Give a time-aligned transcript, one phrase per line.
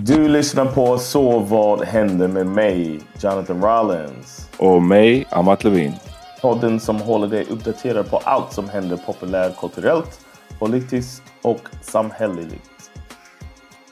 [0.00, 4.48] Du lyssnar på Så vad händer med mig, Jonathan Rollins.
[4.56, 5.92] Och mig, Amat Levin.
[6.40, 10.20] Podden som håller dig uppdaterad på allt som händer populärkulturellt,
[10.58, 12.90] politiskt och samhälleligt.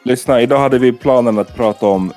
[0.03, 2.13] Lyssna, idag hade vi planen att prata om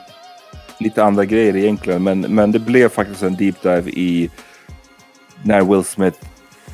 [0.79, 4.29] lite andra grejer egentligen, men, men det blev faktiskt en deep dive i
[5.43, 6.17] när Will Smith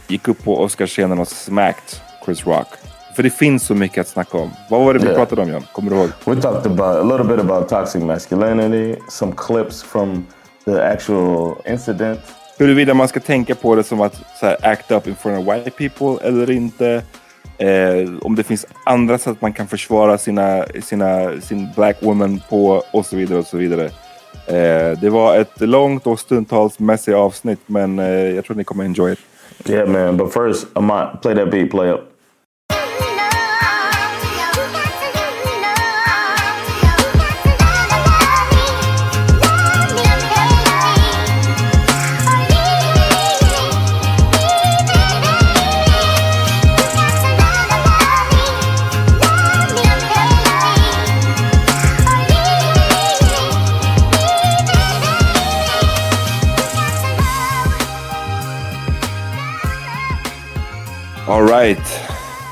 [0.08, 2.68] gick upp på Oscarsscenen och smacked Chris Rock.
[3.16, 4.50] För det finns så mycket att snacka om.
[4.70, 5.18] Vad var det vi Yeah.
[5.18, 5.64] pratade om John?
[5.74, 6.10] Kommer du ihåg?
[6.26, 10.26] We talked about a little bit about toxic masculinity, some clips from
[10.66, 12.20] the actual incident.
[12.58, 15.56] Huruvida man ska tänka på det som att så här, act up in front of
[15.56, 17.02] white people eller inte.
[17.58, 22.84] Eh, om det finns andra sätt man kan försvara sina, sina, sin black woman på
[22.92, 23.86] och så vidare och så vidare.
[24.48, 28.84] Eh, det var ett långt och stundtals messy avsnitt men eh, jag tror ni kommer
[28.84, 29.20] enjoy it.
[29.70, 30.18] Yeah, man.
[30.18, 32.00] But first, Amat, play that beat, play up.
[61.52, 62.00] All right.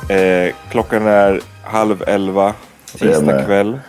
[0.10, 2.54] Eh, klockan är halv elva
[2.98, 3.80] tisdag kväll.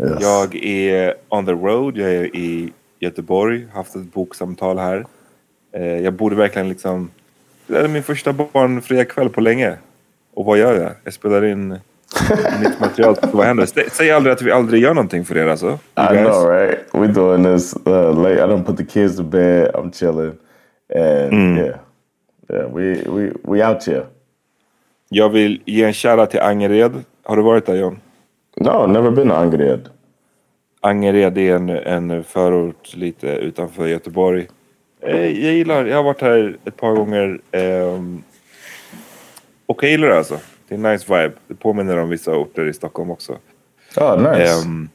[0.00, 0.18] Yes.
[0.20, 1.96] Jag är on the road.
[1.96, 3.66] Jag är i Göteborg.
[3.74, 5.06] Haft ett boksamtal här.
[5.76, 7.10] Eh, jag borde verkligen liksom...
[7.66, 9.76] Det är min första barnfria kväll på länge.
[10.34, 10.92] Och vad gör jag?
[11.04, 11.68] Jag spelar in
[12.62, 13.16] nytt material.
[13.32, 13.66] vad händer?
[13.66, 15.66] Sä- Säg aldrig att vi aldrig gör någonting för er alltså.
[15.66, 16.26] You I guys.
[16.28, 16.78] know, right?
[16.92, 18.34] We're doing this uh, late.
[18.34, 19.70] I don't put the kids to bed.
[19.74, 20.32] I'm chilling,
[20.94, 21.76] and yeah,
[22.50, 24.04] yeah, we we we out here.
[25.14, 27.04] Jag vill ge en shoutout till Angered.
[27.22, 28.00] Har du varit där John?
[28.56, 29.88] No, never been to Angered.
[30.80, 34.48] Angered är en, en förort lite utanför Göteborg.
[35.00, 37.40] Eh, jag gillar, jag har varit här ett par gånger.
[37.50, 38.02] Eh,
[39.66, 40.38] och jag gillar det alltså.
[40.68, 41.34] Det är en nice vibe.
[41.48, 43.38] Det påminner om vissa orter i Stockholm också.
[43.96, 44.52] Oh, nice.
[44.52, 44.88] Ehm,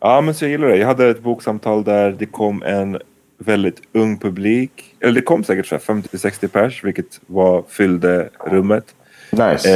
[0.00, 0.76] ja, men så jag gillar det.
[0.76, 2.98] Jag hade ett boksamtal där det kom en
[3.38, 4.94] väldigt ung publik.
[5.00, 8.94] Eller det kom säkert så här 50-60 pers, vilket var, fyllde rummet.
[9.32, 9.68] Nice.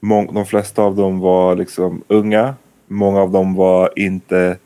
[0.00, 2.54] Mång, de flesta av dem var liksom unga.
[2.86, 4.56] Många av dem var inte,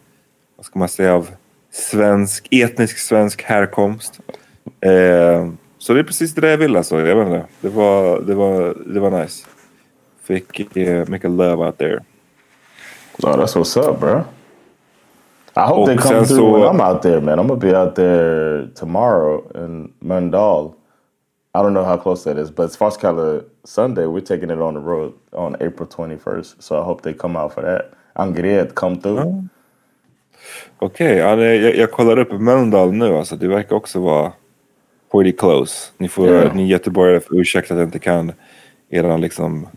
[0.56, 1.30] vad ska man säga, av
[1.70, 4.20] svensk, etnisk svensk härkomst.
[4.80, 7.00] Ehm, så det är precis det jag vill alltså.
[7.06, 7.46] Jag vet inte.
[7.60, 9.46] Det var, det var, det var nice.
[10.22, 11.98] Fick uh, mycket love out there.
[13.22, 14.20] Oh, that's what's up, bro.
[15.56, 17.38] I hope Och they come through så- when I'm out there, man.
[17.38, 20.72] I'm gonna be out there tomorrow in Mundal.
[21.56, 24.04] I don't know how close that is, but it's Foskala Sunday.
[24.06, 26.54] We're taking it on the road on April 21st.
[26.58, 27.82] So I hope they come out for that.
[28.14, 29.44] Angered come through.
[30.78, 33.14] Okej, ja, det- jag, jag kollar upp Mölndal nu.
[33.14, 34.32] Alltså, det verkar också vara
[35.12, 35.90] pretty close.
[35.98, 36.52] Ni, får, Ja.
[36.54, 38.32] ni göteborgare får ursäkta att jag inte kan
[38.90, 39.68] er liksom,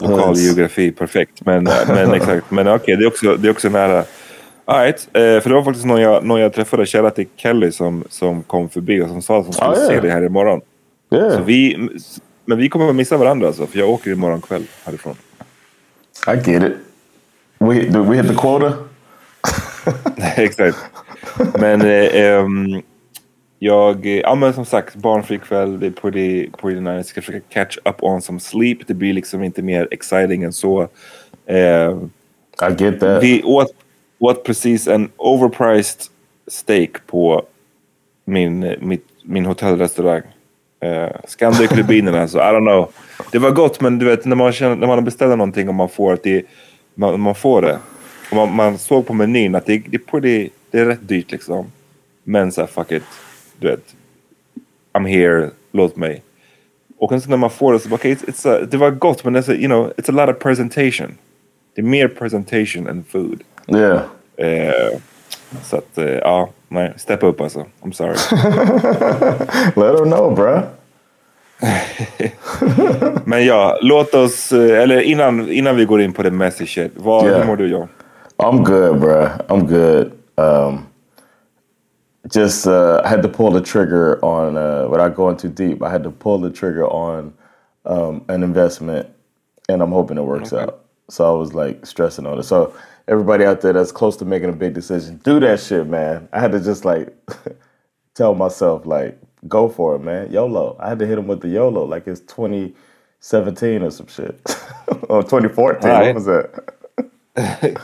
[0.00, 0.40] lokal Hoods.
[0.40, 1.46] geografi perfekt.
[1.46, 4.04] Men, men exakt, men okej, det, är också, det är också nära.
[4.64, 7.70] All right, eh, för det var faktiskt någon jag, någon jag träffade, kära till Kelly,
[7.72, 9.86] som, som kom förbi och som sa att hon skulle Ah, ja.
[9.88, 10.60] se det här imorgon.
[11.10, 11.88] Yeah, Så vi,
[12.44, 15.16] men vi kommer att missa varandra alltså, för jag åker imorgon kväll härifrån.
[16.26, 16.76] I get it.
[17.58, 18.72] We do we hit the quota?
[20.36, 20.78] Exakt.
[21.54, 22.82] Men eh, ehm,
[23.58, 26.96] jag, ja men som sagt, barnfri kväll, det är pretty, pretty nice.
[26.96, 28.78] Jag ska försöka catch up on some sleep.
[28.86, 30.88] Det blir liksom inte mer exciting än så.
[31.46, 31.90] Eh,
[32.62, 33.22] I get that.
[33.22, 33.74] vi åt,
[34.18, 36.02] åt precis en overpriced
[36.48, 37.42] steak på
[38.24, 40.22] min, mitt, min hotellrestaurang.
[40.80, 42.92] Eh, Scandic Rubinen alltså, I don't know.
[43.32, 45.88] Det var gott men du vet när man, känner, när man beställer någonting och man
[45.88, 46.44] får att det,
[46.94, 47.78] man, man får det.
[48.30, 51.72] Och man, man såg på menyn att det, det, pretty, det är rätt dyrt liksom.
[52.24, 53.02] Men så här, fuck it.
[53.58, 53.94] Du vet.
[54.92, 56.22] I'm here, låt mig.
[56.98, 59.24] Och sen när man får det så bara, okay, it's, it's a, det var gott
[59.24, 61.18] men det så, you know, it's a lot of presentation.
[61.74, 63.42] Det är mer presentation än food.
[63.68, 64.02] Yeah.
[64.36, 64.98] Eh,
[65.64, 67.66] så att, eh, ja, nej, step up alltså.
[67.82, 68.14] I'm sorry.
[69.76, 70.62] Let her know, bruh.
[73.24, 76.92] Men ja, låt oss, eh, eller innan, innan vi går in på det messy shit.
[76.96, 77.38] Vad, Yeah.
[77.38, 77.88] Hur mår du John?
[78.38, 79.30] I'm good, bruh.
[79.48, 80.12] I'm good.
[80.36, 80.86] Um,
[82.34, 85.82] just uh, I had to pull the trigger on uh, without going too deep.
[85.82, 87.32] I had to pull the trigger on
[87.84, 89.06] um, an investment,
[89.68, 90.80] and I'm hoping it works out.
[91.10, 92.44] So I was like stressing on it.
[92.44, 92.72] So
[93.10, 96.28] everybody out there that's close to making a big decision, do that shit, man.
[96.32, 97.08] I had to just like
[98.14, 99.18] tell myself like,
[99.48, 100.30] go for it, man.
[100.32, 100.76] YOLO.
[100.80, 104.40] I had to hit him with the YOLO like it's 2017 or some shit,
[105.08, 105.90] or 2014.
[105.90, 106.06] Alright.
[106.06, 107.74] What was that?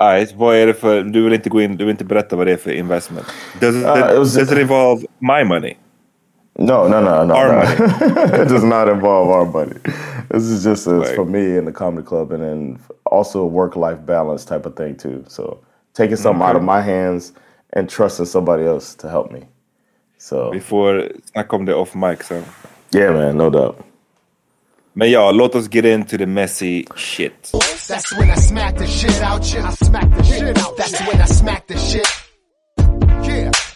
[0.00, 2.46] Nej, vad är det för, du vill inte gå in, du vill inte berätta vad
[2.46, 3.26] det är för investment.
[3.60, 5.76] Does it, Uh, it was- does it involve my money?
[6.58, 7.34] No, no, no, no.
[7.34, 7.54] Our no.
[7.54, 8.42] money.
[8.42, 9.76] it does not involve our money.
[10.30, 11.14] This is just uh, Right.
[11.14, 14.96] for me in the comedy club, and then also a work-life balance type of thing
[14.96, 15.24] too.
[15.28, 15.58] So
[15.94, 17.32] taking something out of my hands
[17.72, 19.42] and trusting somebody else to help me.
[20.18, 22.42] So before I come om det off mic so
[22.92, 23.76] yeah, man, no doubt.
[24.96, 27.50] Men ja, låt oss get into the messy shit.
[27.88, 29.60] That's when I smack the shit out you.
[29.60, 30.76] I smack the shit out.
[30.76, 32.06] That's when I smack the shit.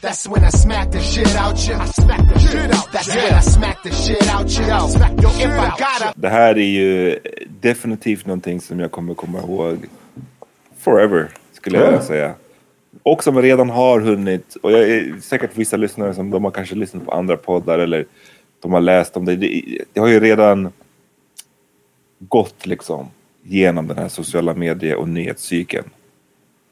[0.08, 0.14] Yeah.
[0.14, 1.74] That's when I smack the shit out you.
[1.76, 2.92] I smack the shit out.
[2.92, 4.66] That's when I smack the shit out you.
[4.66, 6.12] Yo, smack yo, if I gotta.
[6.16, 7.18] Det här är ju
[7.60, 9.86] definitivt någonting som jag kommer komma ihåg
[10.78, 11.90] forever, skulle jag Ja.
[11.90, 12.34] vilja säga.
[13.02, 16.74] Och som redan har hunnit, och jag är säkert vissa lyssnare som de har kanske
[16.74, 18.06] lyssnat på andra poddar eller
[18.60, 19.36] de har läst om det.
[19.36, 20.72] Det, det har ju redan
[22.18, 23.06] gått liksom
[23.42, 25.90] genom den här sociala medie och nyhetscykeln.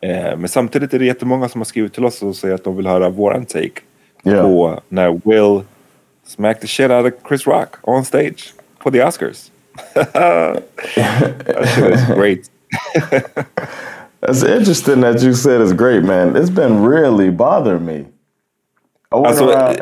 [0.01, 2.77] Eh, men samtidigt är det jättemånga som har skrivit till oss och säger att de
[2.77, 3.81] vill höra våran take
[4.23, 4.43] Ja.
[4.43, 5.65] på när Will
[6.27, 9.51] smacked the shit out of Chris Rock on stage på the Oscars.
[9.95, 10.63] that
[11.75, 12.51] shit is great.
[14.23, 16.37] It's interesting that you said it's great, man.
[16.37, 17.95] It's been really bothering me.
[17.99, 18.05] I
[19.11, 19.77] Alltså, around.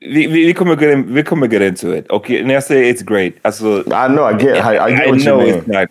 [0.00, 2.06] vi, vi, vi, kommer get in, vi kommer get into it.
[2.10, 3.66] Och när jag säger it's great, alltså...
[3.86, 5.48] I know, I get, I, I get I what you mean.
[5.60, 5.88] it's not,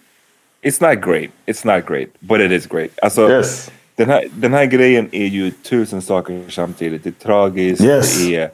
[0.67, 1.31] it's not great.
[1.45, 2.99] It's not great, but it is great.
[3.01, 3.71] Alltså, Yes.
[3.95, 7.03] den, här, den här grejen är ju tusen saker samtidigt.
[7.03, 8.25] Det är tragiskt, Yes.
[8.27, 8.49] det, är,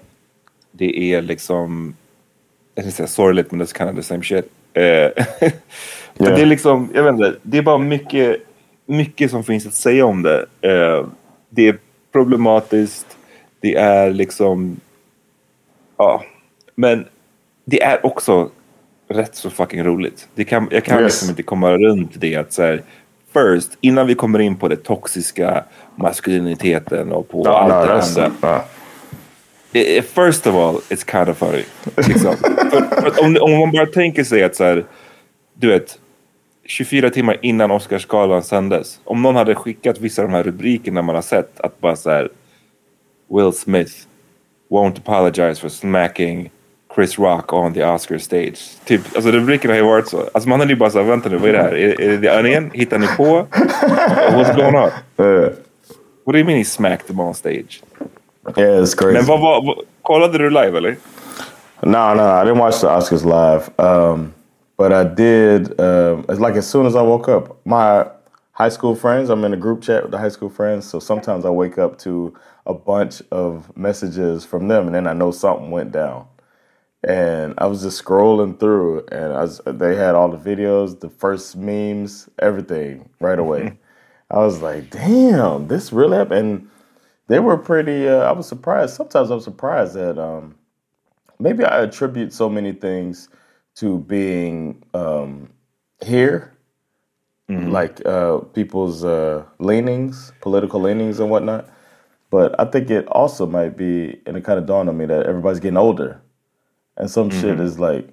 [0.72, 1.96] det är liksom...
[2.76, 4.46] Jag ska säga sorgligt, men det kind of the same shit.
[4.74, 4.82] För
[6.20, 6.36] Yeah.
[6.36, 8.38] det är liksom, jag vet inte, det är bara mycket,
[8.86, 10.46] mycket som finns att säga om det.
[10.62, 11.06] Eh,
[11.50, 11.78] det är
[12.12, 13.18] problematiskt,
[13.60, 14.80] det är liksom...
[15.98, 16.24] Ja,
[16.76, 17.06] men
[17.66, 18.50] det är också
[19.08, 20.28] rätt så fucking roligt.
[20.36, 21.04] Det kan, jag kan Yes.
[21.14, 22.82] liksom inte komma runt det att så här,
[23.34, 25.64] first, innan vi kommer in på det toxiska
[25.96, 28.62] maskuliniteten och på Ja, allt det andra.
[29.74, 31.64] I- First of all, it's kind of funny.
[31.98, 32.36] Liksom.
[32.72, 34.86] för, för om, om man bara tänker sig att så här,
[35.54, 36.00] du vet,
[36.66, 39.00] 24 timmar innan Oscarsgalan sändes.
[39.04, 42.10] Om någon hade skickat vissa av de här rubrikerna man har sett, att bara så
[42.10, 42.30] här,
[43.30, 43.92] Will Smith
[44.70, 46.52] won't apologize for smacking
[46.96, 48.60] Chris Rock on the Oscar stage.
[48.86, 50.30] Typ, alltså rubrikerna har ju varit så.
[50.34, 51.76] Alltså man hade ju bara såhär, vänta nu, vad är det här?
[51.76, 52.72] Är, är det The Onion?
[52.74, 53.48] Hittar ni på?
[54.32, 54.90] What's going on?
[55.18, 55.52] yeah.
[56.26, 57.82] What do you mean he smacked them on stage?
[58.58, 59.14] yeah, it's crazy.
[59.14, 60.96] Men vad var, vad, kollade du live eller?
[61.82, 63.70] No, no, I didn't watch the Oscars live.
[63.78, 64.34] Um,
[64.78, 65.80] but I did.
[65.80, 68.06] Um, it's like as soon as I woke up, my
[68.54, 69.30] high school friends.
[69.30, 71.98] I'm in a group chat with the high school friends, so sometimes I wake up
[72.00, 72.34] to
[72.66, 76.26] a bunch of messages from them, and then I know something went down.
[77.06, 81.10] And I was just scrolling through, and I was, they had all the videos, the
[81.10, 83.78] first memes, everything right away.
[84.32, 86.70] I was like, "Damn, this really happened." And
[87.28, 88.08] they were pretty.
[88.08, 88.96] Uh, I was surprised.
[88.96, 90.18] Sometimes I'm surprised that.
[90.20, 90.56] Um,
[91.40, 93.30] maybe I attribute so many things
[93.76, 95.50] to being um,
[96.06, 96.54] here,
[97.72, 101.70] like uh, people's uh, leanings, political leanings, and whatnot.
[102.32, 105.28] But I think it also might be, and it kind of dawned on me that
[105.28, 106.22] everybody's getting older,
[106.98, 108.08] and some shit is like,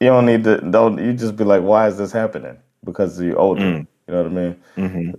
[0.00, 2.58] you don't need to, don't you just be like, why is this happening?
[2.84, 3.64] Because you're older.
[4.08, 4.56] You know what I mean?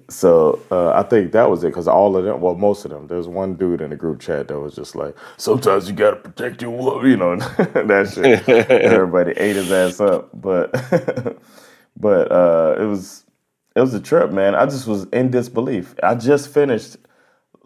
[0.09, 3.07] So uh, I think that was it because all of them, well, most of them,
[3.07, 6.17] there's one dude in the group chat that was just like, sometimes you got to
[6.17, 8.47] protect your woman, you know, that shit.
[8.71, 10.29] Everybody ate his ass up.
[10.33, 10.71] But,
[11.97, 13.25] but uh, it was,
[13.75, 14.55] it was a trip, man.
[14.55, 15.95] I just was in disbelief.
[16.03, 16.97] I just finished,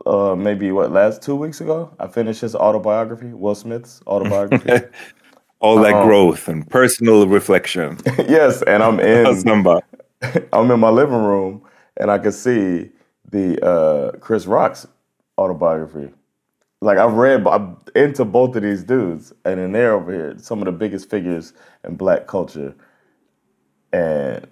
[0.05, 1.93] uh, maybe what, last two weeks ago?
[1.99, 4.87] I finished his autobiography, Will Smith's autobiography.
[5.59, 7.99] All that growth and personal reflection.
[8.17, 9.63] yes, and I'm in.
[9.63, 9.81] Bara,
[10.53, 11.63] I'm in my living room
[11.97, 12.89] and I can see
[13.29, 14.87] the uh, Chris Rock's
[15.37, 16.11] autobiography.
[16.81, 20.59] Like I've read, I'm into both of these dudes, and then they're over here, some
[20.59, 21.53] of the biggest figures
[21.83, 22.73] in black culture.
[23.93, 24.47] And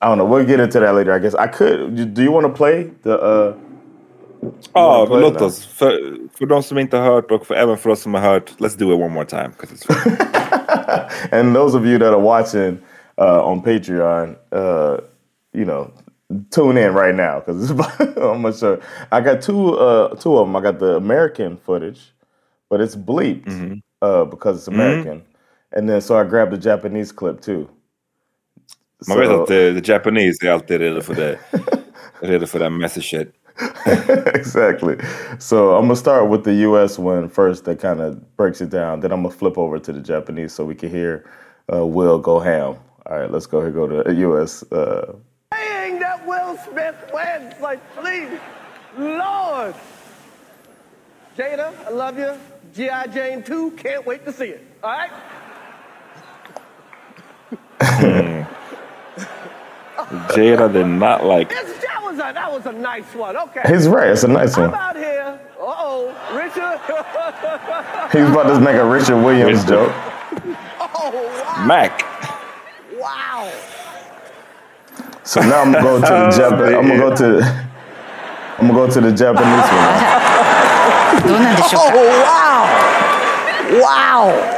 [0.00, 0.24] I don't know.
[0.24, 1.12] We'll get into that later.
[1.12, 2.14] I guess I could.
[2.14, 3.20] Do you want to play the?
[3.20, 3.56] Uh,
[4.72, 5.66] Ja, Play låt oss.
[5.66, 6.00] För,
[6.38, 8.78] för de som inte har hört och för, även för oss som har hört, let's
[8.78, 9.50] do it one more time.
[9.62, 9.86] it's
[11.32, 12.78] and those of you that are watching
[13.18, 15.00] uh, on Patreon, uh,
[15.52, 15.90] you know,
[16.50, 17.70] tune in right now because
[18.16, 18.78] I'm gonna.
[19.10, 20.56] I got two, uh, two of them.
[20.56, 22.00] I got the American footage,
[22.68, 25.22] but it's bleeped uh, because it's American,
[25.72, 27.68] and then so I grabbed the Japanese clip too.
[29.08, 31.38] Man vet att the, the Japanese är alltid redo för det.
[32.20, 33.41] redo för that messy shit.
[34.34, 34.96] exactly.
[35.38, 36.98] So I'm gonna start with the U.S.
[36.98, 39.00] one first, that kind of breaks it down.
[39.00, 41.30] Then I'm gonna flip over to the Japanese so we can hear
[41.72, 42.76] uh, Will go ham.
[43.06, 43.70] All right, let's go here.
[43.70, 44.62] Go to U.S.
[44.72, 45.14] Uh,
[45.52, 47.54] saying that Will Smith wins.
[47.60, 48.38] Like, please,
[48.96, 49.74] Lord.
[51.36, 52.34] Jada, I love you.
[52.74, 53.06] G.I.
[53.08, 54.66] Jane 2, can't wait to see it.
[54.82, 55.10] All right?
[60.30, 61.50] Jada did not like
[62.11, 63.35] was a, that was a nice one.
[63.37, 63.61] Okay.
[63.67, 64.09] he's right.
[64.09, 64.79] It's a nice I'm one.
[64.79, 65.39] out here.
[65.59, 66.13] Uh-oh.
[66.35, 66.79] Richard.
[68.11, 69.67] He's about to make a Richard Williams Richard.
[69.69, 69.91] joke.
[70.79, 71.11] oh,
[71.57, 71.65] wow.
[71.65, 72.03] Mac.
[72.99, 73.51] Wow.
[75.23, 76.75] So now I'm gonna go to the Japan.
[76.75, 77.67] I'm gonna go to.
[78.59, 80.27] I'm gonna go to the Japanese one.
[81.27, 82.27] どうなんでしょう Oh, か
[83.81, 83.81] wow.
[83.81, 84.57] Wow.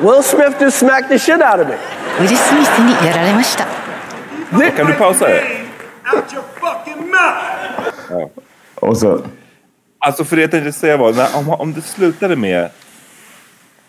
[0.00, 1.74] Will Smith just smacked the shit out of me.
[1.74, 3.66] ウィル・スミスにやられました
[4.77, 5.43] Kan du pausa det?
[8.81, 9.21] What's up?
[9.99, 12.69] Alltså för det jag tänkte säga var, när, om, om det slutade med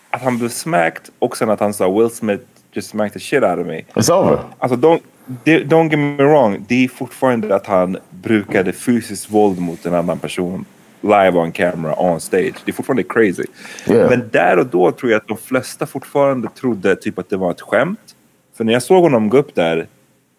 [0.09, 3.43] att han blev smacked och sen att han sa Will Smith just smacked the shit
[3.43, 3.81] out of me.
[3.93, 4.39] It's over.
[4.59, 4.99] Alltså don't,
[5.43, 9.93] det- don't get me wrong, det är fortfarande att han brukade fysiskt våld mot en
[9.93, 10.65] annan person
[11.01, 12.53] live on camera, on stage.
[12.65, 13.43] Det är fortfarande crazy.
[13.87, 14.09] Yeah.
[14.09, 17.51] Men där och då tror jag att de flesta fortfarande trodde typ att det var
[17.51, 18.15] ett skämt.
[18.57, 19.87] För när jag såg honom gå upp där,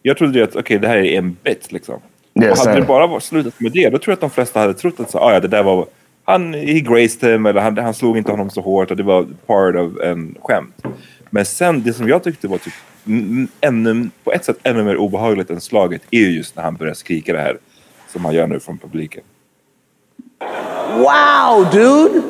[0.04, 2.02] jag trodde ju att okej, det här är en bit liksom.
[2.40, 2.80] Yeah, och hade same.
[2.80, 5.12] det bara varit slutat med det, då tror jag att de flesta hade trott att
[5.12, 5.86] så, ah, ja, det där var...
[6.24, 9.28] Han he graced him, eller han, han slog inte honom så hårt och det var
[9.46, 10.86] part of en skämt.
[11.30, 12.74] Men sen, det som jag tyckte var typ
[13.08, 16.76] mm, ännu, på ett sätt ännu mer obehagligt än slaget är ju just när han
[16.76, 17.58] börjar skrika det här
[18.08, 19.24] som han gör nu från publiken.
[20.98, 22.22] Wow, dude.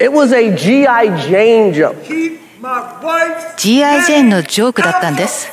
[0.00, 1.06] It was a G.I.
[1.30, 1.96] Jane joke.
[2.08, 2.44] G.I.
[3.58, 5.52] ジェーンのジョークだったんです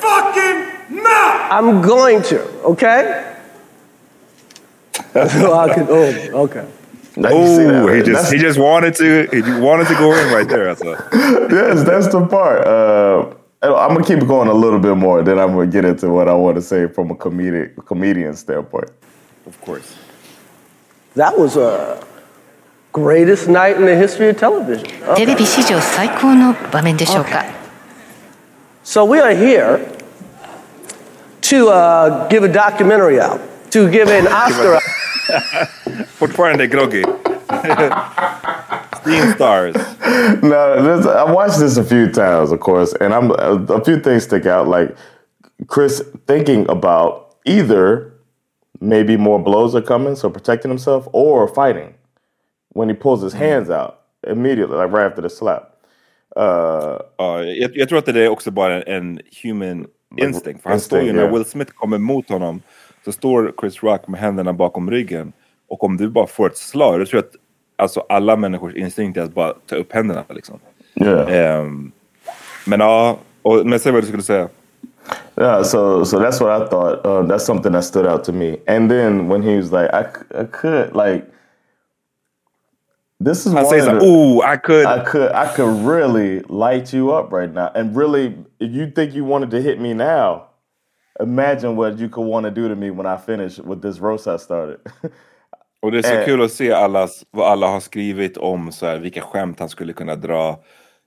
[1.51, 3.27] I'm going to, okay?
[5.15, 6.65] I can, oh, okay.
[7.17, 8.05] Now you see that, Oh, he right?
[8.05, 10.69] just That's- he just wanted to he wanted to go in right there.
[10.69, 10.95] Alltså.
[11.51, 12.65] yes, that's the part.
[12.65, 13.25] Uh,
[13.61, 16.33] I'm gonna keep going a little bit more, then I'm gonna get into what I
[16.33, 18.89] want to say from a comedic comedian standpoint.
[19.45, 19.93] Of course.
[21.15, 22.01] That was a
[22.93, 24.87] greatest night in the history of television.
[25.15, 27.43] テレビ史上最高の場面でしょうか
[28.85, 29.79] So we are here
[31.50, 35.68] to uh, give a documentary out, to give an Oscar out.
[36.08, 37.02] Fortfarande groggy.
[39.00, 39.76] Steam stars.
[40.42, 44.00] no, this, I watched this a few times, of course, and I'm a, a few
[44.00, 44.66] things stick out.
[44.66, 44.96] Like
[45.68, 48.12] Chris thinking about either
[48.80, 51.94] maybe more blows are coming, so protecting himself, or fighting
[52.70, 55.72] when he pulls his hands out immediately, like right after the slap.
[56.36, 59.86] Uh, Ja, jag, jag tror att det är också bara en human
[60.16, 60.62] instinct.
[60.62, 61.34] För han står ju, Instinct, när yeah.
[61.34, 62.62] Will Smith kommer mot honom,
[63.04, 65.32] så står Chris Rock med händerna bakom ryggen.
[65.68, 67.36] Och om du bara får ett slag, då tror jag att
[67.76, 70.24] alltså, alla människors instinkt är att bara ta upp händerna.
[70.28, 70.58] Liksom.
[70.94, 71.60] yeah.
[71.60, 71.92] Ehm,
[72.66, 74.48] men ja, och, men säg vad du skulle säga.
[75.36, 77.06] Yeah, so so that's what I thought.
[77.06, 78.56] Uh, that's something that stood out to me.
[78.66, 80.04] And then when he was like, I,
[80.42, 81.24] I could like,
[83.24, 84.86] this is Han one säger of såhär, the- oh, I could.
[84.86, 87.68] I could I could really light you up right now.
[87.74, 88.26] And really,
[88.58, 90.42] if you think you wanted to hit me now,
[91.20, 94.26] imagine what you could want to do to me when I finish with this roast
[94.26, 94.76] I started.
[95.82, 96.24] Och det är så Eh.
[96.24, 99.92] kul att se allas, vad alla har skrivit om så här, vilka skämt han skulle
[99.92, 100.58] kunna dra.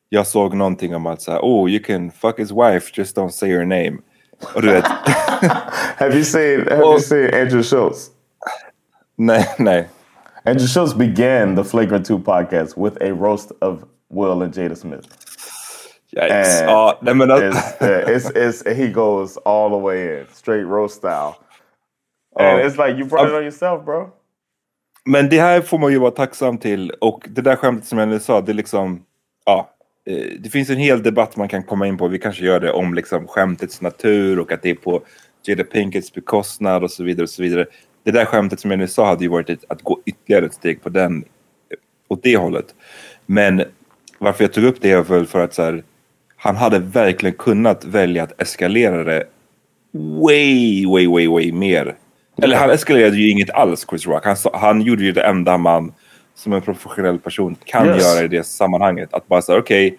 [0.10, 3.30] Jag såg någonting om att så här, oh you can fuck his wife, just don't
[3.30, 3.98] say her name.
[4.56, 4.84] Och du vet,
[5.98, 8.08] have you seen Have you seen Andrew Schultz?
[9.16, 9.88] nej, nej.
[10.50, 15.06] Andrew Schultz began the Flagrant Two podcast with a roast of Will and Jada Smith.
[16.16, 16.62] Yikes.
[16.62, 20.96] And Ja, nej men it's, it's it's he goes all the way in, straight roast
[20.96, 21.36] style.
[22.40, 22.68] And Ja.
[22.68, 24.10] it's like you brought it on yourself, bro.
[25.06, 26.92] Men det här får man ju vara tacksam till.
[27.02, 29.04] Och det där skämtet som jag nu sa, det är liksom...
[29.46, 29.70] Ja,
[30.06, 32.08] eh, det finns en hel debatt man kan komma in på.
[32.08, 35.02] Vi kanske gör det om liksom skämtets natur och att det är på
[35.48, 37.24] Jada Pinkets bekostnad och så vidare.
[37.24, 37.66] och så vidare.
[38.04, 40.84] Det där skämtet som jag nu sa hade ju varit att gå ytterligare ett steg
[40.84, 41.24] på den,
[42.08, 42.76] åt det hållet.
[43.26, 43.64] Men
[44.18, 45.84] varför jag tog upp det är väl för att så här,
[46.36, 49.24] han hade verkligen kunnat välja att eskalera det
[49.92, 51.96] way, way, way, way mer.
[52.42, 54.26] Eller han eskalerade ju inget alls, Chris Rock.
[54.26, 55.94] Han, han gjorde ju det enda man
[56.36, 58.04] som en professionell person kan Yes.
[58.04, 59.14] göra i det sammanhanget.
[59.14, 59.98] Att bara säga okej,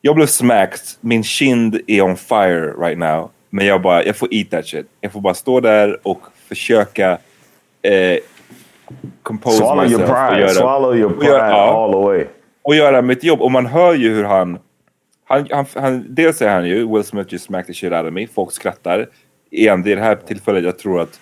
[0.00, 3.30] jag blev smacked, min kind är on fire right now.
[3.50, 4.86] Men jag bara, jag får eat that shit.
[5.00, 7.18] Jag får bara stå där och försöka
[7.82, 8.18] eh,
[9.22, 10.10] compose Swallow your myself.
[10.10, 10.40] och pride.
[10.40, 12.24] göra- Swallow your och pride göra- ja all the way.
[12.62, 13.40] och göra mitt jobb.
[13.42, 14.58] Och man hör ju hur han...
[15.24, 18.12] han, han, han dels säger han ju Will Smith just smacked the shit out of
[18.12, 18.26] me.
[18.26, 19.06] Folk skrattar.
[19.50, 21.20] Igen, det är det här tillfället jag tror att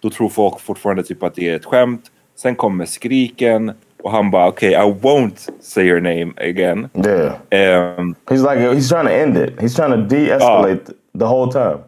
[0.00, 2.02] då tror folk fortfarande typ att det är ett skämt.
[2.36, 6.88] Sen kommer skriken och han bara okej, I won't say your name again.
[7.06, 7.32] Yeah.
[7.50, 9.56] Ehm, He's like he's trying to end it.
[9.60, 10.84] He's trying to de-escalate
[11.18, 11.78] the whole time.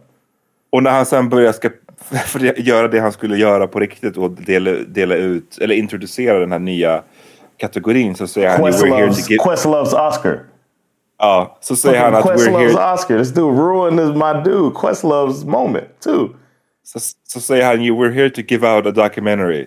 [0.70, 1.70] och när han sen börjar ska,
[2.27, 6.39] för det- göra det han skulle göra på riktigt och dela, dela ut eller introducera
[6.39, 7.03] den här nya
[7.57, 9.43] kategorin så säger han Quest loves, get...
[9.43, 10.41] Quest loves Oscar.
[11.19, 12.93] Ja, så säger han att Quest we're loves here...
[12.95, 13.19] Oscar.
[13.19, 14.75] This dude ruined this, my dude.
[14.81, 16.29] Quest loves moment too.
[16.85, 19.67] så, så säger han ju we're here to give out a documentary.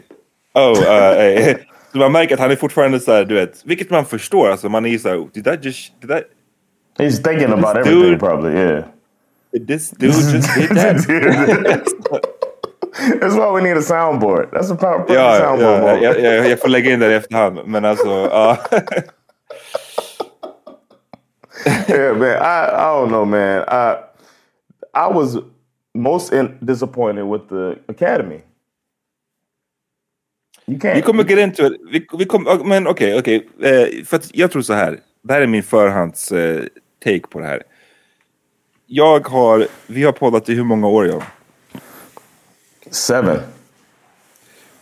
[0.53, 1.55] Oh, uh,
[1.91, 4.49] så man märker att han är fortfarande så här, du vet, vilket man förstår.
[4.49, 6.23] Alltså man är ju så här, did that just, did that,
[6.97, 8.51] He's thinking about everything, dude- probably.
[8.51, 8.83] Yeah.
[9.53, 11.91] Did this dude just did that?
[13.19, 14.51] That's why we need a soundboard.
[14.51, 15.61] That's a power perfect ja, soundboard.
[15.61, 16.03] ja, moment.
[16.03, 17.59] jag, jag, jag får lägga in det i efterhand.
[17.65, 18.57] Men alltså, ja.
[21.89, 22.27] yeah, man.
[22.27, 23.63] I I don't know, man.
[23.67, 23.95] I
[24.93, 25.37] I was
[25.93, 28.41] most in, disappointed with the Academy.
[30.65, 30.95] You can't.
[30.95, 31.81] Vi kommer get into it.
[31.91, 33.49] Vi, vi kommer, men okej, okej.
[33.61, 34.99] Eh, för att jag tror så här.
[35.23, 36.63] Det här är min förhands eh,
[37.03, 37.63] take på det här.
[38.93, 41.21] Jag har, vi har poddat i hur många år John?
[42.89, 43.39] Seven.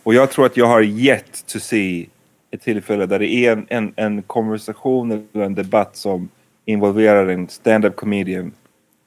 [0.02, 2.08] Och jag tror att jag har yet to see
[2.50, 6.28] ett tillfälle där det är en, en, en konversation eller en debatt som
[6.64, 8.52] involverar en stand-up comedian.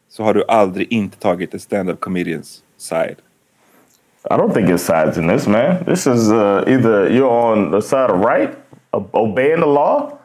[0.10, 3.16] Så har du aldrig inte tagit en stand-up comedians side.
[4.32, 5.86] I don't think it's sides in this, man.
[5.86, 8.50] This is uh, either you're on the side of right,
[8.92, 10.18] obeying the law,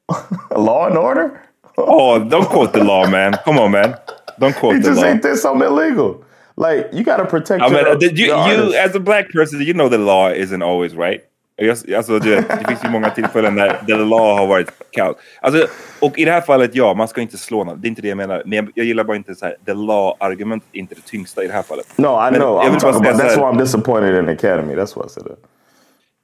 [0.56, 1.30] law and order.
[1.78, 3.32] Oh, don't quote the law man.
[3.44, 3.94] Come on man.
[4.38, 5.08] Don't quote the just law.
[5.08, 6.24] ain't did something illegal.
[6.56, 7.62] Like you got to protect.
[7.62, 10.62] I mean, your, uh, you, you as a black person, you know the law isn't
[10.62, 11.24] always right.
[11.96, 15.16] Alltså, det, det finns ju många tillfällen där, där the law har varit kaos.
[15.40, 15.66] Alltså,
[16.00, 17.80] och i det här fallet, ja, man ska inte slå någon.
[17.80, 18.42] Det är inte det jag menar.
[18.44, 21.46] Men jag, jag gillar bara inte så här, the law-argumentet är inte det tyngsta i
[21.46, 21.86] det här fallet.
[21.96, 22.60] no, I Men know.
[22.60, 23.20] I'm talking about.
[23.20, 24.74] That's why I'm disappointed in the Academy.
[24.74, 25.38] That's why I said that.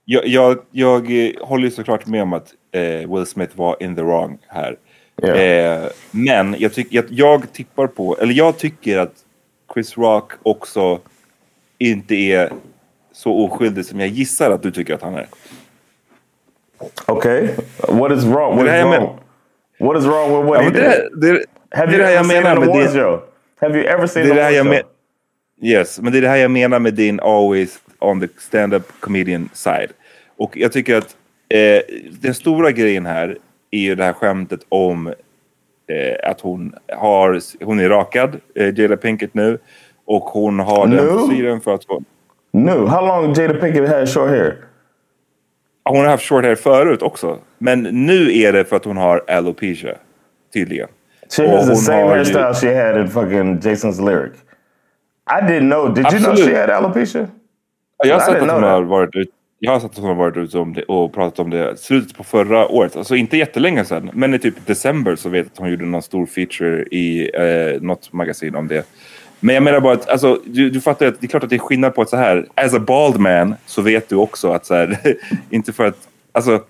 [0.05, 3.96] jag, jag, jag eh, håller ju såklart med om att eh, Will Smith var in
[3.96, 4.77] the wrong här.
[5.22, 9.14] Eh, men jag, tyck, jag, jag tippar på, eller jag tycker att
[9.74, 11.00] Chris Rock också
[11.79, 12.53] inte är
[13.12, 15.27] så oskyldig som jag gissar att du tycker att han är.
[17.07, 17.48] Okay,
[17.88, 18.57] what is wrong?
[18.57, 19.18] What Det is wrong?
[19.79, 20.83] What is wrong with what Ja, he men did?
[20.83, 23.20] det, det, Have det you det här ever seen an med awards show?
[23.61, 24.70] Have you ever seen Det an det awards show?
[24.70, 24.83] men,
[25.62, 29.48] Yes, men det är det här jag menar med din always on the stand-up comedian
[29.53, 29.88] side.
[30.37, 31.16] Och jag tycker att
[31.48, 31.81] eh,
[32.20, 33.38] den stora grejen här
[33.75, 38.97] är ju det här skämtet om eh, att hon, har, hon är rakad, eh, Jada
[38.97, 39.59] Pinkett nu.
[40.07, 41.27] Och hon har den Nu?
[41.29, 41.83] frisyren för att
[42.53, 42.87] No.
[42.87, 44.57] How long Jada Pinkett had short hair?
[45.85, 47.39] hon har haft short hair förut också.
[47.59, 49.95] Men nu är det för att hon har alopecia,
[50.53, 50.89] tydligen.
[51.37, 54.33] She has the same har ju- hairstyle she had in fucking Jason's lyric.
[55.31, 55.95] I didn't know.
[55.95, 56.51] Did you know Absolut.
[56.55, 57.27] she had alopecia?
[57.99, 59.15] Ja, Jag har sett att hon har varit
[59.64, 62.16] jag har sett att hon har varit ute om det och pratat om det slutet
[62.16, 62.96] på förra året.
[62.96, 66.03] Alltså inte jättelänge sedan, men i typ december så vet jag att hon gjorde någon
[66.03, 68.87] stor feature i eh, något magasin om det.
[69.40, 71.57] Men jag menar bara att alltså, du, du fattar att det är klart att det
[71.57, 74.66] är skillnad på att så här, as a bald man så vet du också att
[74.66, 74.98] så här,
[75.50, 76.61] inte för att, alltså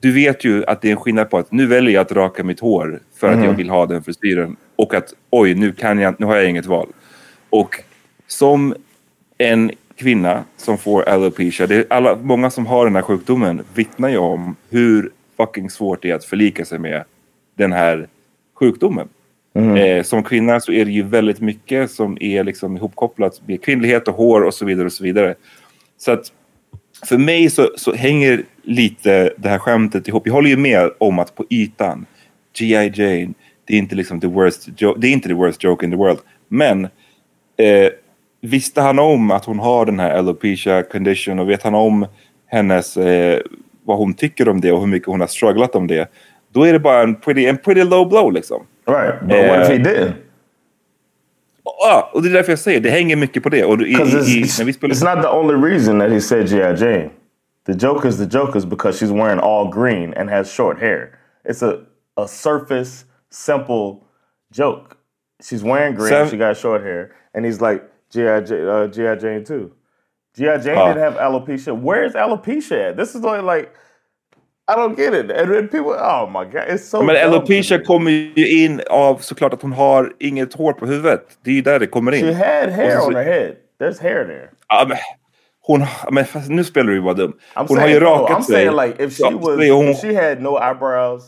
[0.00, 2.44] du vet ju att det är en skillnad på att nu väljer jag att raka
[2.44, 6.14] mitt hår för att jag vill ha den frisyren och att oj, nu kan jag,
[6.18, 6.88] nu har jag inget val.
[7.50, 7.82] Och
[8.26, 8.74] som
[9.38, 14.08] en kvinna som får alopecia, det är alla, många som har den här sjukdomen vittnar
[14.08, 17.04] ju om hur fucking svårt det är att förlika sig med
[17.56, 18.08] den här
[18.54, 19.08] sjukdomen.
[19.54, 24.08] Eh, som kvinna så är det ju väldigt mycket som är liksom ihopkopplat med kvinnlighet
[24.08, 25.34] och hår och så vidare och så vidare.
[25.98, 26.32] Så att
[27.06, 30.26] för mig så, så hänger lite det här skämtet ihop.
[30.26, 32.06] Jag håller ju med om att på ytan,
[32.58, 32.92] G.I.
[32.94, 33.32] Jane,
[33.64, 36.18] det är inte liksom the worst, det är inte the worst joke in the world.
[36.48, 36.84] Men
[37.56, 37.88] eh,
[38.40, 42.06] visste han om att hon har den här alopecia condition och vet han om
[42.46, 43.40] hennes, eh,
[43.84, 46.10] vad hon tycker om det och hur mycket hon har strugglat om det.
[46.52, 48.66] Då är det bara en pretty, en pretty low blow liksom.
[48.86, 49.20] Right.
[49.20, 50.12] But what if he Eh, did?
[51.64, 53.64] Ja, och det är därför jag säger det hänger mycket på det.
[53.64, 53.94] Och i, i, i,
[54.58, 54.94] när vi spelar...
[54.94, 56.84] it's not the only reason that he said G.I.
[56.84, 57.10] Jane.
[57.66, 61.08] The joke is the joke is because she's wearing all green and has short hair.
[61.44, 61.78] It's a,
[62.16, 64.00] a surface, simple
[64.52, 64.96] joke.
[65.42, 68.40] She's wearing green, Sam- she got short hair, and he's like, G.I.
[68.40, 69.14] J- uh, G.I.
[69.16, 69.70] Jane too.
[70.36, 70.58] G.I.
[70.58, 70.86] Jane Ah.
[70.88, 71.72] didn't have alopecia.
[71.72, 72.96] Where's alopecia at?
[72.96, 73.68] This is only like,
[74.68, 75.30] I don't get it.
[75.30, 77.84] And then people, oh my God, it's so Men alopecia me.
[77.84, 81.38] kommer ju in av såklart att hon har inget hår på huvudet.
[81.44, 82.20] Det är ju där det kommer in.
[82.26, 83.54] She had hair så- on her head.
[83.80, 84.48] There's hair there.
[84.68, 84.98] Ja, men,
[85.62, 87.32] hon, men nu spelar du ju bara dum.
[87.56, 88.54] I'm Hon har ju saying, no, rakat I'm sig.
[88.54, 91.22] saying like if she was, hon, if she had no eyebrows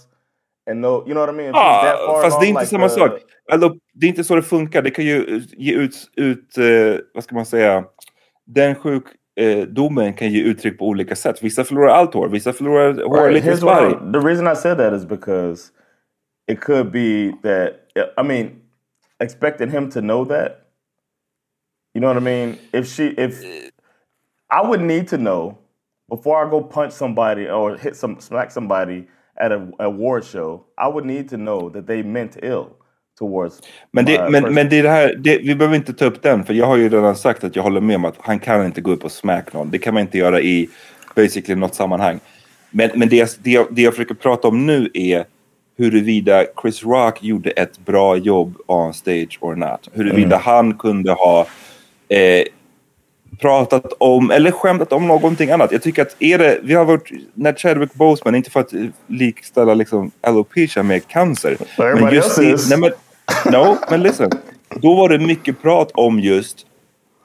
[0.70, 1.48] and no, you know what I mean?
[1.50, 3.10] If she's Ja, that far fast det är inte like samma the- sak.
[3.50, 4.82] Allo, det är inte så det funkar.
[4.82, 7.84] Det kan ju ge ut, ut eh, vad ska man säga,
[8.46, 11.42] den sjukdomen kan ge uttryck på olika sätt.
[11.42, 13.66] Vissa förlorar allt hår, vissa förlorar hår Right, lite.
[13.66, 15.72] I'm- the reason I said that is because
[16.52, 17.72] it could be that
[18.16, 18.50] I mean,
[19.20, 20.52] expecting him to know that.
[21.94, 22.56] You know what I mean?
[22.72, 23.34] If she, if
[24.50, 25.58] I would need to know
[26.08, 30.88] before I go punch somebody or hit some smack somebody at a award show, I
[30.88, 32.76] would need to know that they meant ill
[33.18, 33.60] towards.
[33.90, 36.44] Men, det, men, men det är det här, det, vi behöver inte ta upp den,
[36.44, 38.80] för jag har ju redan sagt att jag håller med om att han kan inte
[38.80, 39.70] gå upp och smack någon.
[39.70, 40.68] Det kan man inte göra i
[41.16, 42.20] basically något sammanhang.
[42.70, 45.24] Men, men det, jag- det, jag, det jag försöker prata om nu är
[45.78, 49.88] huruvida Chris Rock gjorde ett bra jobb on stage or not.
[49.92, 51.46] Huruvida han kunde ha
[52.08, 52.42] eh,
[53.42, 55.72] pratat om, eller skämtat om någonting annat.
[55.72, 58.72] Jag tycker att är det, vi har varit, när Chadwick Boseman, inte för att
[59.06, 61.56] likställa liksom alopecia med cancer.
[61.78, 62.70] Everybody else is.
[62.70, 62.90] nej, men,
[63.52, 64.30] no, men listen.
[64.74, 66.66] Då var det mycket prat om just,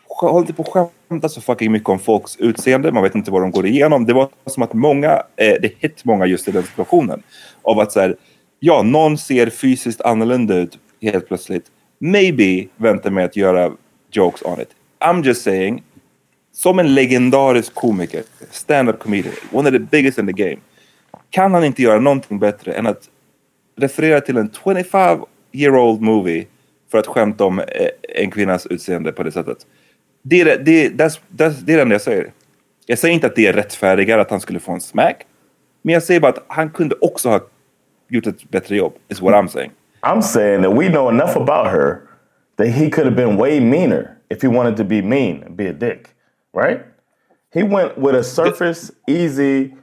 [0.07, 3.41] håll inte på att skämta så fucking mycket om folks utseende, man vet inte vad
[3.41, 4.05] de går igenom.
[4.05, 7.23] Det var som att många, eh, det hit många just i den situationen.
[7.61, 8.15] Av att så här,
[8.59, 11.65] ja, någon ser fysiskt annorlunda ut helt plötsligt.
[11.99, 13.71] Maybe vänta med att göra
[14.11, 14.69] jokes on it.
[14.99, 15.83] I'm just saying,
[16.57, 20.57] som en legendarisk komiker, stand-up comedian, one of the biggest in the game,
[21.29, 23.09] kan han inte göra någonting bättre än att
[23.75, 25.19] referera till en 25
[25.51, 26.45] year old movie
[26.91, 27.65] för att skämta om eh,
[28.01, 29.57] en kvinnas utseende på det sättet.
[30.21, 32.31] Det är det, det, that's, that's, det är det enda jag säger.
[32.85, 35.25] Jag säger inte att det är rättfärdigare att han skulle få en smack.
[35.81, 37.39] Men jag säger bara att han kunde också ha
[38.09, 38.93] gjort ett bättre jobb.
[39.09, 39.71] Is what I'm saying.
[40.01, 41.97] I'm saying that we know enough about her
[42.57, 45.69] that he could have been way meaner if he wanted to be mean and be
[45.69, 46.07] a dick,
[46.53, 46.85] right?
[47.53, 49.73] He went with a surface, easy,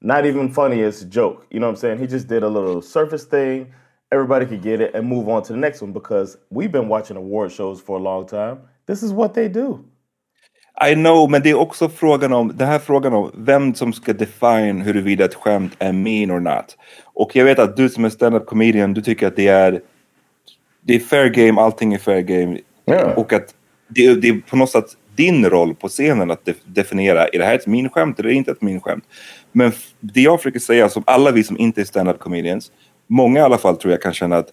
[0.00, 1.46] not even funniest joke.
[1.50, 1.98] You know what I'm saying?
[1.98, 3.72] He just did a little surface thing.
[4.10, 7.16] Everybody could get it and move on to the next one because we've been watching
[7.16, 8.58] award shows for a long time.
[8.86, 9.84] This is what they do.
[10.80, 14.12] I know, men det är också frågan om, den här frågan om vem som ska
[14.12, 16.76] define huruvida ett skämt är mean or not.
[17.04, 19.80] Och jag vet att du som är stand-up comedian, du tycker att det är,
[20.80, 22.58] det är fair game, allting är fair game.
[22.86, 23.18] Yeah.
[23.18, 23.54] Och att
[23.88, 27.44] det, det är på något sätt din roll på scenen att de definiera, är det
[27.44, 29.04] här ett min skämt eller inte ett min skämt?
[29.52, 32.72] Men det jag försöker säga, som alla vi som inte är stand-up comedians,
[33.06, 34.48] många i alla fall tror jag kan känna att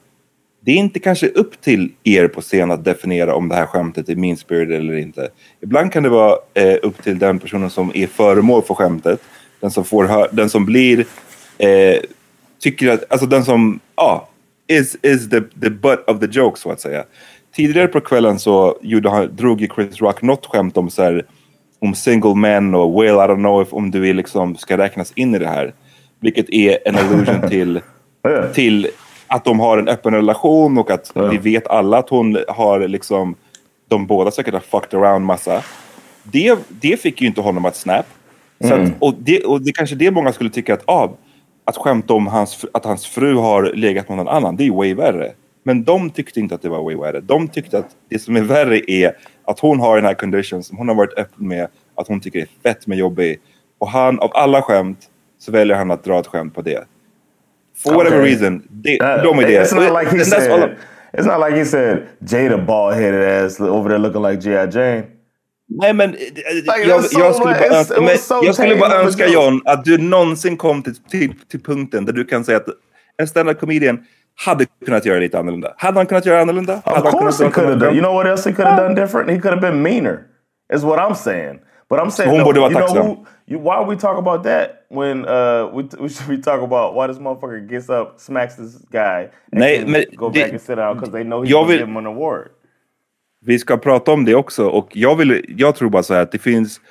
[0.62, 4.10] det är inte kanske upp till er på scen att definiera om det här skämtet
[4.10, 5.30] är min spirit eller inte.
[5.62, 9.22] Ibland kan det vara eh, upp till den personen som är föremål för skämtet,
[9.60, 11.06] den som, får den som blir,
[11.58, 11.98] eh,
[12.60, 14.30] tycker att, alltså den som, ja,
[14.68, 17.04] is, is the, the butt of the joke så att säga.
[17.60, 21.26] Tidigare på kvällen så gjorde han, drog ju Chris Rock något skämt om så här,
[21.80, 25.12] om single men och well I don't know if om du är liksom ska räknas
[25.16, 25.74] in i det här.
[26.20, 27.82] Vilket är en allusion till,
[28.54, 28.88] till
[29.28, 33.36] att de har en öppen relation och att vi vet alla att hon har liksom,
[33.88, 35.64] de båda säkert har fucked around massa.
[36.24, 38.06] Det, det fick ju inte honom att snap.
[38.62, 41.10] Så att, och, det, och det kanske det många skulle tycka att, ah,
[41.66, 44.94] att skämta om hans, att hans fru har legat med någon annan, det är way
[44.94, 45.32] värre.
[45.64, 47.20] Men de tyckte inte att det var way värre.
[47.20, 50.78] De tyckte att det som är värre är att hon har den här condition som
[50.78, 53.40] hon har varit öppen med, att hon tycker är fett med jobbig.
[53.78, 55.00] Och han, av alla skämt,
[55.40, 56.84] så väljer han att dra ett skämt på det.
[57.84, 58.32] For whatever Okay.
[58.32, 59.64] reason, det, Uh, de är det.
[59.64, 60.76] It's not like he said.
[61.14, 64.68] It's not like he said Jada bald headed ass over there looking like G.I.
[64.72, 65.04] Jane.
[65.70, 66.16] Nej men,
[66.66, 69.28] jag, that's so jag skulle bara, önska, men so jag skulle bara.
[69.28, 72.68] John att du någonsin kom till, till, till punkten där du kan säga att
[73.18, 74.06] en stand-up comedian
[74.46, 75.74] hade kunnat göra lite annorlunda.
[75.78, 76.82] Hade han kunnat göra annorlunda?
[76.86, 77.92] Of hade course he could have done.
[77.96, 79.30] You know what else he could have done different?
[79.30, 80.20] He could have been meaner.
[80.74, 81.60] Is what I'm saying.
[81.90, 83.26] But I'm saying, no, you know who?
[83.48, 87.08] You, why we talk about that when uh, we, we should be talking about why
[87.08, 90.76] this motherfucker gets up, smacks this guy, and Nej, men go det- back and sit
[90.76, 92.50] down because they know he's gonna vill- give him an award.
[93.42, 96.32] Vi ska prata om det också och jag, vill, jag tror bara så här att
[96.32, 96.82] det finns...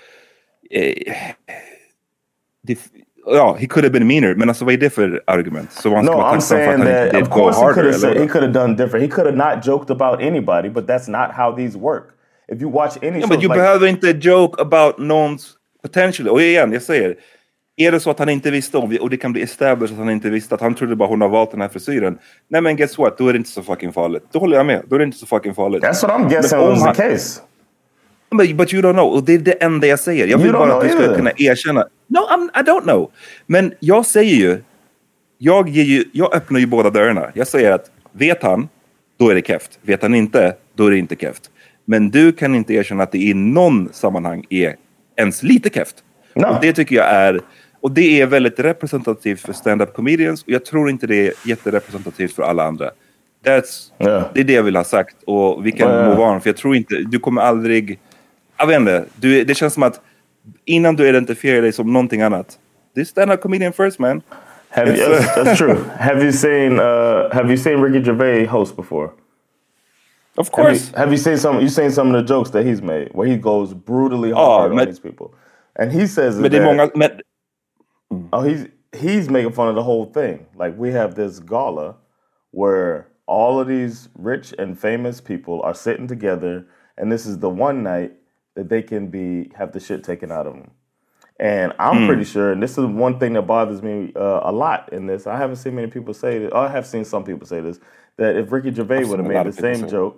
[0.70, 1.12] Eh,
[2.62, 2.78] det,
[3.30, 5.72] ja, he could have been meaner, men alltså vad är det för argument?
[5.72, 8.26] Så man ska No, vara I'm saying that of course he could have said, he
[8.26, 9.02] could have done different.
[9.02, 12.04] He could have not joked about anybody, but that's not how these work.
[12.52, 16.28] If you watch any shows, men du like, behöver inte joke about någons potential.
[16.28, 17.16] Och igen, jag säger,
[17.76, 20.10] är det så att han inte visste om, och det kan bli established att han
[20.10, 22.18] inte visste, att han trodde bara hon har valt den här frisyren.
[22.48, 24.24] Nej men guess what, då är det inte så fucking farligt.
[24.32, 25.84] Då håller jag med, då är det inte så fucking farligt.
[25.84, 27.40] that's what I'm guessing was the case.
[28.30, 30.26] But, but you don't know, och det är det enda jag säger.
[30.26, 31.16] Jag vill bara att du ska either.
[31.16, 31.86] kunna erkänna.
[32.06, 33.10] No, I'm, I don't know.
[33.46, 34.62] Men jag säger ju,
[35.38, 37.30] jag, ger ju, jag öppnar ju båda dörrarna.
[37.34, 38.68] Jag säger att vet han,
[39.18, 39.78] då är det keft.
[39.82, 41.42] Vet han inte, då är det inte keft.
[41.84, 44.76] Men du kan inte erkänna att det i någon sammanhang är
[45.16, 45.94] ens lite keft.
[46.34, 46.46] No.
[46.46, 47.40] Och det tycker jag är,
[47.80, 52.32] och det är väldigt representativt för stand-up comedians och jag tror inte det är jätterepresentativt
[52.32, 52.90] för alla andra.
[53.44, 54.24] That's, Yeah.
[54.34, 56.08] Det är det jag vill ha sagt och vi kan Ja, ja.
[56.08, 57.98] move on, för jag tror inte, du kommer aldrig,
[58.58, 60.00] jag vet inte, du, det känns som att
[60.64, 62.58] innan du identifierar dig som någonting annat,
[62.94, 64.22] det är stand-up comedian first man.
[64.70, 65.76] Have you, uh, that's, true.
[65.98, 69.10] Have you seen uh, Have you seen Ricky Gervais host before?
[70.36, 70.92] Of Have you, course.
[70.96, 71.60] have you seen some?
[71.60, 74.76] You seen some of the jokes that he's made where he goes brutally hard on
[74.76, 75.30] men- these people,
[75.74, 77.10] and he says är that- många, men,
[78.32, 80.46] Oh, he's he's making fun of the whole thing.
[80.56, 81.94] Like we have this gala
[82.52, 86.64] where all of these rich and famous people are sitting together,
[86.96, 88.12] and this is the one night
[88.58, 90.70] that they can be have the shit taken out of them.
[91.38, 94.92] And I'm pretty sure, and this is one thing that bothers me uh, a lot
[94.92, 95.28] in this.
[95.28, 96.52] I haven't seen many people say this.
[96.52, 97.78] I have seen some people say this
[98.16, 100.16] that if Ricky Gervais would have seen a lot made the same say joke,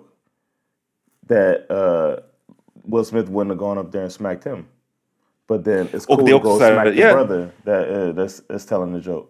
[1.27, 2.21] that uh,
[2.87, 4.65] Will Smith wouldn't have gone up there and smacked him.
[5.47, 7.13] But then it's cool det är to go smack the yeah.
[7.13, 9.29] brother that uh, that's, that's telling the joke.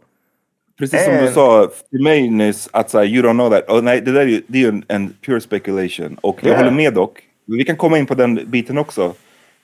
[0.77, 3.69] precis som du And- sa till mig nyss, att så här, you don't know that.
[3.69, 6.17] Och nej, det där är ju, det är ju en, en pure speculation.
[6.21, 6.57] Och jag Yeah.
[6.57, 7.23] håller med dock.
[7.45, 9.13] Vi kan komma in på den biten också.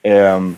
[0.03, 0.55] Um,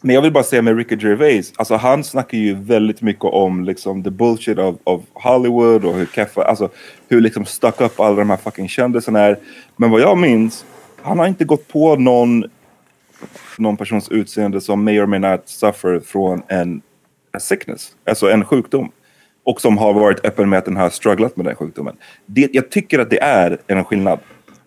[0.00, 3.64] men jag vill bara säga med Ricky Gervais, alltså han snackar ju väldigt mycket om
[3.64, 6.42] liksom the bullshit of, of Hollywood och hur keffa...
[6.42, 6.68] alltså
[7.08, 9.38] hur liksom stuck up alla de här fucking kändisarna är.
[9.76, 10.64] Men vad jag minns,
[11.02, 12.44] han har inte gått på någon,
[13.58, 16.82] någon persons utseende som may or may not suffer från en
[17.38, 18.90] sickness, alltså en sjukdom.
[19.44, 21.96] Och som har varit öppen med att den har strugglat med den sjukdomen.
[22.26, 24.18] Det, jag tycker att det är en skillnad.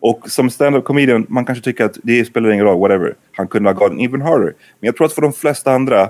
[0.01, 3.15] Och som stand-up comedian, man kanske tycker att det spelar ingen roll, whatever.
[3.31, 4.53] Han kunde ha gått even harder.
[4.79, 6.09] Men jag tror att för de flesta andra,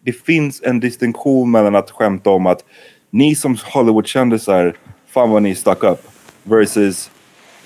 [0.00, 2.64] det finns en distinktion mellan att skämta om att
[3.10, 4.74] ni som Hollywood-kändisar,
[5.08, 5.98] fan vad ni stuck up.
[6.42, 7.10] Versus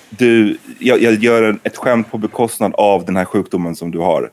[0.09, 3.99] du, jag, jag gör en, ett skämt på bekostnad av den här sjukdomen som du
[3.99, 4.31] har.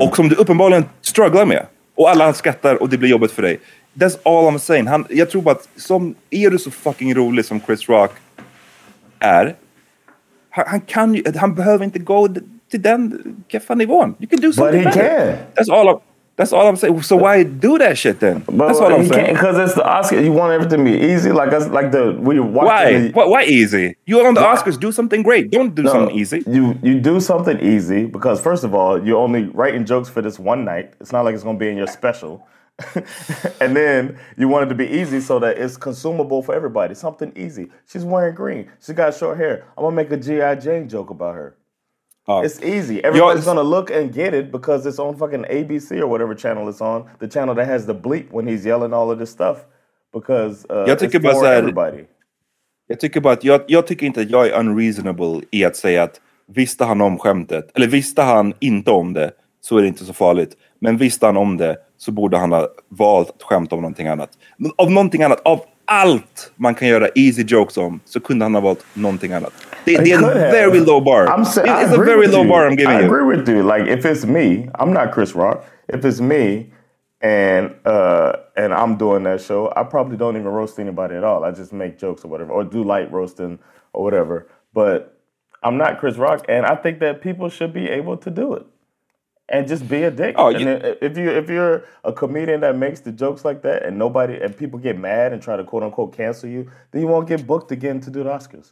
[0.00, 1.66] Och som du uppenbarligen strugglar med.
[1.94, 3.60] Och alla skrattar och det blir jobbigt för dig.
[3.94, 4.86] That's all I'm saying.
[4.86, 8.10] Han, jag tror bara att som, är du så fucking rolig som Chris Rock
[9.18, 9.54] är.
[10.50, 12.28] Han, kan ju, han behöver inte gå
[12.70, 14.14] till den keffa nivån.
[14.20, 15.26] You can do something But he better.
[15.26, 15.36] can.
[15.54, 15.98] That's all I'm,
[16.36, 17.02] that's all I'm saying.
[17.02, 18.42] So why do that shit then?
[18.46, 19.34] But that's all I'm saying.
[19.34, 20.20] because it's the Oscar.
[20.20, 23.12] You want everything to be easy, like us, like the we watching.
[23.12, 23.24] Why?
[23.24, 23.42] The, why?
[23.44, 23.96] Easy?
[24.06, 24.54] You on the Why?
[24.56, 25.50] Oscars, do something great.
[25.50, 26.42] Don't do No, something easy.
[26.46, 30.38] You you do something easy because first of all, you're only writing jokes for this
[30.38, 30.86] one night.
[31.00, 32.46] It's not like it's gonna be in your special.
[33.60, 36.94] and then you want it to be easy so that it's consumable for everybody.
[36.94, 37.70] Something easy.
[37.86, 38.70] She's wearing green.
[38.80, 39.64] She got short hair.
[39.76, 40.54] I'm gonna make a G.I.
[40.56, 41.54] Jane joke about her.
[42.28, 42.42] Ja.
[42.42, 43.00] It's easy.
[43.04, 46.80] Everybody's gonna look and get it because it's on fucking ABC or whatever channel it's
[46.80, 47.08] on.
[47.18, 49.66] The channel that has the bleep when he's yelling all of this stuff.
[50.12, 52.04] Because uh, Jag tycker it's for här- everybody.
[52.86, 56.02] Jag tycker bara att jag, jag tycker inte att jag är unreasonable i att säga
[56.02, 60.04] att visste han om skämtet, eller visste han inte om det så är det inte
[60.04, 60.56] så farligt.
[60.78, 64.30] Men visste han om det så borde han ha valt att skämta om någonting annat.
[64.78, 68.60] Av någonting annat, av allt man kan göra easy jokes om så kunde han ha
[68.60, 69.52] valt någonting annat.
[69.84, 70.38] Det, det är en have.
[70.38, 71.26] very low bar.
[71.26, 72.48] I'm saying, I it's a very low you.
[72.48, 73.06] bar I'm giving I you.
[73.06, 73.62] agree with you.
[73.62, 75.64] Like if it's me, I'm not Chris Rock.
[75.88, 76.66] If it's me
[77.22, 81.44] and uh and I'm doing that show, I probably don't even roast anybody at all.
[81.44, 83.58] I just make jokes or whatever, or do light roasting
[83.92, 84.46] or whatever.
[84.72, 85.18] But
[85.62, 88.64] I'm not Chris Rock, and I think that people should be able to do it.
[89.52, 90.36] And just be a dick.
[90.38, 93.62] Oh, and you- then if you if you're a comedian that makes the jokes like
[93.62, 97.02] that, and nobody and people get mad and try to quote unquote cancel you, then
[97.02, 98.70] you won't get booked again to do the Oscars.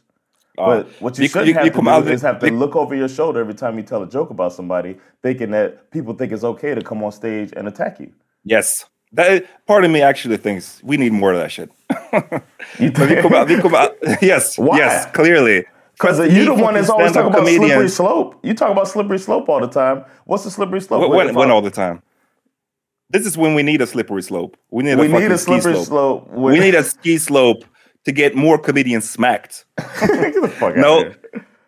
[0.57, 2.75] Oh, but what you Vi- shouldn't vi- have vi to do is have to look
[2.75, 6.31] over your shoulder every time you tell a joke about somebody, thinking that people think
[6.31, 8.11] it's okay to come on stage and attack you.
[8.45, 8.85] Yes.
[9.13, 11.69] That, part of me actually thinks we need more of that shit.
[12.79, 13.89] You Men vi kommer, vi kommer,
[14.21, 14.77] yes, Why?
[14.77, 15.65] yes, clearly.
[15.99, 18.39] Because you're the one that's always talking about slippery slope.
[18.43, 20.05] You talk about slippery slope all the time.
[20.25, 21.01] What's the slippery slope?
[21.01, 22.01] When, What when, when all the time.
[23.09, 24.55] This is when we need a slippery slope.
[24.71, 26.27] We need we a fucking need a ski slippery slope.
[26.27, 26.29] slope.
[26.31, 27.65] We need a ski slope
[28.05, 29.65] to get more comedians smacked.
[29.99, 31.13] Get the fuck out No,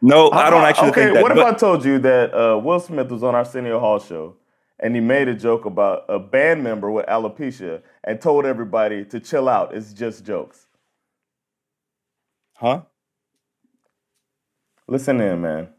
[0.02, 1.24] no, I don't Uh, actually okay, think that.
[1.24, 4.36] what if I told you that uh, Will Smith was on Arsenio Hall show
[4.80, 9.20] and he made a joke about a band member with alopecia and told everybody to
[9.20, 9.74] chill out.
[9.76, 10.68] It's just jokes.
[12.56, 12.82] huh?
[14.92, 15.70] Listen in, man.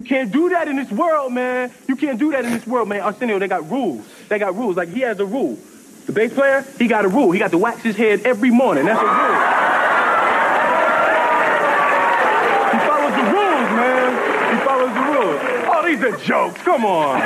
[0.00, 1.70] You can't do that in this world, man.
[1.86, 3.02] You can't do that in this world, man.
[3.02, 4.02] Arsenio, they got rules.
[4.30, 4.78] They got rules.
[4.78, 5.58] Like he has a rule.
[6.06, 7.30] The bass player, he got a rule.
[7.30, 8.86] He got to wax his head every morning.
[8.86, 9.12] That's a rule.
[12.72, 14.56] He follows the rules, man.
[14.56, 15.40] He follows the rules.
[15.68, 16.62] Oh, these are jokes.
[16.62, 17.20] Come on.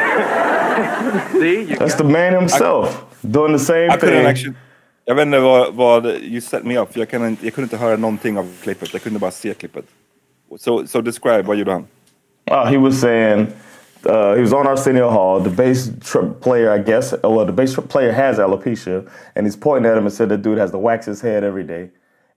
[1.40, 4.56] See, you That's the man himself doing the same I couldn't actually,
[5.08, 7.96] jag vet inte vad, vad you set me up, jag, kan, jag kunde inte höra
[7.96, 8.92] någonting av klippet.
[8.92, 9.84] Jag kunde bara se klippet.
[10.58, 11.86] So, so describe, vad gjorde han?
[12.50, 13.46] Uh, he was saying
[14.06, 15.40] uh, he was on Arsenio Hall.
[15.40, 15.90] The bass
[16.40, 20.04] player, I guess, uh, well, the bass player has alopecia, and he's pointing at him
[20.06, 21.90] and said the dude has to wax his head every day.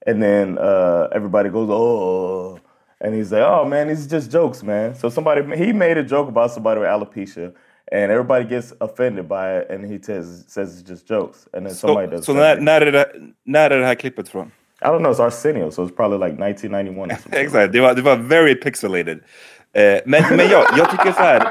[0.08, 2.60] And then uh, everybody goes, oh,
[3.02, 4.96] and he's like, oh man, these are just jokes, man.
[4.96, 7.54] So somebody he made a joke about somebody with alopecia.
[7.92, 11.76] And everybody gets offended by it, and he says says it's just jokes, and then
[11.76, 12.26] somebody Så, does.
[12.26, 13.06] the när, när, är det,
[13.46, 14.52] när är det här klippet från?
[14.82, 17.12] I don't know, it's Arsenio, so it's probably like 1991.
[17.12, 17.46] Or something.
[17.46, 19.20] Exakt, det var, det var very pixelated.
[19.74, 21.48] Eh, men men jag, jag tycker så här,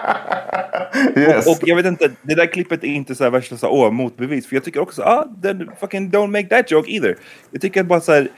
[1.17, 1.47] yes.
[1.47, 4.47] och jag vet inte, det där klippet är inte så här värsta så åh, motbevis.
[4.47, 7.17] För jag tycker också, ah, then fucking don't make that joke either.
[7.51, 8.29] Jag tycker bara så här,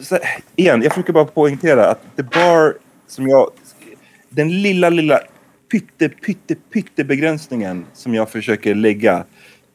[0.00, 0.24] så här,
[0.56, 2.74] igen, jag försöker bara poängtera att the bar
[3.06, 3.50] som jag,
[4.28, 5.20] den lilla, lilla
[5.74, 9.24] pytte, pytte, pytte begränsningen som jag försöker lägga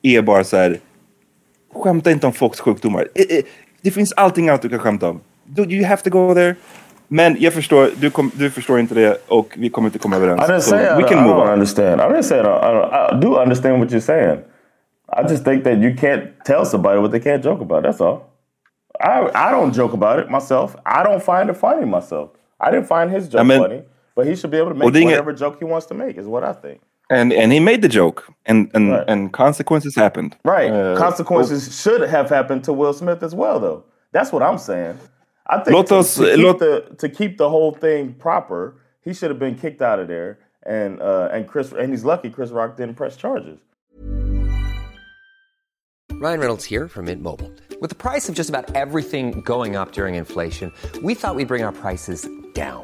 [0.02, 0.78] är bara så här,
[1.74, 3.08] skämta inte om folks sjukdomar.
[3.16, 3.44] Eh, eh,
[3.82, 5.22] Det finns allting annat du kan skämta om.
[5.58, 6.56] You have to go there?
[7.08, 10.42] Men jag förstår, du, kom, du förstår inte det och vi kommer inte komma överens.
[10.42, 11.50] I didn't So say I, we can I move don't on.
[11.54, 12.02] understand.
[12.02, 14.40] I didn't say I, don't, I, don't, I do understand what you're saying.
[15.18, 17.84] I just think that you can't tell somebody what they can't joke about.
[17.84, 18.20] That's all.
[19.02, 20.76] I I don't joke about it myself.
[20.86, 22.30] I don't find it funny myself.
[22.60, 23.82] I didn't find his joke I mean- funny,
[24.20, 25.94] but he should be able to make Well, ding it- whatever joke he wants to
[25.94, 26.18] make.
[26.18, 26.82] Is what I think.
[27.10, 29.06] And, and he made the joke and, and, Right.
[29.08, 30.36] and consequences happened.
[30.44, 30.70] Right.
[30.70, 33.86] Uh, Consequences should have happened to Will Smith as well, though.
[34.12, 35.00] That's what I'm saying.
[35.48, 38.76] I think Låt to, oss- to, keep låt- the, to keep the whole thing proper,
[39.02, 40.40] he should have been kicked out of there.
[40.64, 43.58] And uh, and Chris and he's lucky Chris Rock didn't press charges.
[46.12, 47.52] Ryan Reynolds here from Mint Mobile.
[47.82, 51.63] With the price of just about everything going up during inflation, we thought we'd bring
[51.63, 52.84] our prices down.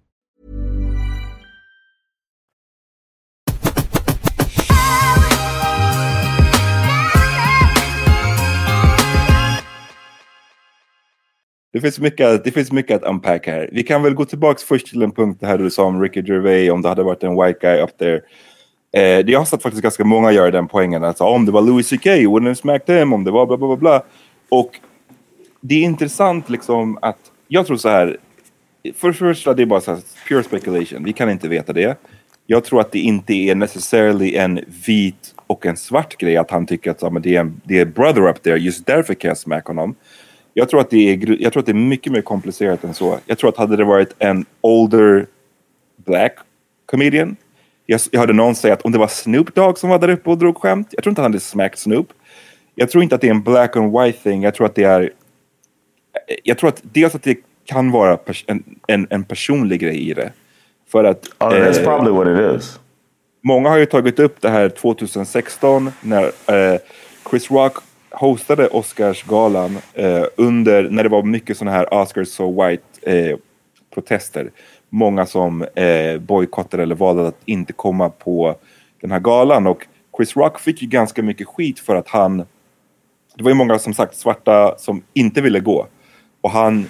[11.73, 13.69] Det finns, mycket, det finns mycket att unpacka här.
[13.71, 16.71] Vi kan väl gå tillbaka först till en punkt här du sa om Ricky Gervais,
[16.71, 18.21] om det hade varit en white guy up there.
[18.93, 21.03] Eh, jag har sett faktiskt ganska många göra den poängen.
[21.03, 23.67] Alltså, om det var Louis CK, wouldn't have smacked him, om det var bla bla
[23.67, 24.03] bla bla.
[24.49, 24.79] Och
[25.61, 28.17] det är intressant liksom att, jag tror så här,
[28.95, 31.97] för det första det är bara så här, pure speculation, vi kan inte veta det.
[32.45, 36.65] Jag tror att det inte är necessarily en vit och en svart grej att han
[36.65, 39.27] tycker att ja, men det, är en, det är brother up there, just därför kan
[39.27, 39.95] jag smacka honom.
[40.53, 43.19] Jag tror, att det är, jag tror att det är mycket mer komplicerat än så.
[43.25, 45.25] Jag tror att hade det varit en older
[46.05, 46.35] black
[46.85, 47.35] comedian.
[47.85, 50.29] Jag, jag hörde någon säga att om det var Snoop Dogg som var där uppe
[50.29, 50.87] och drog skämt.
[50.91, 52.07] Jag tror inte han hade smacked Snoop.
[52.75, 54.43] Jag tror inte att det är en black and white thing.
[54.43, 55.11] Jag tror att det är...
[56.43, 60.31] Jag tror att dels att det kan vara en, en, en, personlig grej i det.
[60.91, 61.27] För att...
[61.39, 62.79] Oh, that's eh, probably what it is.
[63.43, 66.79] Många har ju tagit upp det här 2016 när eh,
[67.29, 67.77] Chris Rock
[68.11, 73.37] hostade Oscarsgalan eh, under, när det var mycket sådana här Oscars so white eh,
[73.93, 74.51] protester.
[74.89, 78.55] Många som eh, bojkottade eller valde att inte komma på
[79.01, 79.87] den här galan och
[80.17, 82.37] Chris Rock fick ju ganska mycket skit för att han,
[83.35, 85.87] det var ju många som sagt svarta som inte ville gå
[86.41, 86.85] och han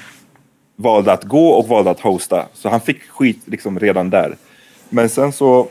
[0.76, 2.46] valde att gå och valde att hosta.
[2.54, 4.36] Så han fick skit liksom redan där.
[4.90, 5.68] Men sen så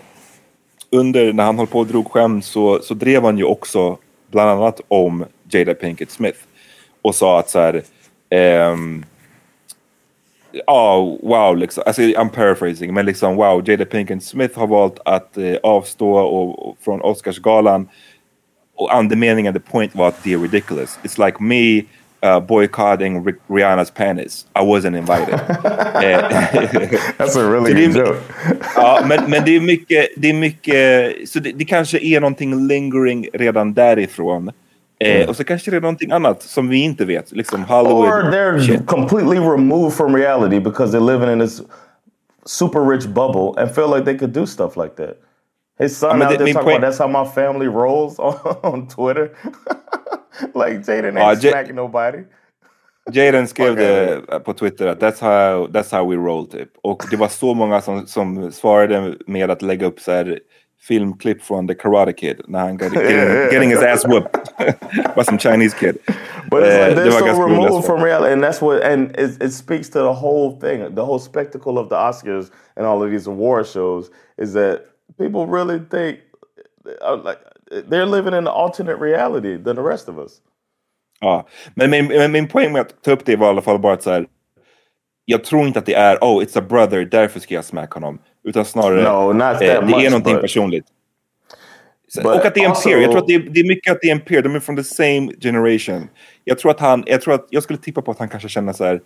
[0.91, 3.99] under när han höll på och drog skämt så, så drev han ju också
[4.31, 5.25] bland annat om
[5.55, 6.39] Jada Pinkett Smith
[7.03, 7.83] och sa att så här,
[8.73, 9.05] um,
[10.67, 15.37] oh, wow, liksom, alltså, I'm paraphrasing, men liksom wow, Jada Pinkett Smith har valt att
[15.37, 17.89] eh, avstå och, och, från Oscarsgalan
[18.75, 20.99] och andemeningen, the point var att det är ridiculous.
[21.03, 21.83] It's like me
[22.23, 24.47] uh, boycotting Rick, Rihanna's penis.
[24.55, 25.35] I wasn't invited.
[27.19, 28.19] That's a really good joke.
[28.77, 32.67] ja, men, men det är mycket, det är mycket, så det, det kanske är någonting
[32.67, 34.53] lingering redan därifrån.
[35.05, 37.33] Eh, och så kanske det är någonting annat som vi inte vet.
[37.33, 38.09] Liksom Hollywood.
[38.09, 38.87] Or they're shit.
[38.87, 41.63] completely removed from reality because they're living in this
[42.45, 45.17] super rich bubble and feel like they could do stuff like that.
[45.79, 49.31] His son out there talking about that's how my family rolls on, on Twitter.
[50.55, 52.25] like Jaden ain't uh, smacking nobody.
[53.13, 56.69] Jaden skrev det på Twitter att that's how, that's how we roll typ.
[56.83, 60.41] Och det var så många som, som svarade med att lägga upp så här
[60.81, 64.33] filmklipp from The Karate Kid han got, getting, getting his ass whooped
[65.17, 65.99] by some Chinese kid.
[66.51, 69.89] But it's like they're so removed from reality, and that's what, and it, it speaks
[69.91, 73.67] to the whole thing, the whole spectacle of the Oscars and all of these award
[73.67, 74.87] shows is that
[75.19, 76.21] people really think
[77.03, 77.39] uh, like
[77.89, 80.41] they're living in an alternate reality than the rest of us.
[81.21, 83.93] Ja, men min, min poäng med att ta upp det var i alla fall bara
[83.93, 84.27] att så här,
[85.25, 88.19] jag tror inte att det är oh it's a brother, därför ska jag smacka honom.
[88.45, 90.43] Utan snarare, no, not that eh, det much, är någonting but...
[90.43, 90.85] personligt.
[92.25, 92.99] och att det är en peer.
[92.99, 94.43] Jag tror att det är, det är mycket att det är en peer.
[94.43, 96.09] De är från the same generation.
[96.45, 98.73] Jag tror att han, jag tror att, jag skulle tippa på att han kanske känner
[98.73, 99.01] så här.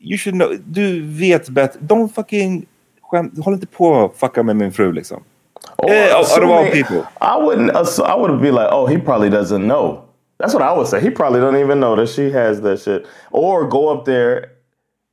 [0.00, 1.80] You should know, du vet bättre.
[1.80, 2.66] Don't fucking,
[3.02, 5.24] skäm, håll inte på och fucka med min fru liksom.
[5.76, 7.06] Or eh, out of all people.
[7.20, 7.70] I wouldn't,
[8.00, 10.08] I would be like, oh he probably doesn't know.
[10.38, 11.00] That's what I would say.
[11.00, 13.06] He probably don't even know that she has that shit.
[13.30, 14.52] Or go up there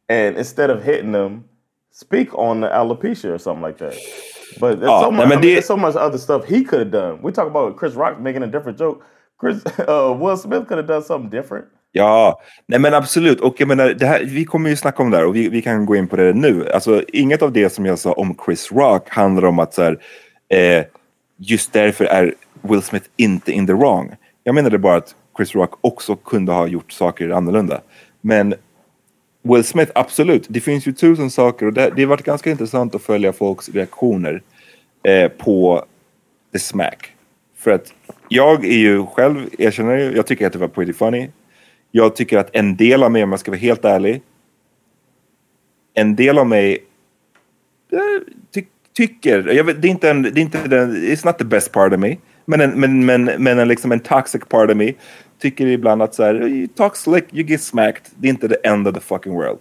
[0.07, 1.45] and instead of hitting them,
[1.99, 3.93] speak on alopecia or something like that.
[4.59, 6.91] But there's, oh, so, much, I mean, there's so much other stuff he could have
[6.91, 7.21] done.
[7.21, 9.03] We talk about Chris Rock making a different joke.
[9.37, 11.65] Chris, uh, Will Smith could have done something different.
[11.91, 13.41] Ja, nej men absolut.
[13.41, 15.61] Och jag menar, det här, vi kommer ju snacka om det här och vi, vi
[15.61, 16.69] kan gå in på det nu.
[16.69, 19.99] Alltså, inget av det som jag sa om Chris Rock handlar om att så här,
[20.49, 20.85] eh,
[21.37, 24.15] just därför är Will Smith inte in the wrong.
[24.43, 27.81] Jag menade bara att Chris Rock också kunde ha gjort saker annorlunda.
[28.21, 28.55] Men
[29.41, 30.45] Will Smith, absolut.
[30.49, 33.69] Det finns ju tusen saker och det, det har varit ganska intressant att följa folks
[33.69, 34.41] reaktioner
[35.03, 35.85] eh, på
[36.53, 37.13] The Smack.
[37.57, 37.93] För att
[38.27, 41.29] jag är ju själv, erkänner ju, jag tycker att det var pretty funny.
[41.91, 44.21] Jag tycker att en del av mig, om jag ska vara helt ärlig,
[45.93, 46.77] en del av mig
[47.91, 47.99] eh,
[48.53, 48.63] ty
[48.93, 51.71] tycker, jag vet, det är inte en, det är inte den, it's not the best
[51.71, 54.93] part of me, men en, men, men, men en, liksom en toxic part of me
[55.39, 58.67] tycker ibland att så här, you talk slick, you get smacked, det är inte the
[58.67, 59.59] end of the fucking world.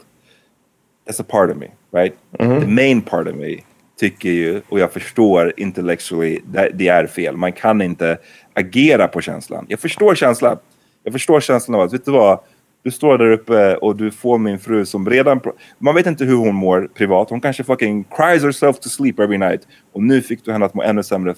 [1.06, 2.14] That's a part of me, right?
[2.38, 3.56] The main part of me
[3.98, 7.36] tycker ju, och jag förstår intellectually, det, det är fel.
[7.36, 8.18] Man kan inte
[8.54, 9.66] agera på känslan.
[9.68, 10.58] Jag förstår känslan.
[11.04, 12.38] Jag förstår känslan av att, vet du vad?
[12.82, 15.40] Du står där uppe och du får min fru som redan...
[15.78, 17.30] Man vet inte hur hon mår privat.
[17.30, 19.60] Hon kanske fucking cries herself to sleep every night.
[19.92, 21.34] Och nu fick du henne att må ännu sämre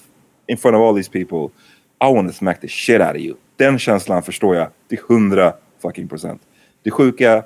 [0.47, 1.49] in front of all these people.
[2.03, 3.35] I want to smack the shit out of you.
[3.57, 6.41] Den känslan förstår jag till hundra fucking procent.
[6.83, 7.43] Det sjuka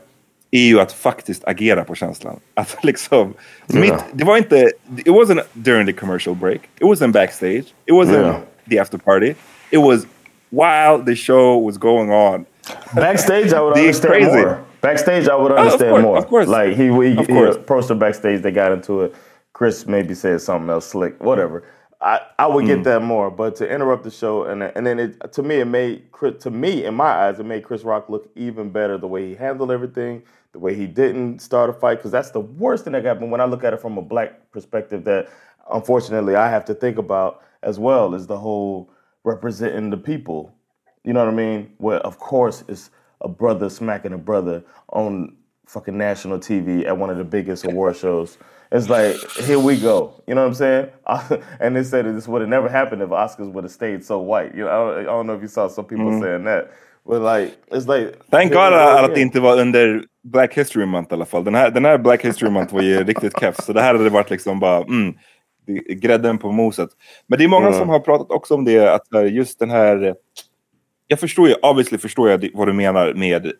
[0.51, 2.39] är ju att faktiskt agera på känslan.
[2.53, 3.33] Att liksom...
[3.67, 3.79] Ja.
[3.79, 4.55] Mitt, det var inte...
[4.97, 6.61] It wasn't during the commercial break.
[6.79, 7.65] It wasn't backstage.
[7.85, 8.35] It wasn't Ja.
[8.69, 9.33] the after party.
[9.71, 10.05] It was
[10.49, 12.45] while the show was going on.
[12.95, 14.31] Backstage, I would understand crazy.
[14.45, 14.57] more.
[14.81, 16.17] Backstage, I would Oh, of understand course, more.
[16.17, 16.47] of course.
[16.49, 18.41] Like he, he, Of he approached her backstage.
[18.41, 19.15] They got into it.
[19.53, 21.63] Chris maybe said something else slick, whatever.
[22.01, 22.83] I, I would get Mm.
[22.85, 26.11] that more, but to interrupt the show and and then it to me it made
[26.11, 29.29] Chris to me in my eyes it made Chris Rock look even better the way
[29.29, 30.23] he handled everything,
[30.53, 33.41] the way he didn't start a fight because that's the worst thing that happened when
[33.41, 35.29] I look at it from a black perspective that
[35.71, 38.91] unfortunately I have to think about as well is the whole
[39.23, 40.53] representing the people
[41.03, 41.73] you know what I mean?
[41.77, 42.89] Where of course it's
[43.21, 45.35] a brother smacking a brother on
[45.67, 48.37] fucking national TV at one of the biggest award shows.
[48.75, 49.15] It's like
[49.47, 50.11] here we go.
[50.27, 50.87] You know what I'm saying?
[51.59, 54.51] and they said this would have never happened if Oscars would have stayed so white.
[54.55, 56.21] You know, I don't, I don't know if you saw some people Mm.
[56.21, 56.71] saying that,
[57.05, 61.15] but like it's like Thank God att det inte var under Black History Month i
[61.15, 61.43] alla fall.
[61.43, 63.55] Den här, den här Black History Month var ju riktigt keff.
[63.63, 65.13] Så det här hade varit liksom bara mm,
[65.89, 66.89] grädden på moset.
[67.27, 67.79] Men det är många Mm.
[67.79, 70.15] som har pratat också om det, att just den här...
[71.07, 73.51] Jag förstår ju, obviously förstår jag vad du menar med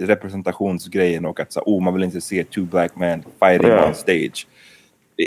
[0.00, 3.88] representationsgrejen och att så, oh, man vill inte se two black men fighting Yeah.
[3.88, 4.46] on stage.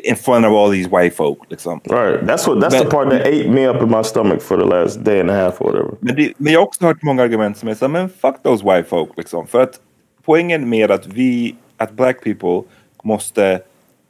[0.04, 1.38] In front of all these white folk.
[1.50, 1.82] Liksom.
[1.84, 2.22] Right.
[2.22, 4.66] That's what that's the Men- part that ate me up in my stomach for the
[4.66, 5.96] last day and a half or whatever.
[6.00, 8.64] Men, det, men jag har också hört många argument som är så men fuck those
[8.64, 9.48] white folk liksom.
[9.48, 9.80] För att
[10.26, 12.62] poängen med att vi, att black people
[13.04, 13.62] måste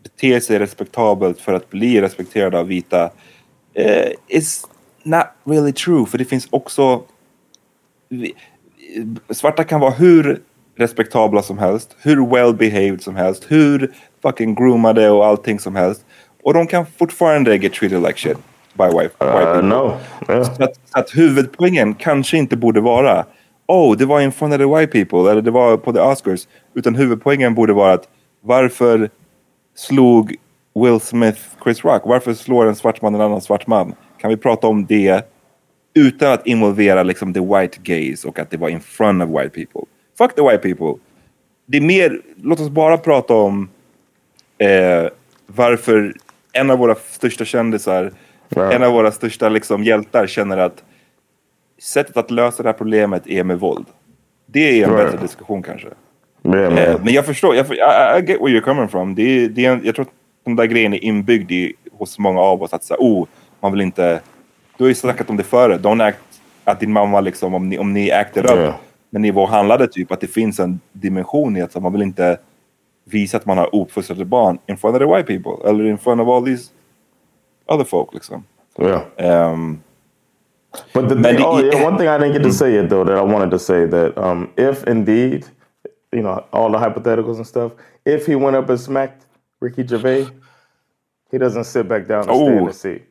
[0.04, 3.10] bete sig respektabelt för att bli respekterade av vita
[3.74, 4.68] eh, is
[5.04, 6.06] not really true.
[6.06, 7.04] För det finns också
[8.10, 8.34] vi,
[9.30, 10.42] svarta kan vara hur
[10.80, 16.06] respektabla som helst, hur well behaved som helst, hur fucking groomade och allting som helst.
[16.44, 18.38] Och de kan fortfarande get treated like shit
[18.74, 19.62] by white, white people.
[19.62, 19.98] no.
[20.28, 23.26] Så, att, så att huvudpoängen kanske inte borde vara
[23.68, 26.48] oh, det var in front of the white people eller det var på the Oscars.
[26.74, 28.08] Utan huvudpoängen borde vara att
[28.42, 29.10] varför
[29.76, 30.36] slog
[30.76, 32.02] Will Smith Chris Rock?
[32.06, 33.94] Varför slår en svart man en annan svart man?
[34.18, 35.26] Kan vi prata om det
[35.94, 39.50] utan att involvera liksom the white gaze och att det var in front of white
[39.50, 39.82] people?
[40.20, 41.02] Fuck the white people.
[41.66, 43.70] Det är mer, låt oss bara prata om
[44.58, 45.06] eh,
[45.48, 46.14] varför
[46.54, 48.12] en av våra största kändisar,
[48.56, 50.84] en av våra största liksom, hjältar känner att
[51.82, 53.86] sättet att lösa det här problemet är med våld.
[54.46, 55.12] Det är en Right.
[55.12, 55.88] bättre diskussion kanske.
[56.46, 56.78] Yeah.
[56.78, 57.76] Eh, men jag förstår, jag, I,
[58.20, 59.16] I get where you're coming from.
[59.16, 60.12] Det, det är, jag tror att
[60.46, 62.74] den där grejen är inbyggd i, hos många av oss.
[62.74, 63.28] Att säga, oh,
[63.60, 64.22] man vill inte...
[64.78, 65.70] Du har ju snackat om det förr.
[65.70, 68.74] Don't act, att din mamma, liksom, om ni, om ni acted up.
[69.10, 72.02] När ni var handlade, typ, att det finns en dimension i att så, man vill
[72.02, 72.38] inte
[73.06, 75.70] visa att man har uppfostrade barn in front of the white people.
[75.70, 76.72] Eller in front of all these
[77.66, 78.14] other folk.
[78.14, 78.44] Liksom.
[78.80, 79.02] Yeah.
[79.18, 79.80] Ehm,
[80.94, 83.18] But the thing, oh yeah, one thing I didn't get to say it though that
[83.18, 85.46] I wanted to say that um, if indeed,
[86.12, 87.72] you know, all the hypotheticals and stuff,
[88.06, 89.26] if he went up and smacked
[89.62, 90.28] Ricky Gervais,
[91.32, 92.68] he doesn't sit back down and stay in Oh.
[92.68, 93.02] the seat.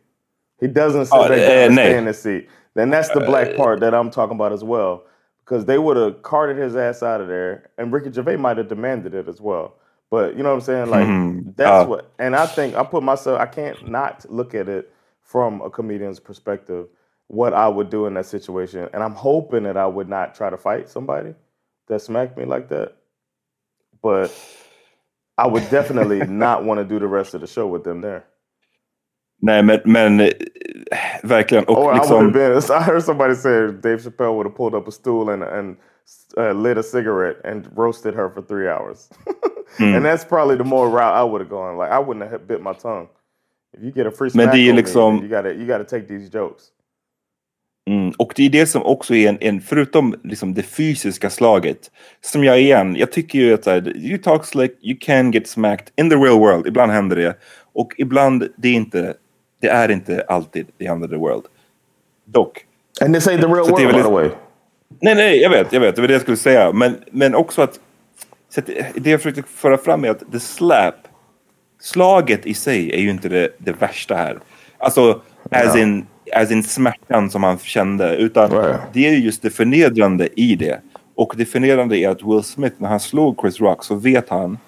[0.61, 1.85] He doesn't sit Oh, back eh, down and nej.
[1.87, 2.49] stay in the seat.
[2.75, 5.03] Then that's the black part that I'm talking about as well,
[5.49, 8.69] because they would have carted his ass out of there, and Ricky Gervais might have
[8.69, 9.77] demanded it as well.
[10.11, 10.91] But you know what I'm saying?
[10.91, 11.55] Like Mhm.
[11.57, 13.41] that's Uh, what, and I think I put myself.
[13.41, 14.93] I can't not look at it
[15.23, 16.89] from a comedian's perspective.
[17.29, 20.51] What I would do in that situation, and I'm hoping that I would not try
[20.51, 21.35] to fight somebody
[21.89, 22.95] that smacked me like that.
[24.03, 24.33] But
[25.39, 28.27] I would definitely not want to do the rest of the show with them there.
[29.41, 30.29] Nej, men, men eh,
[31.23, 31.65] verkligen.
[31.65, 32.59] Och Or I would liksom, have been.
[32.79, 35.77] I heard somebody say Dave Chappelle would have pulled up a stool and and
[36.37, 39.09] uh, lit a cigarette and roasted her for three hours.
[39.79, 39.97] Mm.
[39.97, 41.77] And that's probably the more route I would have gone.
[41.77, 43.09] Like I wouldn't have bit my tongue.
[43.77, 45.85] If you get a free Men smack det är liksom- me, you gotta you gotta
[45.85, 46.63] take these jokes.
[47.91, 51.91] Mm, och det är det som också är en, en förutom liksom det fysiska slaget,
[52.21, 55.87] som jag igen, jag tycker ju att här, you talk slick, you can get smacked
[55.97, 57.39] in the real world, ibland händer det.
[57.73, 59.15] Och ibland, det är inte,
[59.61, 61.45] det är inte alltid the end of the world.
[62.25, 62.65] Dock.
[63.01, 64.29] And this ain't the real world, by the way.
[65.01, 65.95] Nej, nej, jag vet, jag vet.
[65.95, 66.73] Det var det jag skulle säga.
[66.73, 67.81] Men, men också att...
[68.51, 70.95] Så att det jag försökte föra fram är att the slap,
[71.81, 74.39] slaget i sig är ju inte det, det värsta här.
[74.79, 75.11] Alltså,
[75.51, 75.79] as, Ja.
[75.79, 78.17] in, as in smärtan som han kände.
[78.17, 78.51] Utan
[78.93, 80.81] det är ju just det förnedrande i det.
[81.15, 84.59] Och det förnedrande är att Will Smith, när han slog Chris Rock så vet han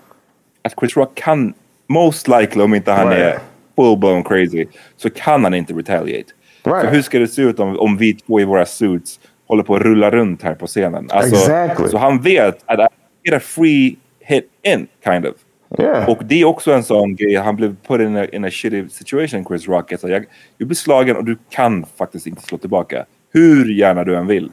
[0.62, 1.55] att Chris Rock kan,
[1.86, 3.22] most likely om inte han Right.
[3.22, 3.38] är
[3.81, 4.66] full-blown crazy,
[4.97, 6.33] så kan han inte retaliate.
[6.64, 6.81] Right.
[6.81, 9.76] Så hur ska det se ut om, om vi två i våra suits håller på
[9.76, 11.09] att rulla runt här på scenen?
[11.11, 11.89] Alltså, Exactly.
[11.89, 12.78] Så han vet att
[13.24, 15.35] get a free hit in, kind of.
[15.78, 16.09] Yeah.
[16.09, 18.89] Och det är också en sån grej, han blev put in a, in a shitty
[18.89, 19.93] situation, Chris Rock.
[19.93, 20.24] Alltså, jag,
[20.59, 23.05] jag blir slagen och du kan faktiskt inte slå tillbaka.
[23.33, 24.51] Hur gärna du än vill.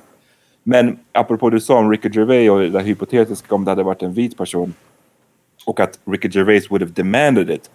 [0.63, 4.13] Men apropå du sa om Ricky Gervais och det hypotetiska om det hade varit en
[4.13, 4.73] vit person
[5.65, 7.69] och att Ricky Gervais would have demanded it.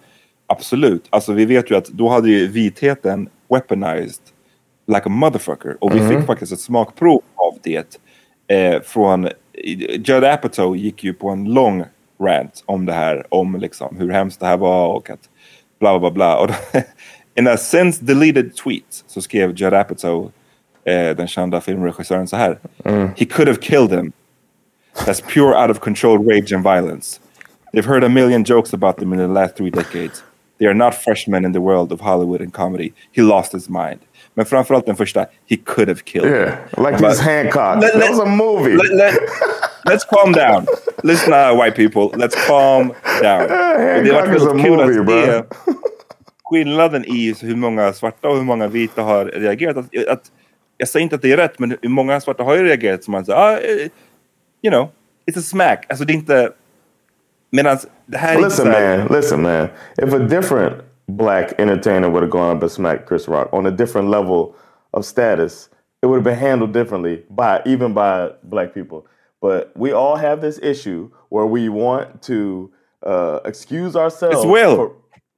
[0.57, 1.05] Absolut.
[1.09, 4.21] Alltså vi vet ju att då hade ju vitheten weaponized
[4.87, 5.77] like a motherfucker.
[5.79, 6.09] Och vi Mhm.
[6.09, 7.99] fick faktiskt ett smakprov av det.
[8.47, 9.29] Eh, från
[9.97, 11.83] Judd Apatow gick ju på en lång
[12.21, 13.25] rant om det här.
[13.29, 15.29] Om liksom hur hemskt det här var och att
[15.79, 16.37] bla bla bla.
[16.39, 16.49] Och
[17.35, 20.31] in a since deleted tweet så skrev Judd Apatow,
[20.85, 22.57] eh, den kända filmregissören så här.
[23.17, 24.11] He could have killed him.
[24.95, 27.19] That's pure out of control rage and violence.
[27.73, 30.23] They've heard a million jokes about them in the last three decades.
[30.63, 32.93] They are not freshmen in the world of Hollywood and comedy.
[33.11, 33.99] He lost his mind.
[34.33, 36.29] Men framförallt den första, he could have killed.
[36.31, 37.81] Yeah, like But- Hancock.
[37.83, 38.77] Let- that let- was a movie.
[38.77, 39.13] Let, let,
[39.85, 40.65] let's calm down.
[41.03, 42.17] Listen now, white people.
[42.17, 43.47] Let's calm down.
[43.47, 45.71] Det Hancock is a väldigt kul movie, att se
[46.43, 49.77] skillnaden i hur många svarta och hur många vita har reagerat.
[49.77, 50.21] Att, att,
[50.77, 53.11] jag säger inte att det är rätt, men hur många svarta har ju reagerat som
[53.11, 53.87] man säger, ah, eh,
[54.61, 54.87] you know,
[55.31, 55.85] it's a smack.
[55.89, 56.51] Alltså det är inte...
[57.53, 59.07] Medan det här är inte listen, man.
[59.07, 59.67] Listen, man.
[59.97, 60.73] If a different
[61.07, 64.55] black entertainer would have gone up and smacked Chris Rock on a different level
[64.91, 65.69] of status,
[66.01, 69.05] it would have been handled differently by even by black people.
[69.41, 72.71] But we all have this issue where we want to
[73.05, 74.37] uh, excuse ourselves.
[74.37, 74.75] It's Will.
[74.75, 74.95] for-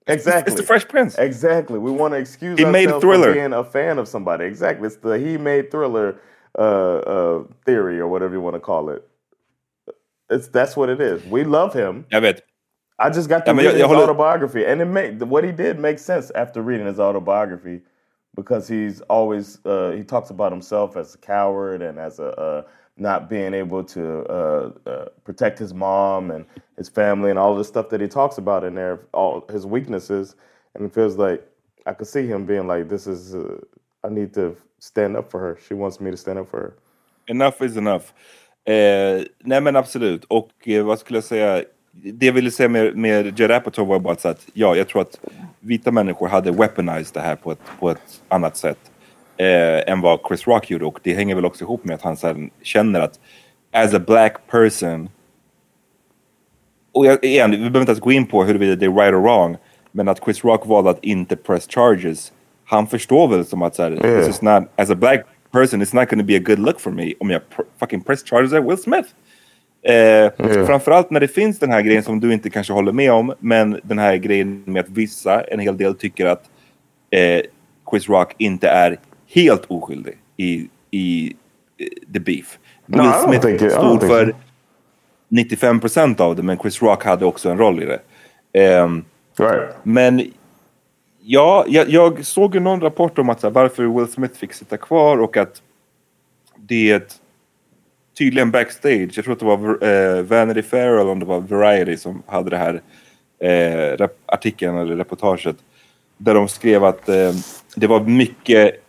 [0.07, 0.51] exactly.
[0.53, 1.17] It's the Fresh Prince.
[1.17, 1.79] Exactly.
[1.79, 3.27] We want to excuse He made ourselves Thriller.
[3.29, 4.45] for being a fan of somebody.
[4.45, 4.87] Exactly.
[4.87, 6.15] It's the he made thriller
[6.57, 9.05] uh, uh, theory or whatever you want to call it.
[10.29, 11.23] It's that's what it is.
[11.25, 12.05] We love him.
[12.09, 12.41] Jag vet.
[12.97, 15.43] I just got to Ja, read jag- jag his håller- autobiography, and it made what
[15.43, 17.81] he did makes sense after reading his autobiography,
[18.35, 22.61] because he's always uh, he talks about himself as a coward and as a uh,
[22.97, 26.45] not being able to uh, uh, protect his mom and
[26.77, 30.35] his family and all the stuff that he talks about in there, all his weaknesses,
[30.73, 31.45] and it feels like
[31.85, 33.57] I could see him being like, "This is uh,
[34.05, 35.57] I need to stand up for her.
[35.67, 36.73] She wants me to stand up for her."
[37.27, 38.13] Enough is enough.
[38.65, 40.23] Eh, nej men absolut.
[40.23, 41.63] Och eh, vad skulle jag säga?
[41.91, 45.19] Det jag ville säga med, med Apatow var bara att, ja, jag tror att
[45.59, 48.91] vita människor hade weaponized det här på ett, på ett annat sätt
[49.37, 50.85] eh, än vad Chris Rock gjorde.
[50.85, 53.19] Och det hänger väl också ihop med att han sen känner att
[53.71, 55.09] as a black person
[56.95, 59.21] och jag, igen, vi behöver inte ens gå in på huruvida det är right or
[59.21, 59.57] wrong,
[59.91, 62.33] men att Chris Rock valde att inte press charges.
[62.65, 64.19] Han förstår väl som att så här, Yeah.
[64.19, 65.25] this is not, as a black
[65.55, 67.41] person, it's not going to be a good look for me om jag
[67.79, 69.09] fucking press charges at Will Smith.
[69.87, 73.33] Eh, Framförallt när det finns den här grejen som du inte kanske håller med om,
[73.39, 76.49] men den här grejen med att vissa, en hel del, tycker att
[77.09, 77.41] eh,
[77.91, 81.35] Chris Rock inte är helt oskyldig i, i
[81.77, 82.57] eh, the beef.
[82.85, 84.33] Will Smith stod för so.
[85.27, 87.99] 95 procent av det, men Chris Rock hade också en roll i det.
[88.53, 89.05] Ehm,
[89.83, 90.31] Men
[91.25, 94.53] ja, jag, jag såg ju någon rapport om att så här, varför Will Smith fick
[94.53, 95.61] sitta kvar och att
[96.55, 97.21] det
[98.17, 101.97] tydligen backstage, jag tror att det var eh, Vanity Fair eller om det var Variety
[101.97, 102.81] som hade det här
[103.39, 105.55] eh, artikeln eller reportaget.
[106.17, 107.31] Där de skrev att eh,
[107.75, 108.83] det var mycket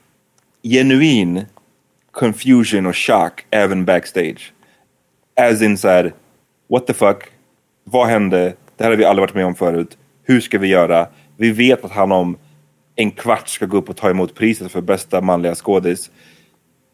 [0.63, 1.45] genuin
[2.11, 4.53] confusion och chock även backstage.
[5.41, 6.15] As in så här,
[6.69, 7.25] what the fuck?
[7.85, 8.55] Vad hände?
[8.77, 9.99] Det här har vi aldrig varit med om förut.
[10.23, 11.09] Hur ska vi göra?
[11.37, 12.37] Vi vet att han om
[12.97, 16.11] en kvart ska gå upp och ta emot priset för bästa manliga skådis.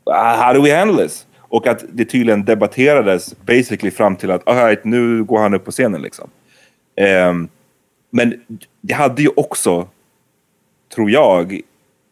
[0.05, 1.26] Ah, how do we handle this?
[1.38, 5.64] Och att det tydligen debatterades basically fram till att all right, nu går han upp
[5.64, 6.30] på scenen liksom.
[7.28, 7.49] Um,
[8.11, 8.40] men
[8.80, 9.88] det hade ju också,
[10.95, 11.61] tror jag,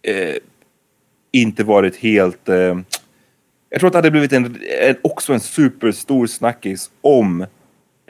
[0.03, 0.35] eh,
[1.33, 2.49] inte varit helt...
[2.49, 2.78] Eh,
[3.70, 7.47] jag tror att det hade blivit en, en, också en superstor snackis om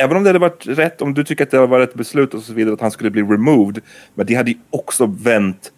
[0.01, 2.43] Även om det hade varit rätt, om du tycker att det var rätt beslut och
[2.43, 3.79] så vidare, att han skulle bli removed.
[4.15, 5.73] Men det hade ju också vänt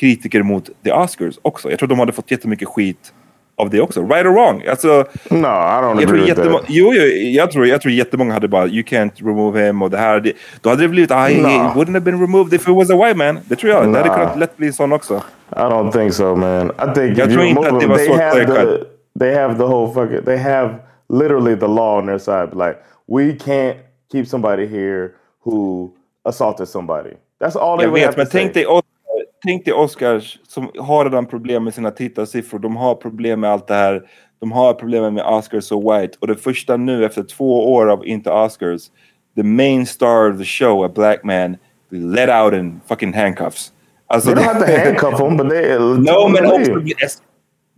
[0.00, 1.70] kritiker mot the Oscars också.
[1.70, 3.12] Jag tror de hade fått jättemycket skit
[3.56, 4.00] av det också.
[4.06, 4.62] Right or wrong.
[4.70, 4.88] Alltså,
[5.30, 6.64] no, I don't jag tror, that.
[6.68, 9.98] jo, jo, jag, tror, jag tror jättemånga hade bara you can't remove him och det
[9.98, 10.20] här.
[10.20, 11.76] Det, då hade det blivit ah, he, he Nah.
[11.76, 13.38] wouldn't have been removed if it was a white man.
[13.44, 13.92] Det tror jag.
[13.92, 15.22] Det hade kunnat lätt bli sån också.
[15.50, 16.66] I don't think so, man.
[16.70, 18.84] I think Jag tror inte att det var they så have clear the
[19.18, 20.74] they have the whole fucking they have
[21.08, 22.48] literally the law on their side.
[22.54, 22.76] Like
[23.10, 23.76] we can't
[24.12, 25.92] keep somebody here who
[26.24, 27.16] assaulted somebody.
[27.40, 28.40] That's all they Jag vet, men to say.
[28.40, 32.58] tänk dig, Oscar, tänk dig Oscars som har redan problem med sina tittarsiffror.
[32.58, 34.02] De har problem med allt det här.
[34.40, 36.18] De har problem med Oscars so white.
[36.20, 38.90] Och det första nu efter två år av inte Oscars,
[39.36, 41.56] the main star of the show, a black man,
[41.90, 43.72] let out in fucking handcuffs.
[44.06, 46.72] Alltså, they don't have to handcuff them, but they No, men också...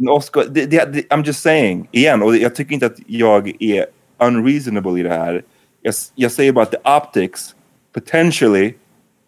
[0.09, 3.87] Oscar, det, det, det, I'm just saying, igen, och jag tycker inte att jag är
[4.26, 5.42] unreasonable i det här.
[5.82, 7.54] Jag, jag säger bara att the optics
[7.92, 8.74] potentially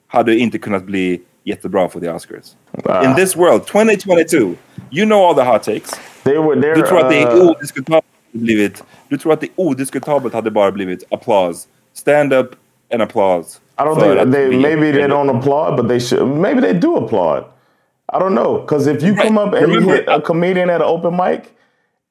[0.07, 2.57] hade inte kunnat bli jättebra för the Oscars.
[2.85, 3.05] Ah.
[3.05, 4.57] In this world, 2022,
[4.91, 5.91] you know all the hot takes.
[6.23, 10.35] They were, Du tror att det är uh, odiskutabelt blivit, du tror att det odiskutabelt
[10.35, 11.69] hade bara blivit applause.
[11.93, 12.57] Stand up
[12.93, 13.61] and applause.
[13.79, 16.29] I don't think they maybe they don't applaud, but they should.
[16.29, 17.45] Maybe they do applaud.
[18.09, 20.87] I don't know because if you come up and you hit a comedian at an
[20.87, 21.53] open mic,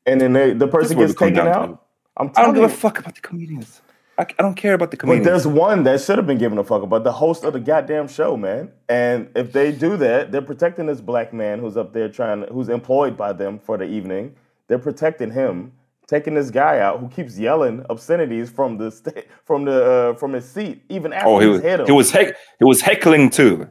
[0.05, 1.82] and then they, the person gets taken out.
[2.17, 3.81] I'm I don't telling give a fuck about the comedians.
[4.17, 5.25] I, I don't care about the comedians.
[5.25, 5.43] But comedians.
[5.43, 8.07] there's one that should have been given a fuck about the host of the goddamn
[8.07, 8.71] show, man.
[8.87, 12.69] And if they do that, they're protecting this black man who's up there trying, who's
[12.69, 14.35] employed by them for the evening.
[14.67, 15.71] They're protecting him,
[16.07, 20.33] taking this guy out who keeps yelling obscenities from the sta- from the uh, from
[20.33, 21.85] his seat, even after Oh, he he's was hit him.
[21.87, 23.67] he was heck he was heckling too.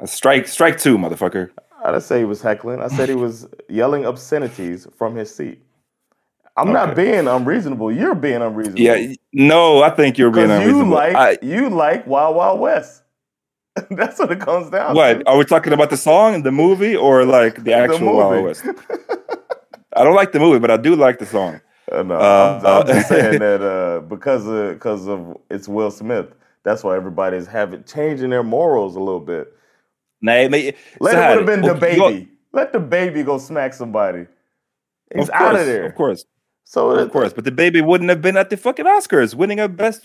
[0.00, 1.50] A strike strike two, motherfucker.
[1.84, 2.80] I didn't say he was heckling.
[2.82, 5.62] I said he was yelling obscenities from his seat.
[6.56, 7.92] I'm not being unreasonable.
[7.92, 8.80] You're being unreasonable.
[8.80, 13.02] Yeah, no, I think you're being Because you like I- you like Wild Wild West.
[13.90, 14.94] That's what it comes down to.
[14.94, 15.90] what are we talking about?
[15.90, 18.44] The song, and the movie, or like the actual Wild.
[18.44, 18.64] West?
[19.96, 21.60] I don't like the movie, but I do like the song.
[21.90, 25.68] Uh, no, Uh, I'm, I'm uh, just saying that uh, because of because of it's
[25.68, 26.28] Will Smith.
[26.64, 29.52] That's why everybody's having changing their morals a little bit.
[30.20, 32.28] Men Let it would have been the baby.
[32.52, 34.26] Let the baby go smack somebody.
[35.14, 35.84] He's of out of there.
[35.84, 36.24] Of course.
[36.68, 39.68] So Of course, but the baby wouldn't have been at the fucking Oscars winning a
[39.68, 40.04] best.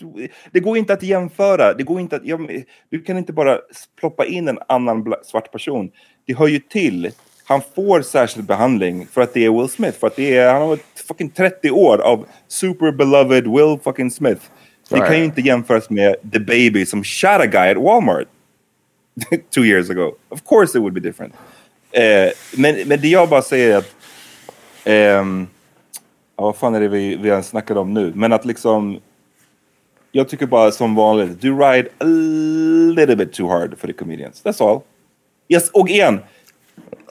[0.52, 1.74] Det går inte att jämföra.
[1.74, 3.58] Det går inte att, jag, du kan inte bara
[4.00, 5.90] ploppa in en annan svart person.
[6.26, 7.10] Det hör ju till.
[7.44, 9.98] Han får särskild behandling för att det är Will Smith.
[9.98, 14.10] För att det är, han har varit fucking 30 år av super beloved Will fucking
[14.10, 14.40] Smith.
[14.88, 15.24] Det kan ju Right.
[15.24, 18.28] inte jämföras med The Baby som shot a guy at Walmart
[19.54, 20.12] two years ago.
[20.28, 21.34] Of course it would be different.
[21.92, 23.94] Eh, men, men det jag bara säger är att
[24.84, 25.46] ehm,
[26.36, 28.12] Ja, vad fan är det vi, vi har snackat om nu?
[28.14, 28.98] Men att liksom...
[30.14, 32.04] Jag tycker bara som vanligt, du ride a
[32.96, 34.42] little bit too hard for the comedians.
[34.44, 34.80] That's all.
[35.48, 36.20] Yes, och igen.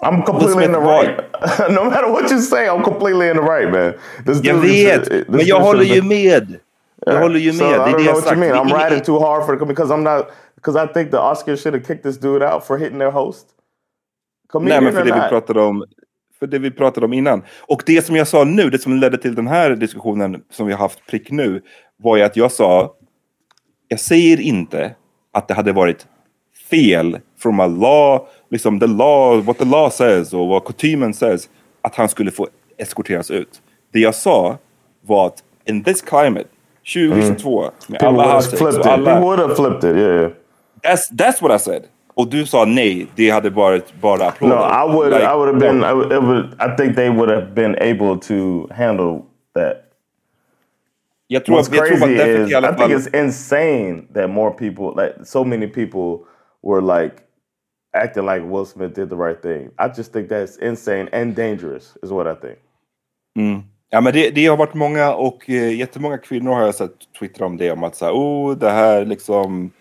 [0.01, 1.17] I'm completely in the right.
[1.71, 3.93] no matter what you say, I'm completely in the right, man.
[4.25, 6.59] This Jag vet, this men jag håller ju med.
[7.05, 7.73] Jag håller ju So med.
[7.73, 8.39] I Det är det jag what you sagt.
[8.39, 8.55] mean.
[8.55, 11.73] I'm riding too hard for the because I'm not because I think the Oscars should
[11.73, 13.45] have kicked this dude out for hitting their host.
[13.47, 15.85] Nej, Comedian men för det vi pratade om
[16.41, 17.43] för det vi pratade om innan.
[17.59, 20.73] Och det som jag sa nu, det som ledde till den här diskussionen som vi
[20.73, 21.61] har haft prick nu,
[21.97, 22.95] var ju att jag sa,
[23.87, 24.95] jag säger inte
[25.33, 26.07] att det hade varit
[26.69, 31.49] fel from a law, liksom the law, what the law says och vad kutymen says,
[31.81, 33.61] att han skulle få eskorteras ut.
[33.93, 34.57] Det jag sa
[35.01, 36.45] var att in this climate,
[36.93, 38.85] 2022, med People alla it.
[38.85, 39.21] alla...
[39.21, 39.97] Would have flipped it.
[39.97, 40.21] Yeah.
[40.21, 40.31] yeah.
[40.83, 41.83] That's, that's what I said.
[42.13, 44.55] Och du sa nej, det hade varit bara applåder.
[44.55, 45.13] No, I would.
[45.13, 45.83] Like, I would have been.
[45.83, 49.21] I, would, it would, I think they would have been able to handle
[49.55, 49.77] that.
[51.27, 52.91] Jag tror, What's jag tror crazy därför is i think fall...
[52.91, 56.25] it's insane that more people, like so many people,
[56.61, 57.15] were like
[57.93, 59.69] acting like Will Smith did the right thing.
[59.77, 62.59] I just think that's insane and dangerous, is what I think.
[63.37, 63.63] Mm.
[63.89, 67.45] Ja, men det, det har varit många och eh, jättemånga kvinnor har jag sett twittra
[67.45, 67.71] om det.
[67.71, 69.71] Om att säga, oh, det här liksom...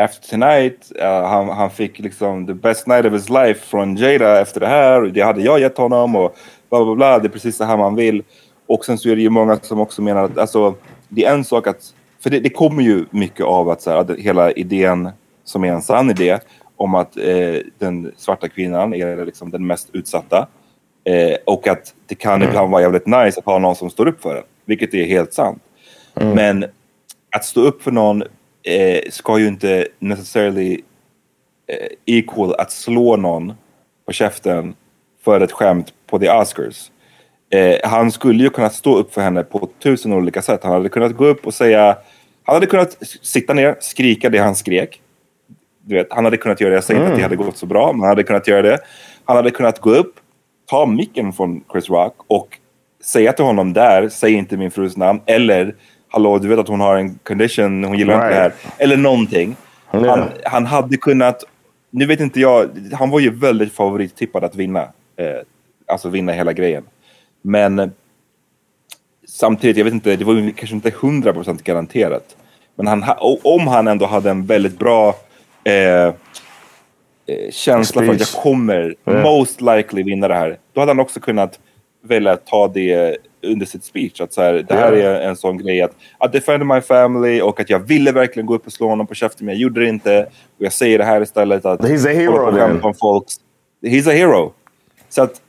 [0.00, 4.40] After tonight, eh, han, han fick liksom the best night of his life från Jada
[4.40, 5.02] efter det här.
[5.02, 6.36] Det hade jag gett honom och
[6.70, 7.18] bla bla bla.
[7.18, 8.22] Det är precis det här man vill.
[8.66, 10.74] Och sen så är det ju många som också menar att alltså,
[11.08, 11.94] det är en sak att...
[12.22, 15.10] För det, det kommer ju mycket av att, så här, att hela idén
[15.44, 16.38] som är en sann idé
[16.76, 20.48] om att eh, den svarta kvinnan är liksom den mest utsatta.
[21.04, 24.22] Eh, och att det kan ibland vara jävligt nice att ha någon som står upp
[24.22, 24.42] för en.
[24.64, 25.62] Vilket är helt sant.
[26.14, 26.64] Men
[27.30, 28.22] att stå upp för någon
[28.62, 30.80] eh, ska ju inte necessarily
[31.66, 33.52] eh, equal att slå någon
[34.06, 34.74] på käften
[35.24, 36.90] för ett skämt på the Oscars.
[37.50, 40.60] Eh, han skulle ju kunna stå upp för henne på tusen olika sätt.
[40.62, 41.98] Han hade kunnat gå upp och säga...
[42.44, 45.00] Han hade kunnat sitta ner, skrika det han skrek.
[45.82, 46.76] Du vet, han hade kunnat göra det.
[46.76, 48.78] Jag säger inte att det hade gått så bra, men han hade kunnat göra det.
[49.24, 50.14] Han hade kunnat gå upp,
[50.66, 52.58] ta micken från Chris Rock och
[53.04, 55.74] säga till honom där, säg inte min frus namn, eller
[56.10, 59.56] hallå, du vet att hon har en condition, hon gillar inte det här, eller någonting.
[59.86, 61.44] Han, han hade kunnat,
[61.90, 64.80] nu vet inte jag, han var ju väldigt favorittippad att vinna,
[65.16, 65.26] eh,
[65.86, 66.84] alltså vinna hela grejen.
[67.42, 67.88] Men eh,
[69.28, 72.36] samtidigt, jag vet inte, det var ju kanske inte 100% garanterat.
[72.74, 73.04] Men han,
[73.42, 75.14] om han ändå hade en väldigt bra
[75.64, 76.12] eh, eh,
[77.50, 79.22] känsla för att jag kommer Ja.
[79.22, 80.58] most likely vinna det här.
[80.72, 81.58] Då hade han också kunnat
[82.02, 84.20] välja att ta det under sitt speech.
[84.20, 85.90] Att så här, det här är en sån grej att
[86.24, 89.14] I defended my family och att jag ville verkligen gå upp och slå honom på
[89.14, 90.22] käften men jag gjorde det inte.
[90.58, 91.64] Och jag säger det här istället.
[91.64, 92.94] Att He's a hero then.
[93.00, 93.34] folks.
[93.82, 94.52] He's a hero.
[95.08, 95.40] Så att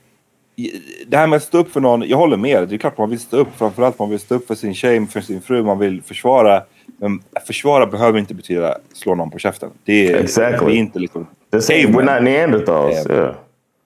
[1.06, 2.68] det här med att stå upp för någon, jag håller med.
[2.68, 3.48] Det är klart man vill stå upp.
[3.56, 5.62] Framförallt man vill stå upp för sin tjej, för sin fru.
[5.62, 6.62] Man vill försvara.
[6.98, 9.70] Men försvara behöver inte betyda slå någon på käften.
[9.84, 10.66] Det är, Exactly.
[10.66, 11.26] vi är inte liksom...
[11.68, 11.94] Cavemen.
[12.00, 13.06] we're not Neanderthals.
[13.06, 13.34] Eh, Yeah.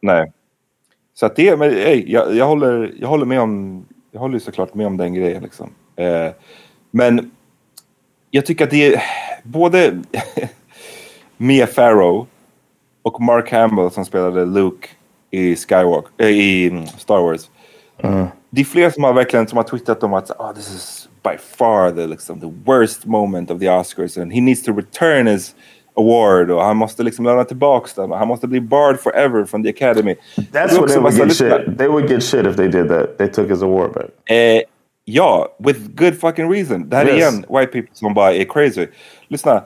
[0.03, 0.33] Nej.
[1.15, 3.85] Så att det, men hey, jag, jag, håller, jag håller med om,
[4.17, 5.71] jag håller ju såklart med om den grejen liksom.
[5.97, 6.31] Eh,
[6.91, 7.31] men
[8.31, 9.03] jag tycker att det är
[9.43, 10.03] både
[11.37, 12.27] Mia Farrow
[13.03, 14.89] och Mark Hamill som spelade Luke
[15.31, 17.51] i Skywalker, eh, i mm, Star Wars.
[18.51, 21.39] Det är fler som har verkligen som har twittrat om att oh, this is by
[21.39, 25.55] far the, liksom, the worst moment of the Oscars and he needs to return his
[25.97, 29.69] award och han måste liksom lämna tillbaks den han måste bli barred forever från the
[29.71, 30.15] Academy.
[30.37, 31.79] That's what they would get lyssnare- shit.
[31.79, 33.19] They would get shit if they did that.
[33.19, 34.07] They took his award back.
[34.31, 34.63] Eh,
[35.05, 36.89] ja, with good fucking reason.
[36.89, 37.19] Det här är Yes.
[37.19, 38.87] igen white people som bara är crazy.
[39.29, 39.63] Lyssna.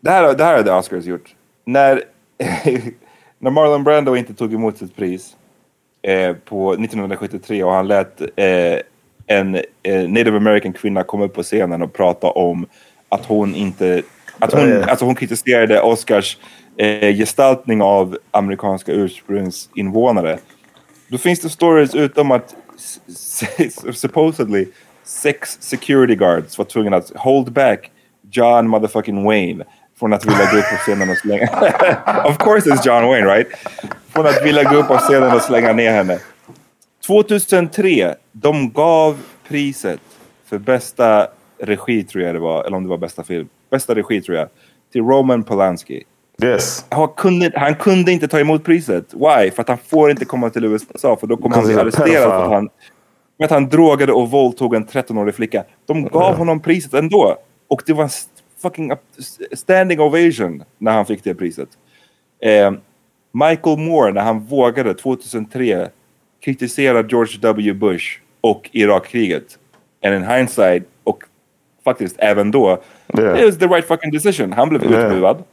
[0.00, 1.34] Det här, det här har The Oscars gjort.
[1.64, 2.02] När,
[3.38, 5.36] när Marlon Brando inte tog emot sitt pris
[6.02, 8.78] eh, på 1973 och han lät eh,
[9.26, 12.66] en eh, native american kvinna komma upp på scenen och prata om
[13.08, 14.02] att hon inte...
[14.38, 16.38] Att hon, alltså hon kritiserade Oscars
[16.76, 20.38] eh, gestaltning av amerikanska ursprungsinvånare.
[21.08, 22.54] Då finns det stories utom att
[23.92, 24.66] supposedly
[25.04, 27.90] sex security guards var tvungna att hold back
[28.30, 29.64] John motherfucking Wayne
[29.98, 31.44] från att vilja gå upp på scenen och slänga...
[32.24, 33.48] of course it's John Wayne right?
[34.08, 36.18] Från att vilja gå upp på scenen och slänga ner henne.
[37.06, 39.18] 2003, de gav
[39.48, 40.00] priset
[40.46, 41.28] för bästa
[41.58, 43.48] regi tror jag det var, eller om det var bästa film.
[43.70, 44.48] Bästa regi tror jag.
[44.92, 46.04] Till Roman Polanski.
[46.42, 46.84] Yes.
[46.88, 49.14] Han kunde, han kunde inte ta emot priset.
[49.14, 49.50] Why?
[49.50, 52.44] För att han får inte komma till USA för då kommer han bli arresterad för
[52.44, 52.68] att han,
[53.36, 55.64] för att han drogade och våldtog en 13-årig flicka.
[55.86, 57.36] De gav honom priset ändå.
[57.68, 58.10] Och det var en
[58.62, 58.92] fucking
[59.52, 61.68] standing ovation när han fick det priset.
[62.42, 62.72] Eh,
[63.32, 65.88] Michael Moore, när han vågade 2003
[66.40, 67.72] kritisera George W.
[67.72, 69.58] Bush och Irakkriget.
[70.04, 71.24] And in hindsight, och
[71.84, 72.82] faktiskt även då,
[73.18, 73.40] Yeah.
[73.40, 74.52] it was the right fucking decision.
[74.52, 75.12] Han blev Yeah.
[75.12, 75.44] utbuad.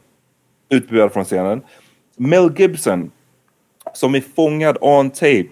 [0.68, 1.62] Utbuad från scenen.
[2.16, 3.10] Mel Gibson,
[3.92, 5.46] som är fångad on tape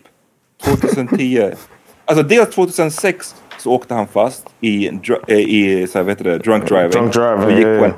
[0.64, 1.50] 2010.
[2.04, 4.86] alltså dels 2006 så åkte han fast i,
[5.28, 6.90] eh, i så här, vet du det, drunk driving.
[6.90, 7.92] Drunk driving, och, gick yeah, på en,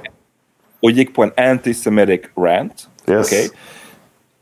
[0.80, 2.88] och gick på en antisemitic rant.
[3.08, 3.26] Yes.
[3.32, 3.48] Okej?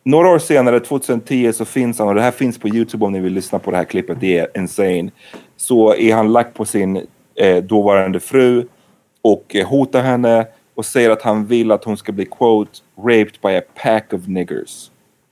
[0.04, 3.20] Några år senare, 2010, så finns han, och det här finns på YouTube om ni
[3.20, 5.10] vill lyssna på det här klippet, det är insane.
[5.56, 8.66] Så är han lagt på sin eh, dåvarande fru
[9.22, 13.38] och eh, hotar henne och säger att han vill att hon ska bli quote raped
[13.42, 14.90] by a pack of niggers.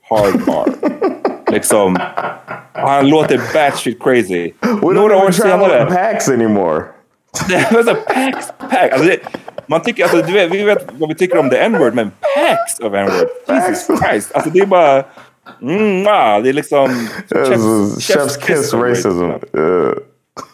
[0.09, 0.73] Hard R.
[1.51, 1.97] liksom.
[2.73, 4.51] Han låter batshit crazy.
[4.61, 5.85] We Några år senare.
[5.85, 6.83] packs anymore.
[7.49, 8.91] Det var så packs, pack.
[8.91, 9.19] Alltså det,
[9.67, 12.79] man tycker, alltså, du vet, vi vet vad vi tycker om the n-word, men packs
[12.79, 13.27] of n-word.
[13.47, 14.31] Jesus Christ.
[14.33, 15.03] Alltså det är bara...
[15.61, 16.87] Mm, ah, det är liksom...
[17.29, 19.23] Chef's, chef's kiss racism.
[19.23, 19.93] Yeah.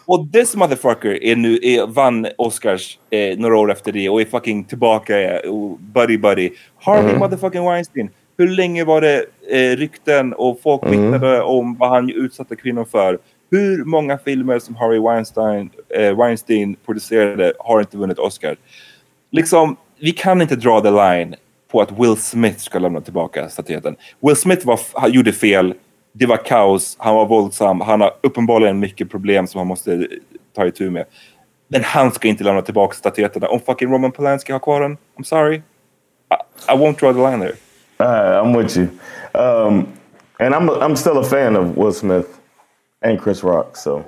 [0.06, 4.24] Och this motherfucker är nu, är, vann Oscars eh, några år efter det och är
[4.24, 6.50] fucking tillbaka eh, och buddy buddy.
[6.80, 7.18] Harvey Mm.
[7.18, 8.10] motherfucking Weinstein.
[8.36, 11.02] Hur länge var det eh, rykten och folk Mm.
[11.12, 13.18] vittnade om vad han utsatte kvinnor för?
[13.50, 18.56] Hur många filmer som Harvey Weinstein, eh, Weinstein producerade har inte vunnit Oscar?
[19.30, 21.34] Liksom, vi kan inte dra the line
[21.72, 23.96] på att Will Smith ska lämna tillbaka statyetten.
[24.20, 25.74] Will Smith var, gjorde fel,
[26.18, 30.08] det var kaos, han var våldsam, han har uppenbarligen mycket problem som han måste
[30.56, 31.04] ta itu med.
[31.68, 33.48] Men han ska inte lämna tillbaka statyetterna.
[33.48, 35.56] Om fucking Roman Polanski har kvar den, I'm sorry.
[35.56, 37.56] I, I won't draw the line there.
[38.00, 38.88] Uh, I'm with you.
[39.34, 39.86] Um,
[40.38, 42.26] and I'm, I'm still a fan of Will Smith
[43.02, 43.76] and Chris Rock.
[43.76, 44.04] So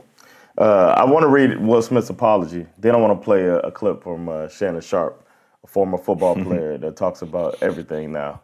[0.58, 2.66] uh, I want to read Will Smith's apology.
[2.78, 5.26] Then I want to play a, a clip from uh, Shannon Sharp,
[5.64, 8.40] a former football player that talks about everything now.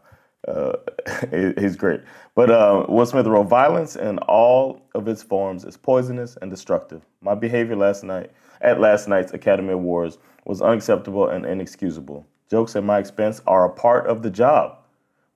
[0.52, 0.76] Uh,
[1.58, 2.00] he's great.
[2.36, 7.02] But uh, Will Smith wrote, Violence in all of its forms is poisonous and destructive.
[7.20, 8.30] My behavior last night
[8.60, 12.24] at last night's Academy Awards was unacceptable and inexcusable.
[12.48, 14.78] Jokes at my expense are a part of the job.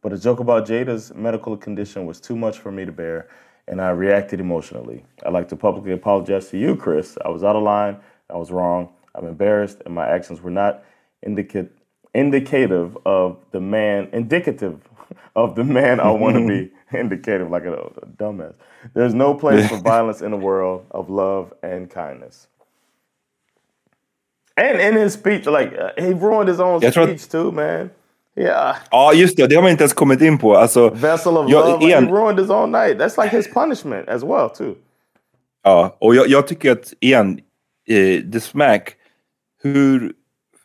[0.02, 3.28] But a joke about Jada's medical condition was too much for me to bear,
[3.68, 5.04] and I reacted emotionally.
[5.26, 7.18] I'd like to publicly apologize to you, Chris.
[7.24, 7.98] I was out of line.
[8.30, 8.90] I was wrong.
[9.14, 10.84] I'm embarrassed, and my actions were not
[11.22, 11.68] indica-
[12.14, 14.80] indicative of the man, indicative
[15.34, 16.70] of the man I want to be.
[16.92, 18.54] Indicative, like a, a dumbass.
[18.94, 22.48] There's no place for violence in a world of love and kindness.
[24.56, 27.90] And in his speech, like uh, he ruined his own Jag att- speech too, man.
[28.36, 28.76] Yeah.
[28.90, 29.46] Ja, just det.
[29.46, 30.56] Det har man inte ens kommit in på.
[30.56, 31.84] Alltså, Vessel of jag- love.
[31.84, 32.98] igen- He ruined his own night.
[32.98, 34.74] That's like his punishment as well too.
[35.64, 37.40] Ja, och jag, jag tycker att, igen,
[37.88, 38.96] eh, The Smack,
[39.62, 40.12] hur,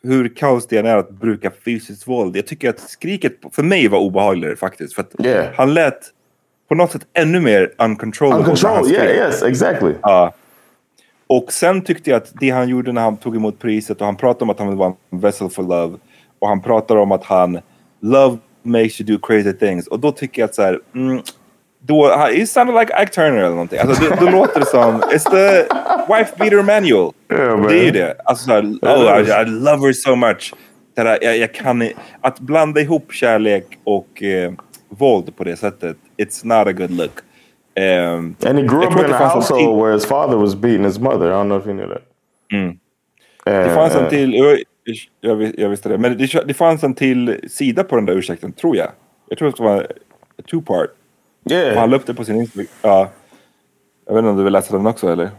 [0.06, 2.36] hur kaos det än är att bruka fysiskt våld.
[2.36, 4.94] Jag tycker att skriket för mig var obehagligare faktiskt.
[4.94, 5.46] För att Yeah.
[5.56, 5.98] han lät
[6.68, 8.50] på något sätt ännu mer uncontrollable.
[8.50, 8.92] Uncontrolled.
[8.92, 9.06] Yeah.
[9.06, 9.42] Yes.
[9.42, 9.92] Exactly.
[10.02, 10.34] Ja.
[11.26, 14.16] Och sen tyckte jag att det han gjorde när han tog emot priset och han
[14.16, 15.98] pratade om att han vara en vessel for love.
[16.38, 17.58] Och han pratar om att han,
[18.00, 19.86] love makes you do crazy things.
[19.86, 21.22] Och då tycker jag att så här, mm,
[21.80, 23.78] då, han- he sounded like Ike Turner eller någonting.
[23.78, 25.62] Alltså då, då låter det som, it's the
[26.14, 27.12] wife beater manual.
[27.32, 28.14] Yeah, det är ju det.
[28.24, 30.54] Alltså så här, oh, I, I love her so much.
[30.98, 31.88] I, jag, jag kan
[32.20, 34.52] att blanda ihop kärlek och eh,
[34.88, 37.12] våld på det sättet, it's not a good look.
[37.78, 40.98] Um, And he grew up in a det household where his father was beating his
[40.98, 41.26] mother.
[41.26, 42.02] I don't know if you knew that.
[42.52, 42.78] Mm.
[43.44, 44.58] Det fanns en till, jag,
[45.20, 48.52] jag, jag visste det, men det, det fanns en till sida på den där ursäkten,
[48.52, 48.88] tror jag.
[49.28, 49.86] Jag tror att det var
[50.50, 50.90] two part.
[51.50, 51.74] Yeah.
[51.74, 52.66] Och han la upp det på sin Instagram.
[52.82, 53.08] Ja.
[54.06, 55.30] Jag vet inte om du vill läsa den också eller?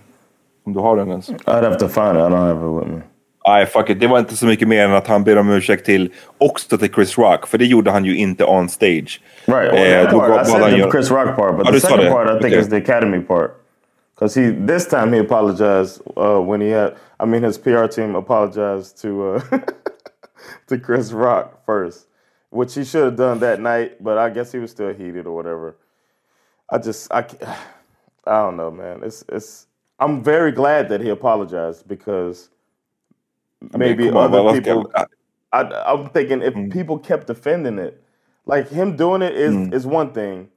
[0.65, 1.29] Om du har den ens?
[1.29, 2.15] I'd have to find it.
[2.15, 3.01] I don't have it with me.
[3.47, 3.99] Nej, fuck it.
[3.99, 6.93] Det var inte så mycket mer än att han ber om ursäkt till också till
[6.93, 7.47] Chris Rock.
[7.47, 9.21] För det gjorde han ju inte on stage.
[9.45, 9.73] Right.
[9.73, 11.79] Well, Eh, that då part, I said the göra- Chris Rock part, but Ja, the
[11.79, 12.11] second det.
[12.11, 12.59] part I think Okej.
[12.59, 13.51] is the Academy part.
[14.15, 16.91] Because he this time he apologized uh, when he had.
[17.23, 19.41] I mean, his PR team apologized to uh,
[20.69, 21.99] to Chris Rock first,
[22.51, 24.03] which he should have done that night.
[24.03, 25.75] But I guess he was still heated or whatever.
[26.69, 27.19] I just I
[28.25, 29.03] I don't know, man.
[29.03, 29.67] It's it's.
[29.99, 32.49] I'm very glad that he apologized because
[33.75, 34.91] maybe come on, other ska- people.
[35.53, 36.71] I, I'm thinking if mm.
[36.71, 38.03] people kept defending it,
[38.45, 39.73] like him doing it is mm.
[39.73, 40.49] is one thing,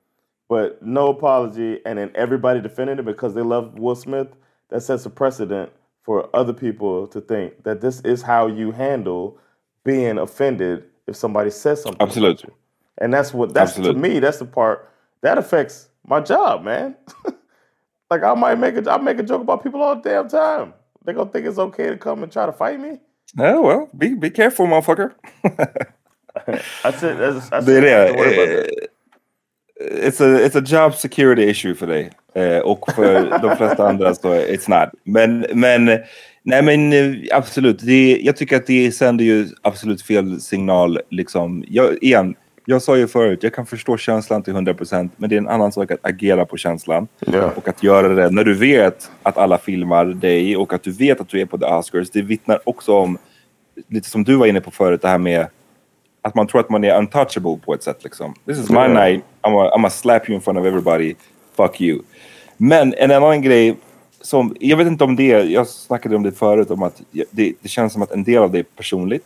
[0.48, 4.28] but no apology, and then everybody defending it because they love Will Smith.
[4.68, 9.38] That sets a precedent for other people to think that this is how you handle
[9.84, 12.00] being offended if somebody says something.
[12.00, 12.50] Absolutely.
[12.98, 13.94] And that's what that's Absolute.
[13.94, 14.18] to me.
[14.18, 14.90] That's the part
[15.22, 16.96] that affects my job, man.
[18.10, 20.72] like I might make a I make a joke about people all the damn time.
[21.04, 22.98] They gonna think it's okay to come and try to fight me.
[23.38, 25.12] Oh, well, be, be careful motherfucker.
[26.82, 27.18] That's it.
[27.18, 28.82] That's, that's Det är I have to worry about that.
[28.82, 28.86] Eh,
[29.80, 32.10] It's a, it's a job security issue för dig.
[32.34, 34.88] Eh, och för de flesta andra så it's not.
[35.04, 35.84] Men, men,
[36.42, 37.78] nej men eh, absolut.
[37.78, 41.00] Det, jag tycker att det sänder ju absolut fel signal.
[41.10, 41.64] Liksom.
[41.68, 42.34] Jag, igen,
[42.64, 45.72] jag sa ju förut, jag kan förstå känslan till 100% men det är en annan
[45.72, 47.08] sak att agera på känslan.
[47.18, 47.50] Ja.
[47.56, 51.20] Och att göra det när du vet att alla filmar dig och att du vet
[51.20, 52.10] att du är på the Oscars.
[52.10, 53.18] Det vittnar också om,
[53.88, 55.46] lite som du var inne på förut, det här med
[56.22, 58.04] att man tror att man är untouchable på ett sätt.
[58.04, 58.34] Liksom.
[58.46, 58.88] This is my Ja.
[58.88, 61.14] night, I'm a, I'm a slap you in front of everybody,
[61.56, 61.98] fuck you.
[62.56, 63.76] Men en annan grej,
[64.20, 67.68] som, jag vet inte om det, jag snackade om det förut, om att det, det
[67.68, 69.24] känns som att en del av det är personligt.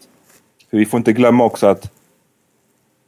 [0.71, 1.91] För vi får inte glömma också att,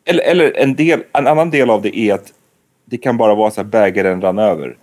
[0.07, 2.32] eller, eller en, del, en annan del av det är att
[2.84, 4.76] det kan bara vara så här bägaren rann över.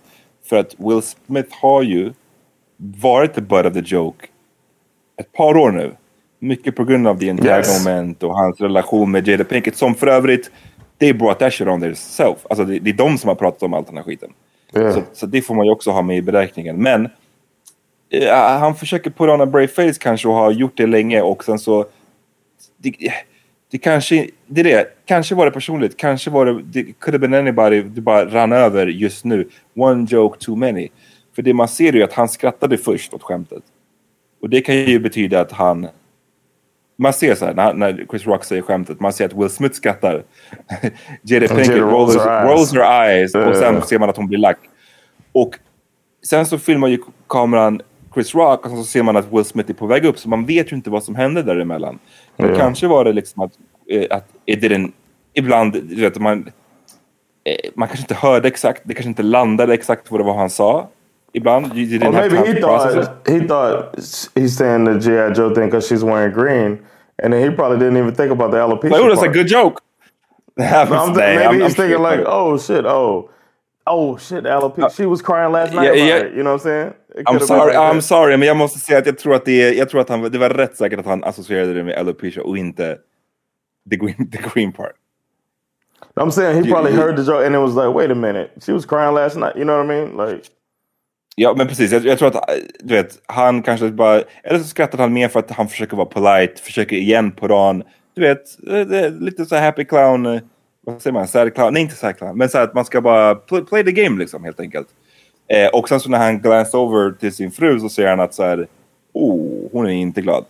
[0.48, 2.12] För att Will Smith har ju
[2.76, 4.26] varit the butt of the joke
[5.16, 5.92] ett par år nu.
[6.38, 10.50] Mycket på grund av the entanglement och hans relation med Jada Pinkett som för övrigt,
[11.00, 12.46] they brought that shit on themselves.
[12.50, 14.32] Alltså det, det är de som har pratat om all den här skiten.
[14.76, 14.94] Yeah.
[14.94, 16.76] Så, så det får man ju också ha med i beräkningen.
[16.76, 17.08] Men
[18.10, 21.44] eh, han försöker put on a brave face kanske och har gjort det länge och
[21.44, 21.86] sen så
[22.76, 22.94] det,
[23.74, 24.86] det kanske, det är det.
[25.04, 28.52] Kanske var det personligt, kanske var det, det could have been anybody, det bara rann
[28.52, 29.48] över just nu.
[29.76, 30.88] One joke too many.
[31.34, 33.62] För det man ser är ju att han skrattade först åt skämtet.
[34.42, 35.88] Och det kan ju betyda att han,
[36.98, 39.74] man ser så här när, när Chris Rock säger skämtet, man ser att Will Smith
[39.74, 40.24] skrattar.
[41.22, 43.34] Jada Pinkett rolls rolls, her eyes.
[43.34, 44.58] eyes och sen ser man att hon blir lack.
[45.32, 45.58] Och
[46.22, 46.98] sen så filmar ju
[47.28, 47.80] kameran
[48.14, 50.46] Chris Rock och så ser man att Will Smith är på väg upp så man
[50.46, 51.98] vet ju inte vad som hände däremellan.
[52.36, 52.56] Men Ja.
[52.56, 53.52] kanske var det liksom att,
[53.90, 54.92] eh, att it didn't,
[55.34, 56.48] ibland, du vet, man,
[57.44, 60.50] eh, man kanske inte hörde exakt, det kanske inte landade exakt vad det var han
[60.50, 60.88] sa.
[61.32, 63.42] Ibland, you Or maybe he process thought it.
[63.42, 63.96] he thought
[64.34, 65.32] he's saying the G.I.
[65.34, 66.78] Joe thing because she's wearing green,
[67.22, 68.90] and then he probably didn't even think about the alopecia.
[68.90, 69.34] Like, oh, that's a part.
[69.36, 69.80] good joke.
[70.60, 72.16] I'm th- Nej, maybe I'm- he's I'm thinking sure.
[72.16, 73.28] like, oh shit, oh,
[73.86, 74.90] oh shit, alopecia.
[74.90, 75.96] she was crying last night.
[75.96, 76.16] yeah, yeah.
[76.16, 76.94] it, you know what I'm saying?
[77.26, 79.72] I'm sorry, like I'm sorry, men jag måste säga att jag tror att det, är,
[79.72, 82.58] jag tror att han, det var rätt säkert att han associerade det med alopecia och
[82.58, 82.98] inte
[83.90, 84.92] the green, the green part.
[86.16, 88.72] I'm saying he probably heard the joke and it was like, wait a minute, she
[88.72, 89.56] was crying last night.
[89.56, 90.16] You know what I mean?
[90.16, 90.50] Like,
[91.36, 91.92] Ja, men precis.
[91.92, 94.22] Jag, jag tror att eh, du vet, han kanske bara...
[94.42, 97.82] Eller så skrattar han mer för att han försöker vara polite, försöker igen på dagen.
[98.14, 100.40] Du vet, eh, lite så happy clown...
[100.84, 101.12] Vad säger
[101.42, 101.50] man?
[101.50, 101.74] Clown?
[101.74, 102.38] Nej, inte clown.
[102.38, 104.88] Men så att man ska bara play, play the game liksom, helt enkelt.
[105.48, 108.34] Eh, och sen så när han glanced over till sin fru så säger han att
[108.34, 108.66] så här...
[109.12, 110.44] Oh, hon är inte glad.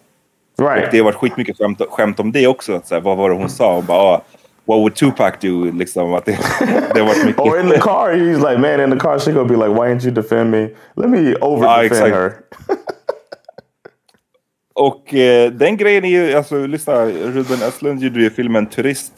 [0.58, 0.84] Right.
[0.84, 2.74] Och det har varit skitmycket skämt, skämt om det också.
[2.74, 3.76] Att så här, vad var det hon sa?
[3.76, 4.22] Och bara, ah,
[4.64, 5.70] what would Tupac do?
[5.70, 6.38] Liksom, att det,
[6.94, 7.40] det har varit mycket...
[7.40, 9.88] or in the car, he's like, man, in the car, she gonna be like, why
[9.88, 10.68] didn't you defend me?
[10.94, 12.32] Let me over Ja, defend her.
[14.74, 19.12] Och eh, den grejen är ju, alltså lyssna, Ruben Östlund gjorde ju filmen Turist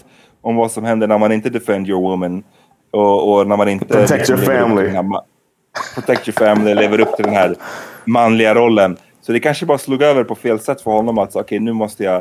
[0.47, 2.44] om vad som händer när man inte defend your woman.
[2.90, 3.84] Och, och när man inte...
[3.84, 4.88] Protect your family.
[4.88, 5.05] här
[5.94, 7.57] protect your family, lever upp till den här
[8.05, 8.97] manliga rollen.
[9.20, 12.05] Så det kanske bara slog över på fel sätt för honom att okej nu måste
[12.05, 12.16] jag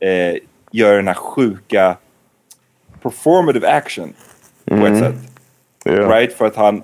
[0.00, 0.36] eh,
[0.70, 1.96] göra den här sjuka
[3.02, 4.12] performative action
[4.64, 4.98] på ett Mhm.
[5.00, 5.14] sätt.
[5.88, 6.10] Yeah.
[6.10, 6.32] Right?
[6.32, 6.82] För att han...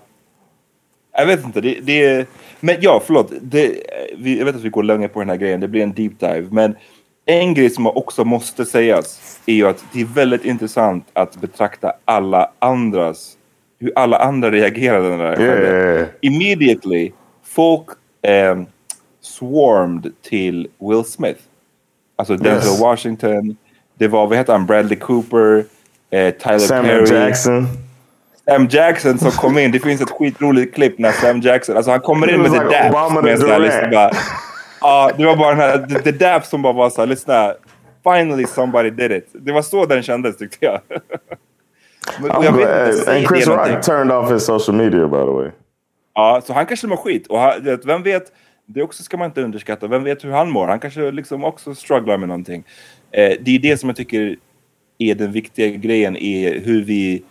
[1.16, 2.26] Jag vet inte, det, det är...
[2.60, 3.32] Men ja, förlåt.
[3.42, 3.76] Det,
[4.16, 6.20] vi, jag vet att vi går länge på den här grejen, det blir en deep
[6.20, 6.46] dive.
[6.50, 6.76] Men
[7.26, 11.92] en grej som också måste sägas är ju att det är väldigt intressant att betrakta
[12.04, 13.36] alla andras...
[13.78, 16.08] Hur alla andra reagerade när det här Yeah.
[16.20, 17.12] Immediately,
[17.44, 17.86] folk
[18.22, 18.66] ehm,
[19.20, 21.40] swarmed till Will Smith.
[22.16, 22.80] Alltså Denzel Yes.
[22.80, 23.56] Washington,
[23.98, 25.64] det var, vad heter han, Bradley Cooper,
[26.10, 27.18] eh, Tyler Samuel Perry.
[27.20, 27.66] Jackson.
[28.44, 32.00] Sam Jackson som kom in, det finns ett skitroligt klipp när Sam Jackson, alltså han
[32.00, 34.12] kommer in med like dab.
[34.82, 37.06] Så här, Ja, det var bara den här, the, the dab som bara var såhär,
[37.06, 37.54] lyssna,
[38.02, 39.28] finally somebody did it.
[39.32, 40.80] Det var så den kändes tyckte jag.
[42.36, 45.32] Och jag vet inte, And Chris det Rock turned off his social media, by the
[45.32, 45.50] way.
[46.14, 47.26] Ja, så han kanske mår skit.
[47.26, 48.32] Och han, vem vet,
[48.66, 49.86] det också ska man inte underskatta.
[49.86, 50.68] Vem vet hur han mår?
[50.68, 52.64] Han kanske liksom också strugglar med någonting.
[53.10, 54.36] Eh, det är det som jag tycker
[54.98, 57.22] är den viktiga grejen, är hur vi,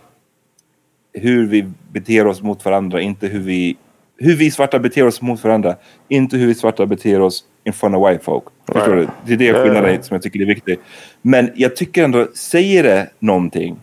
[1.13, 3.77] hur vi beter oss mot varandra, inte hur vi,
[4.21, 5.75] hur vi svarta beter oss mot varandra.
[6.07, 8.43] Inte hur vi svarta beter oss in front of white folk.
[8.73, 9.09] Förstår Right.
[9.25, 9.35] du?
[9.35, 10.01] Det är det skillnaden ja.
[10.01, 10.79] som jag tycker är viktig.
[11.21, 13.79] Men jag tycker ändå, säger det någonting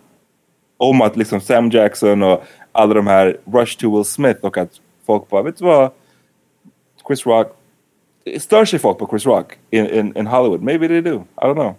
[0.77, 4.71] om att liksom Sam Jackson och alla de här Rush to Will Smith och att
[5.07, 5.91] folk bara, vet du vad?
[7.07, 7.57] Chris Rock,
[8.39, 10.63] stör sig folk på Chris Rock in, in, in Hollywood?
[10.63, 11.25] Maybe they do.
[11.43, 11.75] I don't know.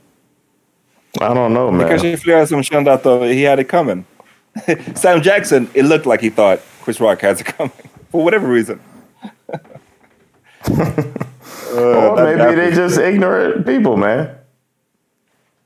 [1.16, 1.90] I don't know, Det man.
[1.90, 4.04] kanske är flera som kände att uh, he had it coming.
[4.96, 7.72] Sam Jackson, it looked like he thought Chris Rock has it coming.
[8.10, 8.82] For whatever reason.
[11.72, 14.36] Uh, or maybe they was- just ignorant people, man.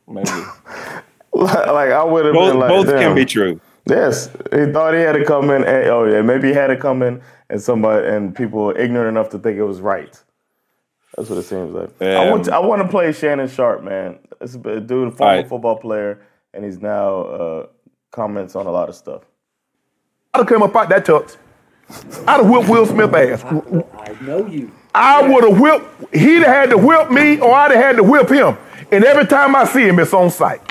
[0.08, 0.30] Maybe.
[1.34, 3.00] like I would have been like, both damn.
[3.00, 3.60] can be true.
[3.86, 5.64] Yes, he thought he had it coming.
[5.64, 9.10] And, oh yeah, maybe he had to come in, and somebody and people were ignorant
[9.10, 10.22] enough to think it was right.
[11.16, 12.02] That's what it seems like.
[12.02, 14.20] I want to, I want to play Shannon Sharp, man.
[14.42, 15.48] It's a dude, a former Alright.
[15.50, 16.22] football player,
[16.54, 17.68] and he's now uh,
[18.12, 19.22] comments on a lot of stuff.
[20.34, 21.38] I'd have come up out that tux.
[22.28, 23.44] I'd have whipped Will Smith ass.
[23.44, 24.72] I know you.
[24.96, 28.04] I would have whipped, he'd have had to whip me or I'd have had to
[28.04, 28.58] whip him.
[28.92, 30.62] And every time I see him, it's on sight.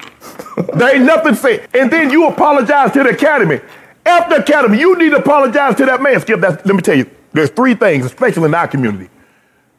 [0.74, 1.68] there ain't nothing said.
[1.74, 3.60] And then you apologize to the academy.
[4.04, 6.20] After academy, you need to apologize to that man.
[6.20, 9.08] Skip, that's, let me tell you, there's three things, especially in our community.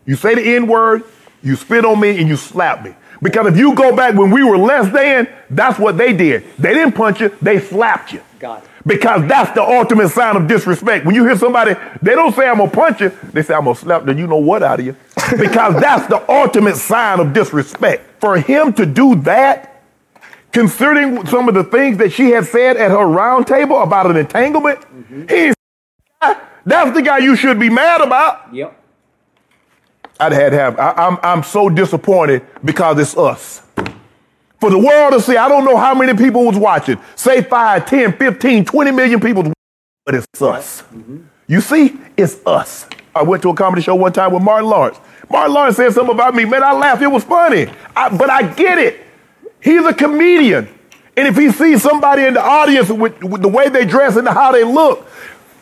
[0.05, 1.03] You say the N word,
[1.41, 2.95] you spit on me, and you slap me.
[3.21, 6.43] Because if you go back when we were less than, that's what they did.
[6.57, 8.21] They didn't punch you, they slapped you.
[8.39, 8.69] Got it.
[8.85, 11.05] Because that's the ultimate sign of disrespect.
[11.05, 13.75] When you hear somebody, they don't say I'm gonna punch you, they say I'm gonna
[13.75, 14.95] slap the you know what out of you.
[15.37, 18.19] Because that's the ultimate sign of disrespect.
[18.19, 19.81] For him to do that,
[20.51, 24.17] considering some of the things that she had said at her round table about an
[24.17, 25.27] entanglement, mm-hmm.
[25.27, 25.55] he's
[26.65, 28.53] that's the guy you should be mad about.
[28.53, 28.81] Yep.
[30.19, 30.79] I'd had to have.
[30.79, 33.61] I, I'm I'm so disappointed because it's us.
[34.63, 36.97] For the world to see, I don't know how many people was watching.
[37.17, 39.51] Say 5, 10, 15, 20 million people,
[40.05, 40.83] but it's us.
[41.47, 42.87] You see, it's us.
[43.13, 44.97] I went to a comedy show one time with Martin Lawrence.
[45.29, 46.45] Martin Lawrence said something about me.
[46.45, 47.01] Man, I laughed.
[47.01, 47.67] It was funny.
[47.93, 49.01] I, but I get it.
[49.61, 50.69] He's a comedian.
[51.17, 54.25] And if he sees somebody in the audience with, with the way they dress and
[54.25, 55.05] how they look,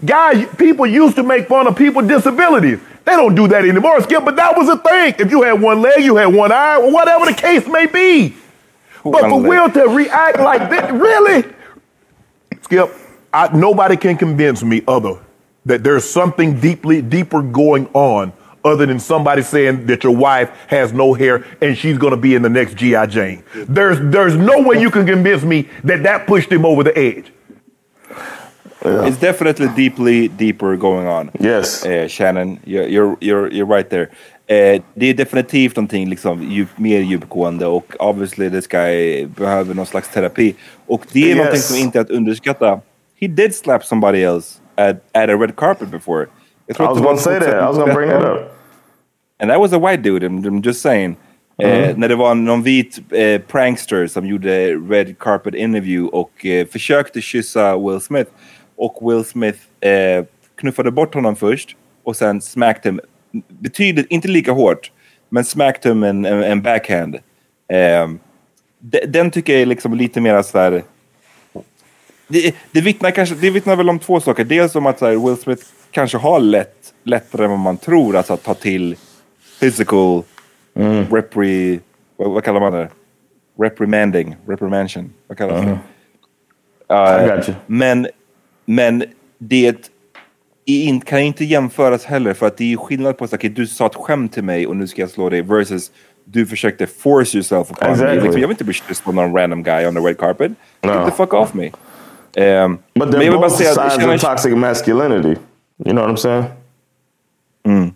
[0.05, 2.79] guys, people used to make fun of people with disabilities.
[3.05, 5.15] They don't do that anymore, Skip, but that was a thing.
[5.17, 8.35] If you had one leg, you had one eye, whatever the case may be.
[9.03, 11.53] But for Will to react like this, really?
[12.61, 12.91] Skip,
[13.33, 15.19] I, nobody can convince me other
[15.65, 18.33] that there's something deeply deeper going on
[18.63, 22.35] other than somebody saying that your wife has no hair and she's going to be
[22.35, 23.43] in the next GI Jane.
[23.55, 27.31] There's there's no way you can convince me that that pushed him over the edge.
[28.83, 31.29] It's definitely deeply deeper going on.
[31.39, 31.85] Yes.
[31.85, 34.09] Uh, Shannon, you're, you're, you're, you're right there.
[34.51, 39.85] Eh, det är definitivt någonting liksom, djup, mer djupgående och obviously this guy behöver någon
[39.85, 40.55] slags terapi.
[40.87, 41.37] Och det är Yes.
[41.37, 42.81] någonting som inte är att underskatta.
[43.21, 46.23] He did slap somebody else at, at a red carpet before.
[46.67, 47.49] I was gonna say that.
[47.53, 48.57] I was gonna bring that up.
[49.39, 51.15] And that was a white dude, I'm, I'm just saying.
[51.57, 51.99] Eh, Mm.
[51.99, 57.21] när det var någon vit eh, prankster som gjorde red carpet interview och eh, försökte
[57.21, 58.31] kyssa Will Smith.
[58.75, 60.25] Och Will Smith eh,
[60.59, 62.99] knuffade bort honom först och sen smacked him
[63.47, 64.91] betydligt, inte lika hårt,
[65.29, 67.15] men smacked him en, en, en backhand.
[67.67, 68.09] Eh,
[68.79, 70.83] de- den tycker jag är liksom lite mer så här...
[72.27, 74.43] Det, det, vittnar kanske, det vittnar väl om två saker.
[74.43, 78.33] Dels om att här, Will Smith kanske har lätt, lättare än vad man tror alltså,
[78.33, 78.95] att ta till
[79.59, 80.23] physical
[81.11, 81.79] repri...
[82.17, 82.89] Vad, vad kallar man det?
[83.59, 84.35] Reprimanding.
[84.47, 85.09] Reprimanding.
[85.27, 87.49] Vad kallar man det?
[87.49, 88.07] Uh, men,
[88.65, 89.03] men
[89.37, 89.91] det
[90.65, 93.85] in, kan inte jämföras heller för att det är skillnad på att okay, du sa
[93.85, 95.91] ett skämt till mig och nu ska jag slå dig versus
[96.25, 98.15] du försökte force yourself upon Exactly.
[98.15, 98.21] me.
[98.23, 100.51] Liksom, jag vill inte bli kysst på någon random guy on the red carpet.
[100.81, 101.71] Get the fuck off me.
[102.37, 105.35] Um, But they're both säga sides känner- of toxic masculinity.
[105.85, 106.43] You know what I'm saying?
[107.65, 107.93] Mm.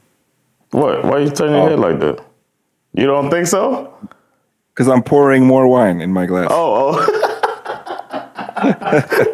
[0.71, 1.03] What?
[1.03, 2.17] Why are you turning your head like that?
[2.97, 3.87] You don't think so?
[4.75, 6.51] Because I'm pouring more wine in my glass.
[6.51, 7.05] Oh, oh.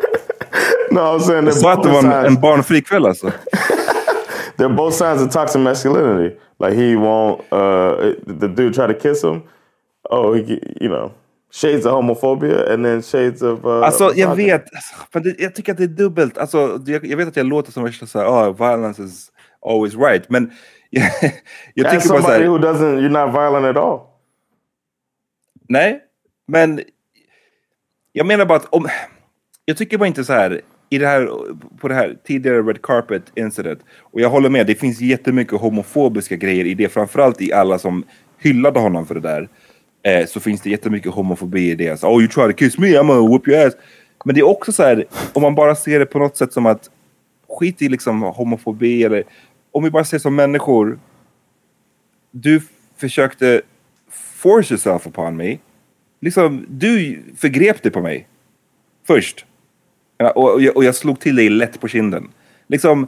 [0.92, 2.28] no, I'm saying att both en, sides.
[2.28, 3.28] en barnfri kväll alltså.
[4.58, 6.36] They're both sides of toxic masculinity.
[6.60, 7.42] Like he won't.
[7.52, 9.42] Uh, the dude try to kiss him.
[10.10, 11.12] Oh, he, you know,
[11.52, 13.66] shades of homophobia and then shades of.
[13.66, 14.66] Uh, Alltså jag vet,
[15.12, 16.38] för det, jag tycker att det är dubbelt.
[16.38, 19.32] Alltså, jag, jag vet att jag låter som värsta såhär, oh, violence is
[19.66, 20.30] always right.
[20.30, 20.52] Men
[20.90, 24.00] jag, tycker bara somebody såhär, who doesn't, you're not violent at all.
[25.70, 26.02] nej,
[26.48, 26.82] men
[28.12, 28.88] jag menar bara att om,
[29.66, 30.62] jag tycker bara inte så här
[30.94, 31.30] i det här,
[31.80, 33.80] på det här tidigare Red Carpet incident.
[34.00, 36.90] Och jag håller med, det finns jättemycket homofobiska grejer i det.
[36.90, 38.04] Framförallt i alla som
[38.38, 39.50] hyllade honom för det där.
[40.04, 42.00] Eh, så finns det jättemycket homofobi i det.
[42.00, 43.74] Så, oh you try to kiss me, I'm gonna whoop your ass.
[44.26, 46.66] Men det är också så här, om man bara ser det på något sätt som
[46.66, 46.90] att
[47.50, 49.24] skit i liksom homofobi eller
[49.72, 51.00] om vi bara ser som människor.
[52.32, 52.62] Du
[52.98, 53.62] försökte
[54.12, 55.58] force yourself upon me.
[56.22, 58.28] Liksom, du förgrep dig på mig.
[59.08, 59.46] Först.
[60.30, 62.28] Och, och, jag, och jag slog till dig lätt på kinden.
[62.70, 63.08] Liksom,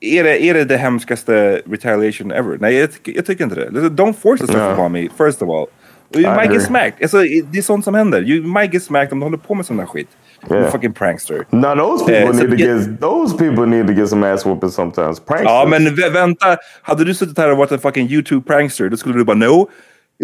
[0.00, 2.56] är det, är det det hemskaste retaliation ever?
[2.60, 3.70] Nej, jag, jag tycker inte det.
[3.88, 4.72] Don't force yourself Ja.
[4.72, 5.66] upon me, first of all.
[6.14, 6.54] You might agree.
[6.54, 7.02] get smacked.
[7.02, 7.18] Alltså,
[7.52, 8.22] det är sånt som händer.
[8.22, 10.08] You might get smacked om du håller på med sån där skit.
[10.50, 10.62] Yeah.
[10.62, 11.44] You fucking prankster.
[11.50, 14.46] No, those people Eh, så need to get those people need to get some ass
[14.46, 15.20] whooping sometimes.
[15.20, 15.50] Pranksters.
[15.50, 16.56] Ja, men vä- vänta.
[16.82, 19.68] Hade du suttit här och varit en fucking YouTube prankster, då skulle du bara no,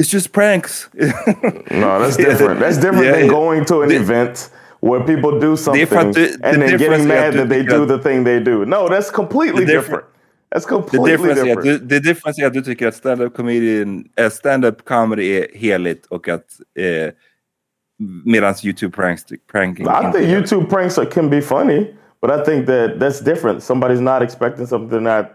[0.01, 0.89] it's just pranks.
[1.71, 2.61] No, that's different.
[2.61, 3.29] That's different Yeah, than yeah.
[3.41, 4.51] going to an event
[4.85, 8.39] where people do something du- and then getting mad that they do the thing they
[8.39, 8.67] do.
[8.67, 10.05] No, that's completely different-.
[10.51, 11.59] That's The completely är different.
[11.59, 15.47] att du, the difference är att du tycker att stand-up comedian, äh, stand-up comedy är
[15.59, 16.45] heligt och att
[16.79, 17.13] eh,
[18.25, 20.21] medans YouTube pranks, pranking I think är.
[20.21, 23.63] YouTube pranks are, can be funny, but I think that that's different.
[23.63, 24.91] Somebody's not expecting something.
[24.91, 25.27] They're not.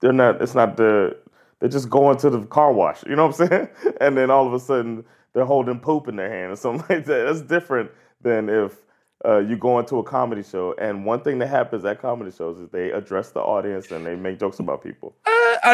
[0.00, 0.42] They're not.
[0.42, 1.16] It's not the.
[1.60, 3.02] They're just going to the car wash.
[3.06, 3.68] You know what I'm saying?
[4.00, 7.06] And then all of a sudden they're holding poop in their hand or something like
[7.06, 7.24] that.
[7.26, 7.90] That's different
[8.24, 8.72] than if
[9.24, 10.74] uh, you go into a comedy show.
[10.78, 14.16] And one thing that happens at comedy shows is they address the audience and they
[14.16, 15.08] make jokes about people.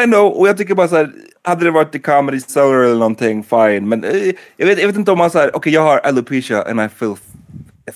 [0.01, 1.11] I know, och jag tycker bara så här,
[1.43, 3.89] hade det varit i Comedy Cellar eller någonting, fine.
[3.89, 6.81] Men eh, jag, vet, jag vet inte om man säger, okej jag har alopecia and
[6.81, 7.15] I feel,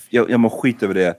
[0.09, 1.17] jag, jag mår skit över det.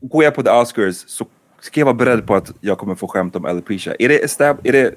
[0.00, 1.26] Går jag på the Oscars så
[1.60, 3.94] ska jag vara beredd på att jag kommer få skämt om alopecia.
[3.98, 4.94] Är det, estab är det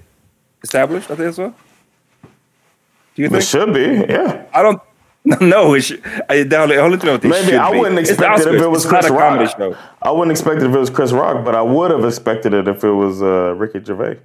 [0.63, 1.41] established att det är så?
[1.41, 3.43] Do you It think?
[3.43, 4.31] should be, yeah.
[4.53, 4.79] I don't,
[5.41, 7.71] no, it should, I, det håller, jag håller inte med om att det Maybe I
[7.71, 7.77] be.
[7.79, 9.49] wouldn't It's the expect it if Oscars, it was it's Chris Rock.
[9.57, 9.75] show.
[10.01, 12.67] I wouldn't expect it if it was Chris Rock, but I would have expected it
[12.67, 14.17] if it was uh, Ricky Gervais.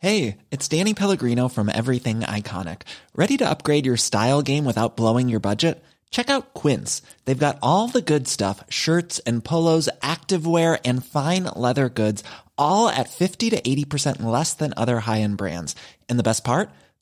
[0.00, 2.82] Hey, it's Danny Pellegrino from Everything Iconic.
[3.16, 5.82] Ready to upgrade your style game without blowing your budget?
[6.10, 7.02] Check out Quince.
[7.24, 12.22] They've got all the good stuff shirts and polos, activewear, and fine leather goods,
[12.56, 15.74] all at 50 to 80% less than other high end brands.
[16.08, 16.70] And the best part?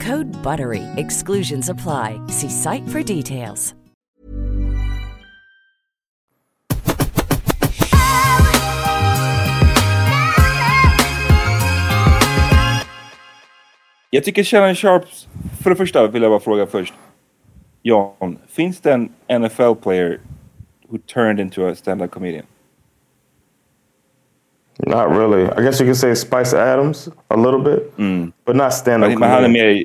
[0.00, 0.84] Code BUTTERY.
[0.96, 2.20] Exclusions apply.
[2.28, 3.74] See site for details.
[14.10, 15.28] Jag tycker Shannon Sharps,
[15.62, 16.94] för det första vill jag bara fråga först.
[17.82, 20.20] Jan, finns det en NFL player
[20.88, 22.46] who turned into a stand-up comedian?
[24.86, 25.44] Not really.
[25.44, 27.92] I guess you could say Spice Adams a little bit,
[28.44, 29.10] but not stand up.
[29.10, 29.84] Men, men han är mer...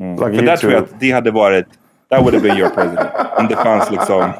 [0.00, 0.16] Mm.
[0.16, 1.66] Like för där tror jag att det hade varit...
[2.10, 3.10] That would have been your president.
[3.38, 4.32] Om det fanns liksom...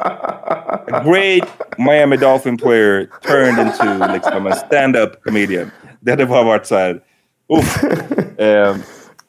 [0.93, 1.49] A great
[1.79, 5.71] Miami Dolphin player turned into liksom en stand-up comedian.
[6.01, 7.01] Det hade bara varit så här...
[7.49, 7.85] Uff.
[8.39, 8.77] Eh,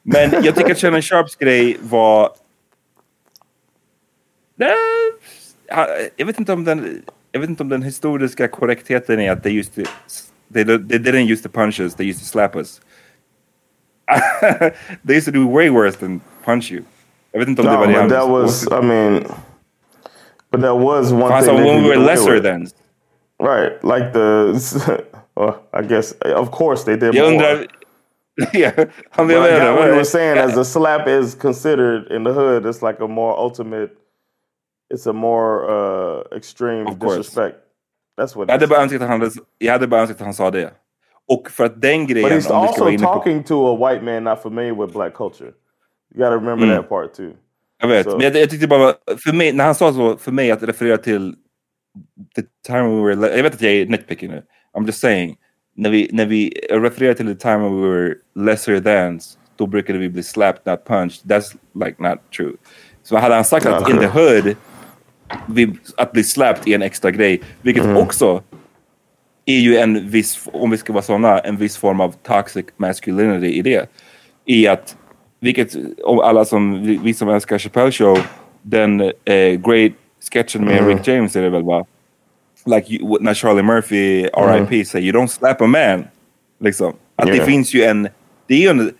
[0.02, 2.30] men jag tycker att Shannon Sharps grej var...
[6.16, 7.02] Jag vet inte om den...
[7.32, 9.90] Jag vet inte om den historiska korrektheten är att used to...
[10.50, 12.80] They, they didn't use to punch us, they used to slap us.
[15.04, 16.84] they used to do way worse than punch you.
[17.32, 18.66] Jag vet inte om det No, but that was.
[18.72, 19.26] I mean,
[20.50, 21.64] but that was one Fast thing.
[21.64, 22.66] when we were lesser then.
[23.38, 25.04] Right, like the.
[25.34, 27.26] well, I guess, of course, they did more.
[27.26, 27.66] undrar...
[28.52, 28.70] ja,
[29.10, 32.32] han But I menar what you were saying as a slap is considered in the
[32.32, 32.64] hood.
[32.64, 33.90] It's like a more ultimate.
[34.90, 37.65] It's a more uh, extreme disrespect.
[38.18, 38.48] That's what.
[38.48, 40.70] Jag hade, bara önskat att han, jag hade bara önskat att han sa det.
[41.28, 42.28] Och för att den grejen...
[42.30, 45.50] But he's also inne på- talking to a white man not familiar with black culture.
[46.14, 46.76] You got to remember Mm.
[46.76, 47.30] that part too.
[47.80, 48.94] Jag vet, Så- men jag, jag tyckte bara,
[49.24, 51.34] för mig, när han sa så, för mig att referera till
[52.36, 54.42] the time we were, jag vet att jag är nitpicky nu,
[54.78, 55.36] I'm just saying,
[55.76, 59.98] när vi, när vi refererar till the time when we were lesser thans, då brukade
[59.98, 61.22] vi bli slapped, not punched.
[61.30, 62.52] That's like not true.
[63.02, 64.56] Så hade han sagt att in the hood,
[65.96, 67.96] att bli slapped är en extra grej, vilket Mm.
[67.96, 68.42] också
[69.44, 73.46] är ju en viss, om vi ska vara sådana, en viss form av toxic masculinity
[73.46, 73.90] i det.
[74.44, 74.96] I att,
[75.40, 78.18] vilket, om alla som, vi, som älskar Chappelle show,
[78.62, 79.92] den eh, great
[80.32, 80.88] sketchen med Mm.
[80.88, 81.84] Rick James är det väl va?
[82.66, 84.32] Like you, när Charlie Murphy, RIP,
[84.72, 84.84] Mm.
[84.84, 86.04] säger you don't slap a man.
[86.60, 86.92] Liksom.
[87.16, 87.46] Att det Yeah.
[87.46, 88.08] finns ju en,
[88.46, 88.92] det är ju en,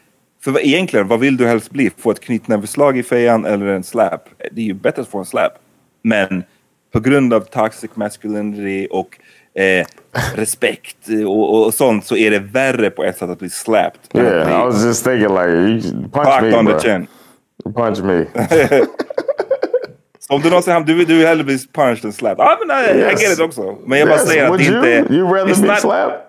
[0.45, 1.91] för egentligen, vad vill du helst bli?
[1.99, 4.29] Få ett knytnäveslag i fejan eller en slap?
[4.53, 5.53] Det är ju bättre att få en slap.
[6.07, 6.45] Men
[6.93, 9.19] på grund av toxic masculinity och
[9.55, 9.87] eh,
[10.35, 10.97] respekt
[11.27, 14.01] och, och, och sånt så är det värre på ett sätt att bli slapped.
[14.25, 15.81] Yeah, I was just thinking like, you
[16.13, 16.79] punch me, on bro.
[16.79, 17.07] the chin.
[17.75, 18.25] Punch me.
[20.29, 22.45] Om du någonsin ham- du, du vill hellre bli punched än slapped.
[22.45, 23.21] Ja, men I, Yes.
[23.23, 23.79] I get it också.
[23.87, 24.77] Men jag bara Yes, säger att det you?
[24.99, 25.15] inte...
[25.15, 26.21] You rather it's be not- slapped?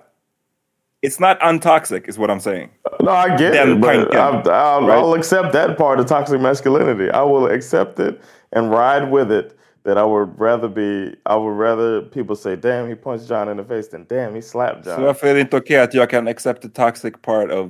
[1.07, 2.69] It's not untoxic is what I'm saying.
[2.99, 4.97] No, I get Den it, but tanken, I'll, I'll, right?
[5.03, 7.09] I'll accept that part of toxic masculinity.
[7.11, 8.19] I will accept it
[8.51, 9.53] and ride with it.
[9.87, 13.57] That I would rather be, I would rather people say, "Damn, he punched John in
[13.57, 16.09] the face," than "Damn, he slapped Så John." varför är det inte okej att jag
[16.09, 17.67] kan accept the toxic part of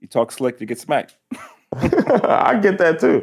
[0.00, 1.10] you talk slick, you get smacked?
[2.52, 3.20] I get that too.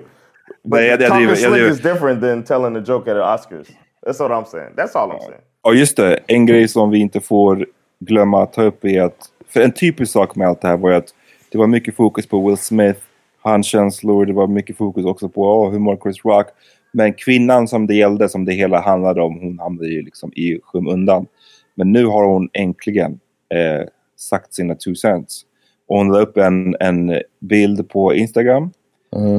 [0.63, 3.67] But jag- jag talking jag slick is different than telling a joke at the Oscars.
[4.05, 4.75] That's what I'm saying.
[4.75, 5.41] That's all I'm saying.
[5.63, 6.19] Ja, just det.
[6.27, 7.65] En grej som vi inte får
[7.99, 9.29] glömma att ta upp är att...
[9.47, 11.13] För en typisk sak med allt det här var ju att
[11.51, 12.99] det var mycket fokus på Will Smith,
[13.41, 14.25] hans känslor.
[14.25, 16.47] Det var mycket fokus också på oh, humor Chris Rock.
[16.93, 20.59] Men kvinnan som det gällde, som det hela handlade om, hon hamnade ju liksom i
[20.63, 21.27] skymundan.
[21.75, 23.87] Men nu har hon äntligen eh,
[24.17, 25.45] sagt sina two cents.
[25.87, 28.71] Och hon la upp en, en bild på Instagram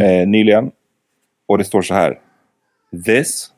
[0.03, 0.71] eh, nyligen.
[1.47, 2.21] Och det står så här.
[3.05, 3.51] This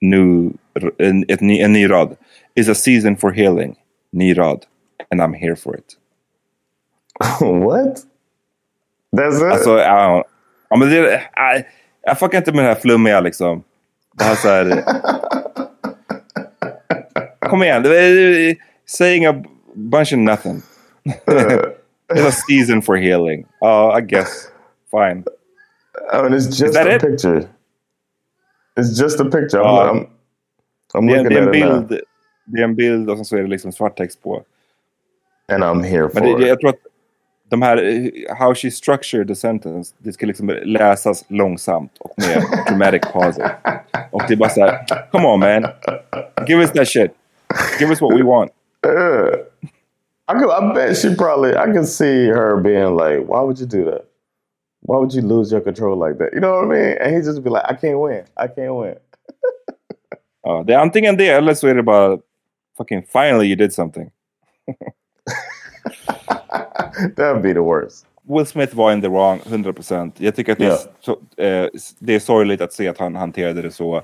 [0.00, 0.52] new,
[0.98, 2.16] en, ett ny, en ny rad.
[2.54, 3.76] Is a season for healing.
[4.12, 4.64] Ny rad.
[5.10, 5.96] And I'm here for it.
[7.40, 8.04] What?
[9.16, 9.52] That's it?
[9.52, 10.24] Alltså, ja,
[10.78, 11.64] men det, jag,
[12.02, 13.64] jag fuckar inte med det här flummiga liksom.
[14.14, 14.84] Det här så här...
[17.38, 17.84] Kom igen.
[18.86, 19.42] Saying a
[19.74, 20.62] bunch of nothing.
[22.14, 23.46] It's a season for healing.
[23.60, 24.48] Ja, I guess.
[24.90, 25.24] fine.
[26.12, 27.00] I mean, it's just a it?
[27.02, 27.48] picture.
[28.76, 29.60] It's just a picture.
[29.60, 29.92] I'm, Ja.
[29.92, 30.06] I'm,
[30.94, 31.50] I'm Det looking det, är en
[31.88, 32.00] bild,
[32.46, 34.42] det är en bild och sen så är det liksom svart text på.
[35.52, 36.38] And I'm here for Men det, it.
[36.38, 36.80] det, jag tror att
[37.50, 43.02] de här, how she structured the sentence, det ska liksom läsas långsamt och med dramatic
[43.12, 43.50] pauses.
[44.10, 45.66] Och det är bara så här, come on man,
[46.48, 47.10] give us that shit.
[47.80, 48.52] Give us what we want.
[48.86, 49.34] Yeah.
[50.28, 51.50] I could, I bet she probably.
[51.50, 54.02] I can see her being like, "Why would you do that?
[54.82, 56.98] Why would you lose your control like that?" You know what I mean?
[57.00, 58.24] And he just be like, "I can't win.
[58.36, 58.94] I can't win."
[60.42, 62.18] Ja, det är antingen det eller så är det bara
[62.76, 64.10] fucking finally you did something.
[67.16, 68.06] That'd be the worst.
[68.22, 70.12] Will Smith var in the wrong, 100%.
[70.16, 70.72] Jag tycker att det, Ja.
[70.72, 71.12] är, så,
[71.42, 71.66] eh,
[71.98, 74.02] det är sorgligt att se att han hanterade det så.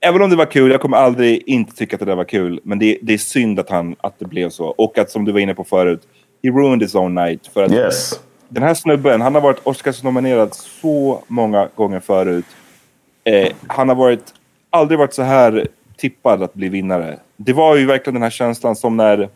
[0.00, 2.60] Även om det var kul, jag kommer aldrig inte tycka att det där var kul.
[2.64, 4.66] Men det, det är synd att, han, att det blev så.
[4.66, 6.00] Och att som du var inne på förut,
[6.42, 7.46] he ruined his own night.
[7.46, 8.20] För att Yes.
[8.48, 12.44] den här snubben, han har varit Oscars-nominerad så många gånger förut.
[13.24, 14.34] Eh, han har varit,
[14.70, 17.18] aldrig varit så här tippad att bli vinnare.
[17.36, 19.28] Det var ju verkligen den här känslan som när,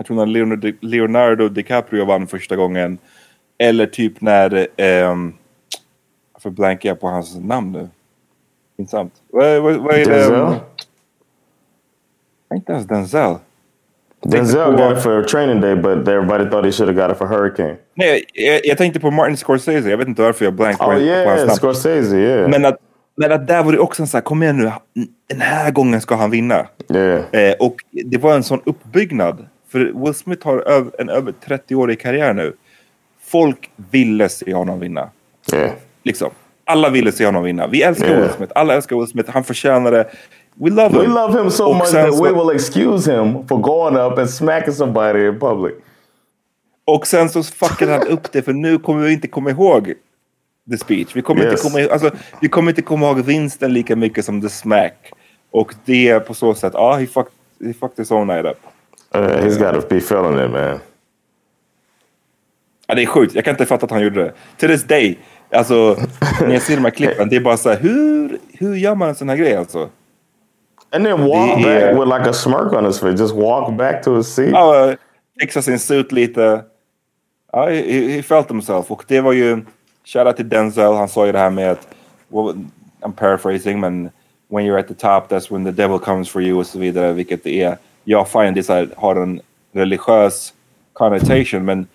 [0.00, 2.98] jag tror när Leonardo, DiCaprio vann första gången.
[3.58, 5.32] Eller typ när, ehm,
[6.32, 7.88] varför blankar jag på hans namn nu?
[8.76, 9.12] Pinsamt.
[9.30, 10.12] Vad, vad, vad är det?
[10.12, 10.54] Denzel?
[12.54, 13.34] Inte ens Denzel.
[14.22, 17.26] Denzel got it for Training Day, but everybody thought he should have got it for
[17.26, 17.76] Hurricane.
[17.94, 19.90] Nej, jag, jag tänkte på Martin Scorsese.
[19.90, 21.56] Jag vet inte varför jag blankar Oh på yeah, hans namn.
[21.56, 22.16] Scorsese.
[22.16, 22.50] Yeah.
[22.50, 22.76] Men att,
[23.16, 24.72] men att där var det också en så här, kom igen nu,
[25.26, 26.66] den här gången ska han vinna.
[26.94, 27.24] yeah.
[27.32, 29.46] Eh, och det var en sån uppbyggnad.
[29.72, 32.52] För Will Smith har en över 30-årig karriär nu.
[33.22, 35.10] Folk ville se honom vinna.
[35.54, 35.70] Yeah.
[36.02, 36.30] Liksom.
[36.64, 37.66] Alla ville se honom vinna.
[37.66, 38.20] Vi älskar Yeah.
[38.20, 38.52] Will Smith.
[38.54, 39.30] Alla älskar Will Smith.
[39.30, 40.10] Han förtjänar det.
[40.54, 41.10] We love We him.
[41.12, 44.74] love him so Och much that we will excuse him for going up and smacking
[44.74, 45.74] somebody in public.
[46.84, 49.92] Och sen så fuckade han upp det för nu kommer vi inte komma ihåg
[50.70, 51.16] the speech.
[51.16, 51.52] Vi kommer, Yes.
[51.52, 52.10] inte, komma, ihåg- alltså,
[52.40, 55.12] vi kommer inte komma ihåg vinsten lika mycket som the smack.
[55.50, 57.32] Och det är på så sätt, ja, ah, he, fucked,
[57.64, 58.56] he fucked his own night up.
[59.14, 60.78] Uh, he's got to be feeling it, man.
[62.86, 64.32] Ja, det är sjukt, jag kan inte fatta att han gjorde det.
[64.58, 65.18] To this day,
[65.52, 65.96] alltså
[66.40, 69.08] när jag ser de här klippen, det är bara så här, hur, hur gör man
[69.08, 69.88] en sån här grej alltså?
[70.92, 73.10] And then walk Det back är- with like a smirk on his face.
[73.16, 74.50] Just walk back to his seat.
[74.52, 74.94] Ja,
[75.40, 76.64] fixa sin suit lite.
[77.52, 78.90] Ja, he, he felt himself.
[78.90, 79.60] Och det var ju,
[80.04, 81.88] shoutout till Denzel, han sa ju det här med att,
[82.28, 82.54] well,
[83.00, 84.10] I'm paraphrasing, men
[84.48, 87.12] when you're at the top that's when the devil comes for you och så vidare,
[87.12, 87.78] vilket det är.
[88.10, 89.40] Jag fine, det här, har en
[89.72, 90.52] religiös
[90.92, 91.86] connotation, men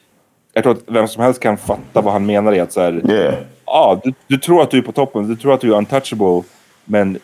[0.54, 3.12] jag tror att vem som helst kan fatta vad han menar i att så här,
[3.12, 3.36] Yeah.
[3.66, 6.44] ja, du, du tror att du är på toppen, du tror att du är untouchable,
[6.86, 7.20] men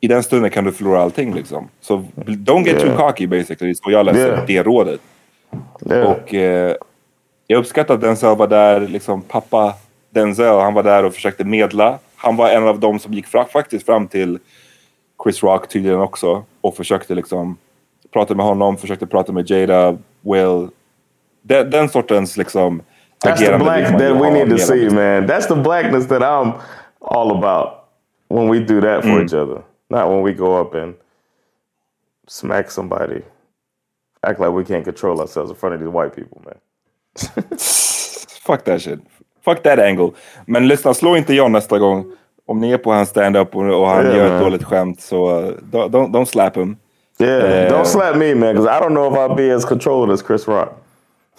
[0.00, 1.68] i den stunden kan du förlora allting liksom.
[1.80, 2.96] Så don't get too Yeah.
[2.98, 4.46] cocky basically, så jag läser Yeah.
[4.46, 5.00] det rådet.
[5.90, 6.10] Yeah.
[6.10, 6.74] Och eh,
[7.46, 9.74] jag uppskattar att Denzel var där, liksom pappa
[10.10, 11.98] Denzel, han var där och försökte medla.
[12.16, 14.38] Han var en av dem som gick fra, faktiskt fram till
[15.24, 17.56] Chris Rock tydligen också och försökte liksom
[18.12, 20.68] prata med honom, försökte prata med Jada, Will.
[21.42, 22.82] Den, den sortens liksom
[23.24, 25.26] That's the black that we need to see, man.
[25.26, 26.52] That's the blackness that I'm
[27.00, 27.68] all about
[28.28, 29.24] when we do that for Mm.
[29.24, 29.62] each other.
[29.90, 30.94] Not when we go up and
[32.28, 33.22] smack somebody.
[34.26, 36.54] Act like we can't control ourselves in front of these white people, man.
[38.46, 39.00] Fuck that shit.
[39.44, 40.10] Fuck that angle.
[40.46, 42.04] Men lyssna, slå inte John nästa gång.
[42.46, 44.36] Om ni är på hans stand-up och, och han Yeah, gör man.
[44.36, 46.76] ett dåligt skämt så uh, don't, don't slap him.
[47.22, 50.10] Yeah, Eh, don't slap me, man, because I don't know if I'll be as controlled
[50.10, 50.72] as Chris Rock.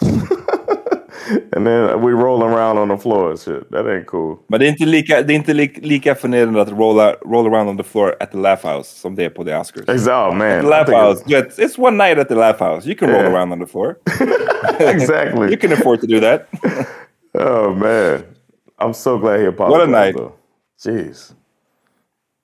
[1.52, 3.70] and then we rolling around on the floor and shit.
[3.70, 4.38] That ain't cool.
[4.48, 7.68] Men det är inte lika, det är inte li, lika förnedrande att rolla, roll around
[7.68, 9.88] on the floor at the laugh house som det är på the Oscars.
[9.88, 10.12] Exactly.
[10.12, 10.50] Oh, man.
[10.50, 12.86] At the laugh house, vet, it's one night at the laugh house.
[12.88, 13.32] You can roll Yeah.
[13.34, 13.96] around on the floor.
[14.80, 15.50] exactly.
[15.50, 16.48] you can afford to do that.
[17.34, 18.24] Oh man,
[18.78, 19.80] I'm so glad he apologized.
[19.80, 20.16] What a night.
[20.16, 20.32] Though.
[20.78, 21.32] Jeez.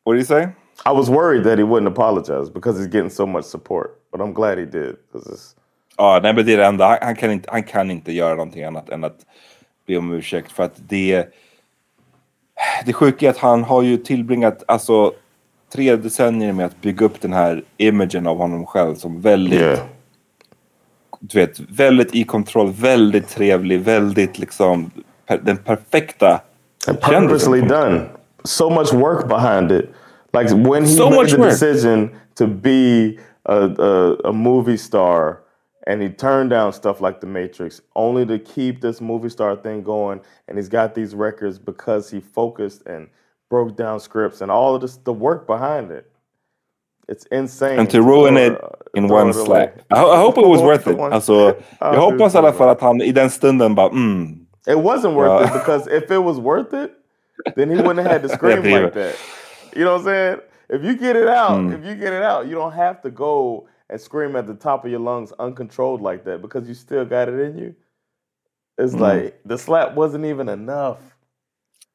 [0.05, 0.49] What do you say?
[0.87, 4.33] I was worried that he wouldn't apologize because he's getting so much support, but I'm
[4.33, 4.97] glad he did.
[5.15, 5.55] it's,
[5.97, 6.87] Ja, nej, men det är det enda.
[6.87, 9.19] Han, han, kan inte, han kan inte göra någonting annat än att
[9.87, 10.53] be om ursäkt.
[10.53, 11.27] För att det...
[12.85, 15.13] Det sjuka är att han har ju tillbringat alltså,
[15.73, 19.61] tre decennier med att bygga upp den här imagen av honom själv som väldigt...
[19.61, 19.79] Yeah.
[21.21, 24.91] Du vet, väldigt i kontroll, väldigt trevlig, väldigt liksom...
[25.27, 26.41] Per, den perfekta
[26.89, 28.01] and purposely done.
[28.45, 29.91] So much work behind it.
[30.33, 31.51] Like when he So made much the work.
[31.51, 35.43] decision to be a, a, a movie star
[35.87, 39.83] and he turned down stuff like The Matrix only to keep this movie star thing
[39.83, 40.21] going.
[40.47, 43.09] And he's got these records because he focused and
[43.49, 46.07] broke down scripts and all of this, the work behind it.
[47.09, 47.79] It's insane.
[47.81, 48.61] And to ruin it
[48.95, 49.81] in one slap.
[49.91, 50.97] I, I hope it was worth it.
[50.99, 55.15] Alltså, jag hoppas i alla fall att han i den stunden bara mm, It wasn't
[55.15, 56.93] worth it because if it was worth it,
[57.57, 59.17] then he wouldn't have had to scream like that.
[59.77, 60.41] You know what I'm saying?
[60.69, 61.73] If you get it out, Mm.
[61.75, 64.85] if you get it out, you don't have to go and scream at the top
[64.85, 67.75] of your lungs uncontrolled like that because you still got it in you.
[68.79, 69.01] It's Mm.
[69.01, 70.99] like the slap wasn't even enough.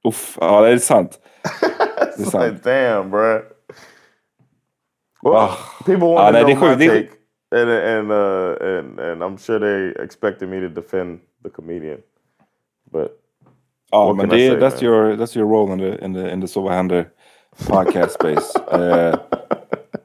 [0.03, 1.19] Uff, ja det är sant.
[1.61, 2.53] Det är It's sant.
[2.53, 3.41] like, damn, bruh.
[5.23, 5.57] Well, Ah.
[5.85, 7.09] people want nej, to know my take,
[7.51, 12.01] and and uh, and and I'm sure they expected me to defend the comedian,
[12.91, 13.11] but
[13.91, 14.91] Ja, what men det, that's man?
[14.91, 17.05] your, that's your role in the, in the, in the Så vad händer
[17.67, 18.59] podcast space.
[18.71, 19.15] Eh,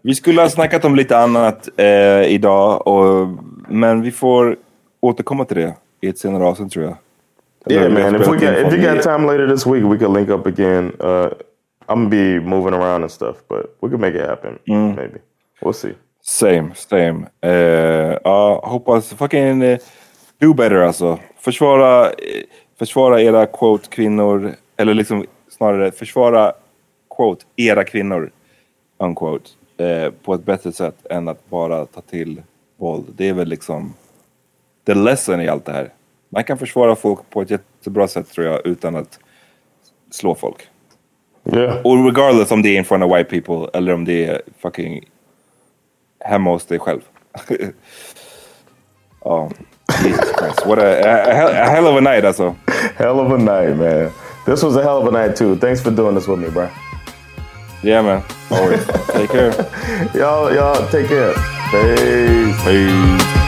[0.02, 3.28] vi skulle ha snackat om lite annat eh, idag, och,
[3.68, 4.56] men vi får
[5.00, 6.96] återkomma till det i ett senare avsnitt tror jag.
[7.66, 8.20] Yeah, Eller man.
[8.20, 10.92] If we in if you got time later this week, we could link up again.
[11.00, 11.28] Uh,
[11.86, 14.58] I'm gonna be moving around and stuff, but we could make it happen.
[14.68, 14.94] Mm.
[14.94, 15.20] Maybe
[15.60, 15.94] we'll see.
[16.22, 17.26] Same, same.
[17.40, 19.78] Eh, ja, hoppas fucking eh,
[20.38, 21.18] do better alltså.
[21.38, 22.12] Försvara, eh,
[22.78, 26.52] försvara era quote kvinnor, eller liksom snarare försvara
[27.20, 28.30] quote era kvinnor,
[28.98, 32.42] unquote, eh, på ett bättre sätt än att bara ta till
[32.76, 33.04] våld.
[33.16, 33.94] Det är väl liksom
[34.86, 35.90] the lesson i allt det här.
[36.28, 39.18] Man kan försvara folk på ett jättebra sätt tror jag utan att
[40.10, 40.68] slå folk.
[41.52, 41.86] Yeah.
[41.86, 45.04] Och regardless om det är in front of white people eller om det är fucking
[46.20, 47.00] hemma hos dig själv.
[49.20, 49.50] oh,
[50.04, 50.66] Jesus Christ.
[50.66, 52.54] What a, a, hell, a hell of a night alltså.
[52.96, 54.10] Hell of a night, man.
[54.46, 55.56] This was a hell of a night too.
[55.56, 56.68] Thanks for doing this with me, bro.
[57.82, 58.84] Yeah man, always.
[59.08, 59.52] Take care.
[60.14, 61.32] y'all, y'all take care.
[61.70, 62.62] Peace.
[62.64, 63.39] Peace.